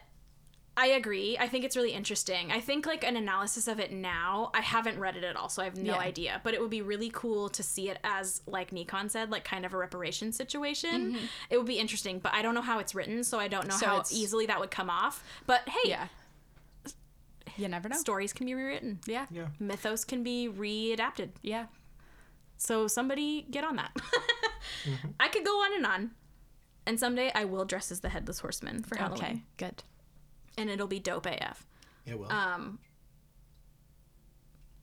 [0.80, 1.36] I agree.
[1.40, 2.52] I think it's really interesting.
[2.52, 5.64] I think like an analysis of it now, I haven't read it at all, so
[5.64, 6.00] I have no Yeah.
[6.00, 6.40] idea.
[6.44, 9.66] But it would be really cool to see it as like Nikon said, like kind
[9.66, 11.18] of a reparation situation.
[11.50, 13.74] It would be interesting, but I don't know how it's written, so I don't know
[13.74, 13.80] Mm-hmm.
[13.80, 15.24] So how it's- easily that would come off.
[15.48, 16.08] But hey, Yeah.
[17.58, 17.98] You never know.
[17.98, 19.00] stories can be rewritten.
[19.08, 19.26] Yeah.
[19.32, 19.48] Yeah.
[19.60, 21.30] Mythos can be readapted.
[21.42, 21.66] Yeah.
[22.58, 23.92] So somebody get on that.
[24.86, 25.08] Mm-hmm.
[25.20, 26.12] I could go on and on.
[26.86, 29.24] And someday I will dress as the headless horseman for Halloween.
[29.24, 29.44] Okay.
[29.58, 29.84] Good.
[30.58, 31.66] And it'll be dope AF.
[32.06, 32.32] It will.
[32.32, 32.80] Um,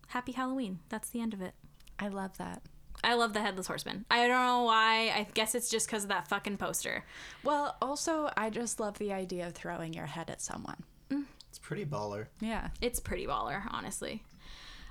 [0.09, 0.78] happy Halloween.
[0.88, 1.55] That's the end of it.
[1.98, 2.62] I love that.
[3.02, 4.06] I love the headless horseman.
[4.10, 5.12] I don't know why.
[5.14, 7.05] I guess it's just because of that fucking poster.
[7.42, 10.84] Well, also, I just love the idea of throwing your head at someone.
[11.10, 12.26] it's pretty baller.
[12.40, 12.68] Yeah.
[12.80, 14.22] It's pretty baller, honestly.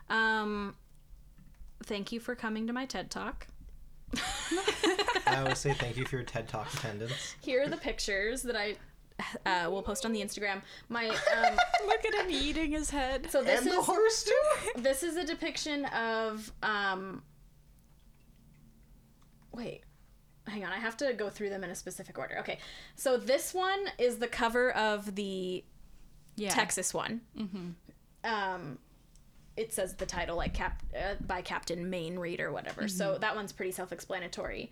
[0.10, 0.76] Um,
[1.84, 3.48] thank you for coming to my TED talk.
[5.26, 7.36] I always say thank you for your TED Talk attendance.
[7.42, 8.76] Here are the pictures that I
[9.46, 10.62] uh, will post on the Instagram.
[10.90, 11.56] My um,
[11.88, 13.28] Look at him eating his head.
[13.30, 14.82] so this and the is horse too.
[14.82, 17.24] this is a depiction of um.
[19.52, 19.84] Wait,
[20.48, 20.72] hang on.
[20.72, 22.38] I have to go through them in a specific order.
[22.40, 22.58] Okay,
[22.96, 25.64] so this one is the cover of the
[26.36, 26.50] Yeah.
[26.50, 27.22] Texas one.
[28.24, 28.80] Um,
[29.56, 32.88] it says the title like cap uh, by Captain Mayne Reid or whatever.
[32.88, 34.72] So that one's pretty self-explanatory.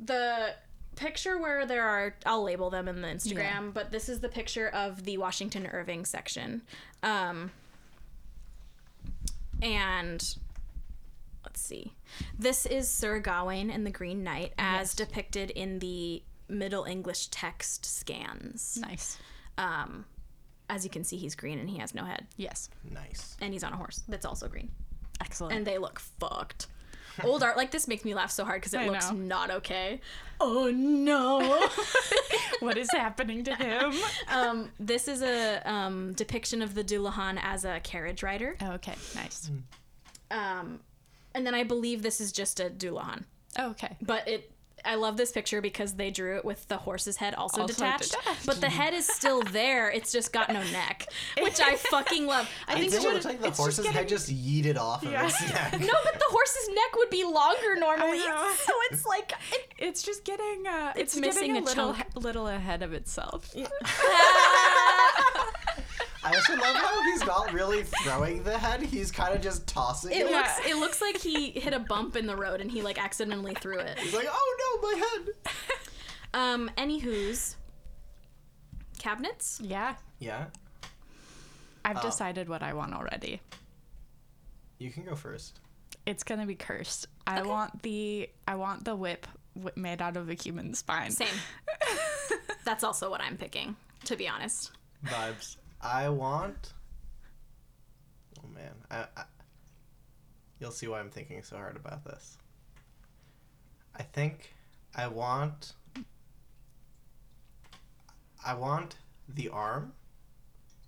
[0.00, 0.54] The
[0.98, 3.60] picture where there are I'll label them in the Instagram, Yeah.
[3.72, 6.62] but this is the picture of the Washington Irving section.
[7.02, 7.50] Um,
[9.62, 10.36] and
[11.44, 11.92] let's see.
[12.38, 17.84] This is Sir Gawain and the Green Knight as depicted in the Middle English text
[17.84, 18.78] scans.
[18.80, 19.18] Nice.
[19.56, 20.04] Um,
[20.70, 22.68] as you can see, he's green and he has no head, Yes.
[22.90, 23.36] Nice.
[23.40, 24.70] and he's on a horse that's also green,
[25.20, 25.54] Excellent.
[25.54, 26.66] and they look fucked.
[27.24, 29.16] Old art like this makes me laugh so hard because it I looks know.
[29.18, 30.00] not okay.
[30.40, 31.68] Oh no!
[32.60, 33.92] what is happening to him?
[34.32, 38.94] um, this is a um, depiction of the Dullahan as a carriage rider, Oh, okay.
[39.16, 39.50] Nice.
[40.30, 40.80] um,
[41.34, 43.24] and then I believe this is just a Dullahan.
[43.58, 43.96] Oh, okay.
[44.00, 44.52] But it,
[44.84, 48.12] I love this picture because they drew it with the horse's head also, Also detached,
[48.12, 48.46] detached.
[48.46, 49.90] but the head is still there.
[49.90, 51.06] It's just got no neck,
[51.42, 52.48] which I fucking love.
[52.66, 54.28] I I think think it it should- looks like the it's just horse's head just
[54.32, 55.26] yeeted off of Yeah.
[55.26, 55.72] its neck.
[55.80, 58.18] No, but the horse's neck would be longer normally.
[58.20, 61.94] So it's like it, It's just getting uh it's, It's missing getting a, a little
[61.94, 62.16] chunk.
[62.16, 63.54] little ahead of itself.
[66.32, 68.82] I also love how he's not really throwing the head.
[68.82, 70.30] He's kind of just tossing it it.
[70.30, 73.54] looks it looks like he hit a bump in the road and he like accidentally
[73.54, 73.98] threw it.
[73.98, 75.28] He's like, oh no, my head.
[76.34, 77.56] Um, anywho's
[78.98, 79.58] cabinets.
[79.62, 79.94] Yeah.
[80.18, 80.46] Yeah,
[81.84, 82.02] I've Oh.
[82.02, 83.40] decided what I want already.
[84.78, 85.58] you can go first.
[86.06, 87.06] It's gonna be cursed.
[87.26, 89.26] I want the I want the whip
[89.56, 91.10] w- made out of a human spine.
[91.12, 91.28] Same.
[92.64, 94.72] That's also what I'm picking, to be honest.
[95.06, 95.56] Vibes.
[95.80, 96.72] I want.
[98.42, 99.24] Oh man, I, I.
[100.60, 102.36] You'll see why I'm thinking so hard about this.
[103.96, 104.54] I think
[104.94, 105.74] I want.
[108.44, 108.96] I want
[109.28, 109.92] the arm,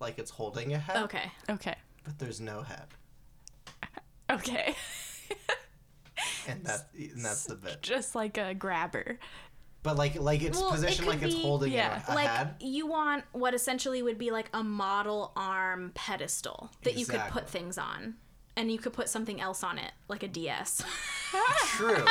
[0.00, 1.30] like it's holding a head, Okay.
[1.50, 1.74] Okay.
[2.04, 2.86] but there's no head,
[4.30, 4.74] Okay.
[6.48, 7.82] and that and that's the bit.
[7.82, 9.18] Just like a grabber.
[9.82, 12.54] But like like it's Well, positioned could like it's holding yeah, a, a like head.
[12.60, 17.48] you want what essentially would be like a model arm pedestal that you could put
[17.48, 18.14] things on.
[18.56, 20.82] And you could put something else on it, like a DS.
[21.68, 22.04] True,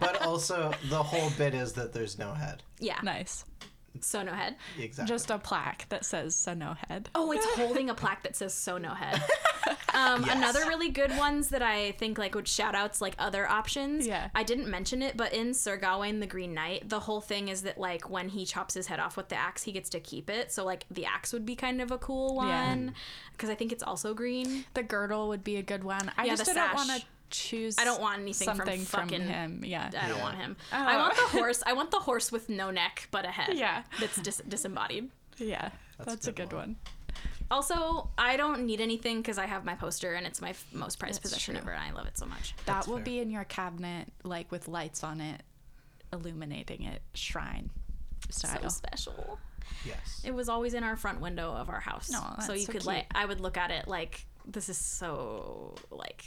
[0.00, 2.62] but also the whole bit is that there's no head.
[2.80, 2.98] yeah.
[3.02, 3.44] Nice.
[4.00, 4.56] So no head.
[4.78, 5.14] Exactly.
[5.14, 7.08] Just a plaque that says so no head.
[7.14, 9.22] Oh, it's holding a plaque that says "So No Head."
[9.94, 10.36] Um, Yes.
[10.36, 14.06] Another really good ones that I think like would shout outs like other options.
[14.06, 14.28] Yeah.
[14.34, 17.62] I didn't mention it, but in Sir Gawain the Green Knight, the whole thing is
[17.62, 20.28] that like when he chops his head off with the axe, he gets to keep
[20.30, 20.52] it.
[20.52, 22.94] So like the axe would be kind of a cool one
[23.32, 24.64] because I think it's also green.
[24.74, 26.10] The girdle would be a good one.
[26.18, 27.76] I Yeah, just the didn't want to choose.
[27.78, 29.62] I don't want anything from something from, fucking- him.
[29.64, 29.90] Yeah.
[30.00, 30.22] I don't Yeah.
[30.22, 30.56] want him.
[30.72, 30.76] Oh.
[30.76, 31.62] I want the horse.
[31.66, 33.54] I want the horse with no neck but a head.
[33.56, 33.82] Yeah.
[33.98, 35.10] That's dis- disembodied.
[35.38, 35.70] Yeah.
[35.98, 36.76] That's a That's, a good good one.
[37.50, 40.98] Also, I don't need anything because I have my poster and it's my f- most
[40.98, 41.62] prized That's possession true.
[41.62, 42.54] ever, and I love it so much.
[42.58, 43.04] That That's will fair.
[43.04, 45.42] be in your cabinet, like with lights on it,
[46.12, 47.70] illuminating it, shrine
[48.30, 48.62] style.
[48.62, 49.38] So special.
[49.84, 50.22] yes.
[50.24, 52.10] It was always in our front window of our house.
[52.14, 52.86] Aw, so you so could cute.
[52.86, 56.24] like I would look at it like this is so like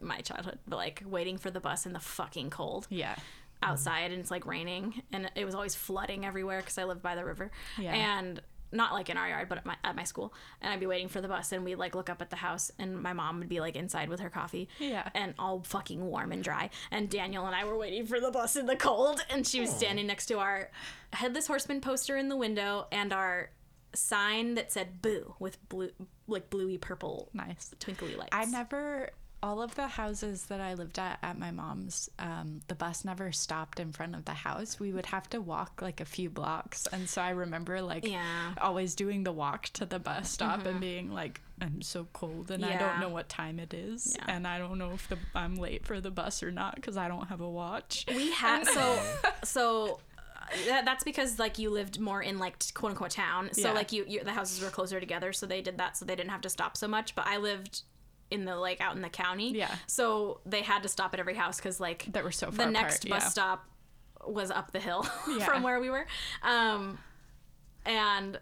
[0.00, 3.16] my childhood, but like waiting for the bus in the fucking cold yeah.
[3.62, 7.14] outside and it's like raining and it was always flooding everywhere because I lived by
[7.16, 7.50] the river.
[7.78, 7.92] Yeah.
[7.94, 8.40] And
[8.72, 10.32] not like in our yard, but at my at my school.
[10.60, 12.70] And I'd be waiting for the bus and we'd like look up at the house
[12.78, 14.68] and my mom would be like inside with her coffee.
[14.78, 15.08] Yeah.
[15.14, 16.70] And all fucking warm and dry.
[16.90, 19.70] And Daniel and I were waiting for the bus in the cold and she was
[19.70, 20.70] standing next to our
[21.12, 23.50] headless horseman poster in the window and our
[23.94, 25.90] sign that said boo with blue
[26.26, 27.70] like bluey purple Nice.
[27.80, 28.30] twinkly lights.
[28.32, 29.10] I never.
[29.40, 33.30] All of the houses that I lived at at my mom's, um, the bus never
[33.30, 34.80] stopped in front of the house.
[34.80, 38.18] We would have to walk like a few blocks, and so I remember like Yeah.
[38.50, 38.58] Mm-hmm.
[38.66, 42.64] always doing the walk to the bus stop and being like, "I'm so cold, and
[42.64, 44.24] I don't know what time it is, Yeah.
[44.34, 47.06] and I don't know if the, I'm late for the bus or not because I
[47.06, 48.98] don't have a watch." we had so
[49.44, 50.00] so
[50.50, 53.72] uh, that's because like you lived more in like quote unquote town so Yeah.
[53.74, 56.30] like you, you the houses were closer together so they did that so they didn't
[56.30, 57.82] have to stop so much but i lived
[58.30, 59.74] in the like out in the county Yeah.
[59.86, 63.04] so they had to stop at every house because like That were so the next
[63.04, 63.28] apart, bus yeah.
[63.30, 63.64] stop
[64.26, 65.44] was up the hill Yeah.
[65.46, 66.06] from where we were
[66.42, 66.98] um
[67.86, 68.38] and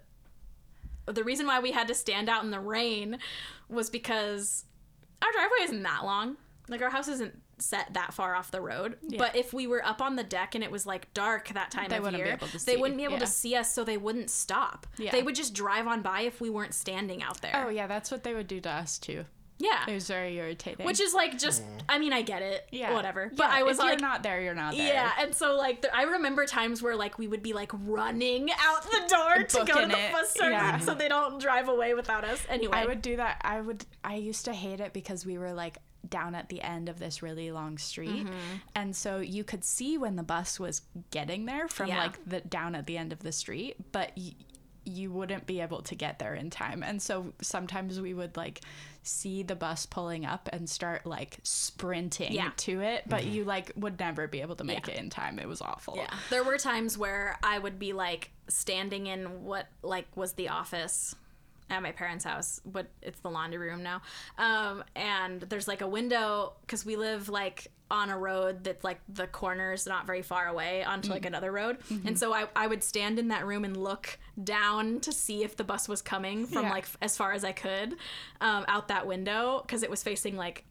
[1.06, 3.18] the reason why we had to stand out in the rain
[3.68, 4.64] was because
[5.22, 6.36] our driveway isn't that long.
[6.68, 8.96] Like our house isn't set that far off the road.
[9.02, 9.18] Yeah.
[9.18, 11.88] But if we were up on the deck and it was like dark that time
[11.88, 13.18] They of year, they wouldn't be able yeah.
[13.20, 14.86] to see us, so they wouldn't stop.
[14.98, 15.12] Yeah.
[15.12, 17.52] They would just drive on by if we weren't standing out there.
[17.54, 19.24] Oh yeah, that's what they would do to us too.
[19.58, 19.84] Yeah.
[19.88, 20.84] It was very irritating.
[20.84, 22.66] Which is like just, I mean, I get it.
[22.70, 23.30] yeah, Whatever.
[23.34, 24.86] But Yeah, I was if like, you're not there, you're not there.
[24.92, 28.50] Yeah, and so like th- I remember times where like we would be like running
[28.60, 30.78] out the door to go to the it, bus service yeah.
[30.80, 32.40] so they don't drive away without us.
[32.48, 33.40] Anyway, I would do that.
[33.42, 33.84] I would.
[34.04, 35.78] I used to hate it because we were like
[36.08, 38.56] down at the end of this really long street, Mm-hmm.
[38.76, 41.98] and so you could see when the bus was getting there from Yeah.
[42.02, 44.12] like the down at the end of the street, but.
[44.16, 44.34] Y-
[44.88, 46.84] you wouldn't be able to get there in time.
[46.84, 48.60] And so sometimes we would like
[49.06, 52.50] see the bus pulling up and start like sprinting Yeah.
[52.58, 54.94] to it, but you like would never be able to make Yeah.
[54.94, 55.38] it in time.
[55.38, 55.94] It was awful.
[55.96, 56.12] Yeah.
[56.30, 61.14] There were times where I would be like standing in what like was the office
[61.68, 64.00] at my parents' house, but it's the laundry room now.
[64.38, 68.98] Um, and there's like a window because we live like on a road that's like
[69.08, 71.78] the corner's not very far away onto like another road.
[72.04, 75.56] And so I, I would stand in that room and look down to see if
[75.56, 76.70] the bus was coming from Yeah.
[76.70, 77.92] like f- as far as I could
[78.40, 80.64] um, out that window because it was facing like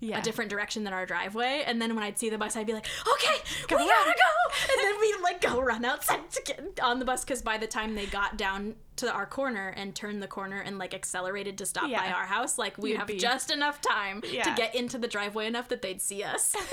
[0.00, 0.20] Yeah.
[0.20, 1.64] a different direction than our driveway.
[1.66, 3.34] And then when I'd see the bus, I'd be like, okay,
[3.70, 4.54] we run." gotta go.
[4.70, 7.66] And then we'd like go run outside to get on the bus because by the
[7.66, 11.66] time they got down to our corner and turned the corner and like accelerated to
[11.66, 14.98] stop by our house, like we'd You'd have be- just enough time to get into
[14.98, 16.54] the driveway enough that they'd see us.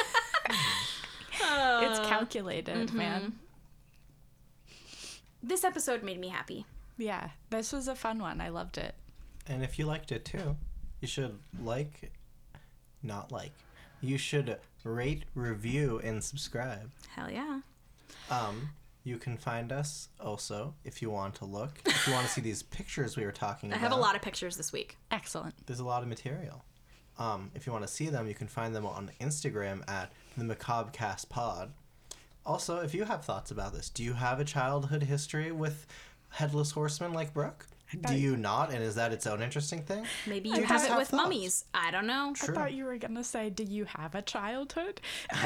[1.41, 2.97] it's calculated, mm-hmm.
[2.97, 3.33] man.
[5.43, 6.65] this episode made me happy.
[6.97, 7.29] Yeah.
[7.49, 8.39] This was a fun one.
[8.41, 8.95] I loved it.
[9.47, 10.55] And if you liked it too,
[11.01, 12.11] you should like,
[13.05, 13.51] not like,
[14.01, 16.91] you should rate, review, and subscribe.
[17.15, 17.61] Hell yeah.
[18.29, 18.69] Um,
[19.03, 21.79] you can find us also if you want to look.
[21.85, 23.85] If you want to see these pictures we were talking I about.
[23.85, 24.97] I have a lot of pictures this week.
[25.11, 25.53] Excellent.
[25.67, 26.65] There's a lot of material.
[27.17, 30.43] Um, if you want to see them, you can find them on Instagram at the
[30.43, 31.71] Macabrecast Pod.
[32.45, 35.87] Also, if you have thoughts about this, do you have a childhood history with
[36.29, 37.67] headless horsemen like Brooke?
[38.07, 38.71] Do you not?
[38.73, 40.05] And is that its own interesting thing?
[40.27, 41.23] Maybe you you have it have with thoughts?
[41.23, 41.65] mummies.
[41.73, 42.33] I don't know.
[42.41, 45.01] I thought you were gonna say, "Do you have a childhood?"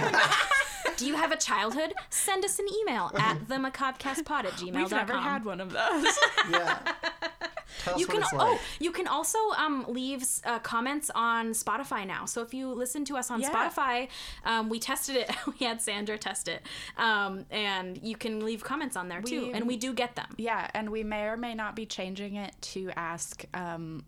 [0.98, 1.94] Do you have a childhood?
[2.10, 4.74] Send us an email at the macabrecastpod at gmail.com.
[4.84, 6.18] We've never had one of those.
[6.52, 6.80] Yeah.
[7.90, 12.06] Tell us You can it's oh you can also um, leave uh, comments on Spotify
[12.07, 12.26] now.
[12.26, 13.49] So if you listen to us on Yeah.
[13.52, 14.07] Spotify,
[14.45, 15.32] um, we tested it.
[15.60, 16.61] we had Sandra test it,
[16.98, 20.28] um, and you can leave comments on there too, and we do get them.
[20.38, 24.03] yeah, and we may or may not be changing it to ask um,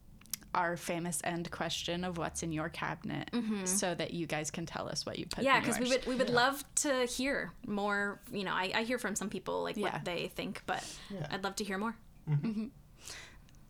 [0.53, 3.30] our famous end question of what's in your cabinet,
[3.66, 5.38] so that you guys can tell us what you put.
[5.38, 5.45] Mm-hmm.
[5.45, 8.20] Yeah, because we would we would love to hear more.
[8.34, 9.94] You know, I, I hear from some people like Yeah.
[9.94, 11.28] what they think, but Yeah.
[11.32, 11.95] I'd love to hear more.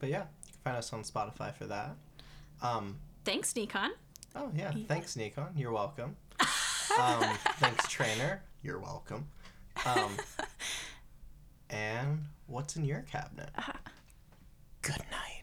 [0.01, 1.95] But yeah, you can find us on Spotify for that.
[2.61, 3.91] Um, Thanks, Nikon.
[4.35, 5.49] oh yeah, thanks Nikon.
[5.55, 6.15] You're welcome.
[6.99, 7.23] um,
[7.59, 8.41] thanks trainer.
[8.63, 9.27] You're welcome.
[9.85, 10.17] Um,
[11.69, 13.51] and what's in your cabinet?
[14.81, 15.40] Good night.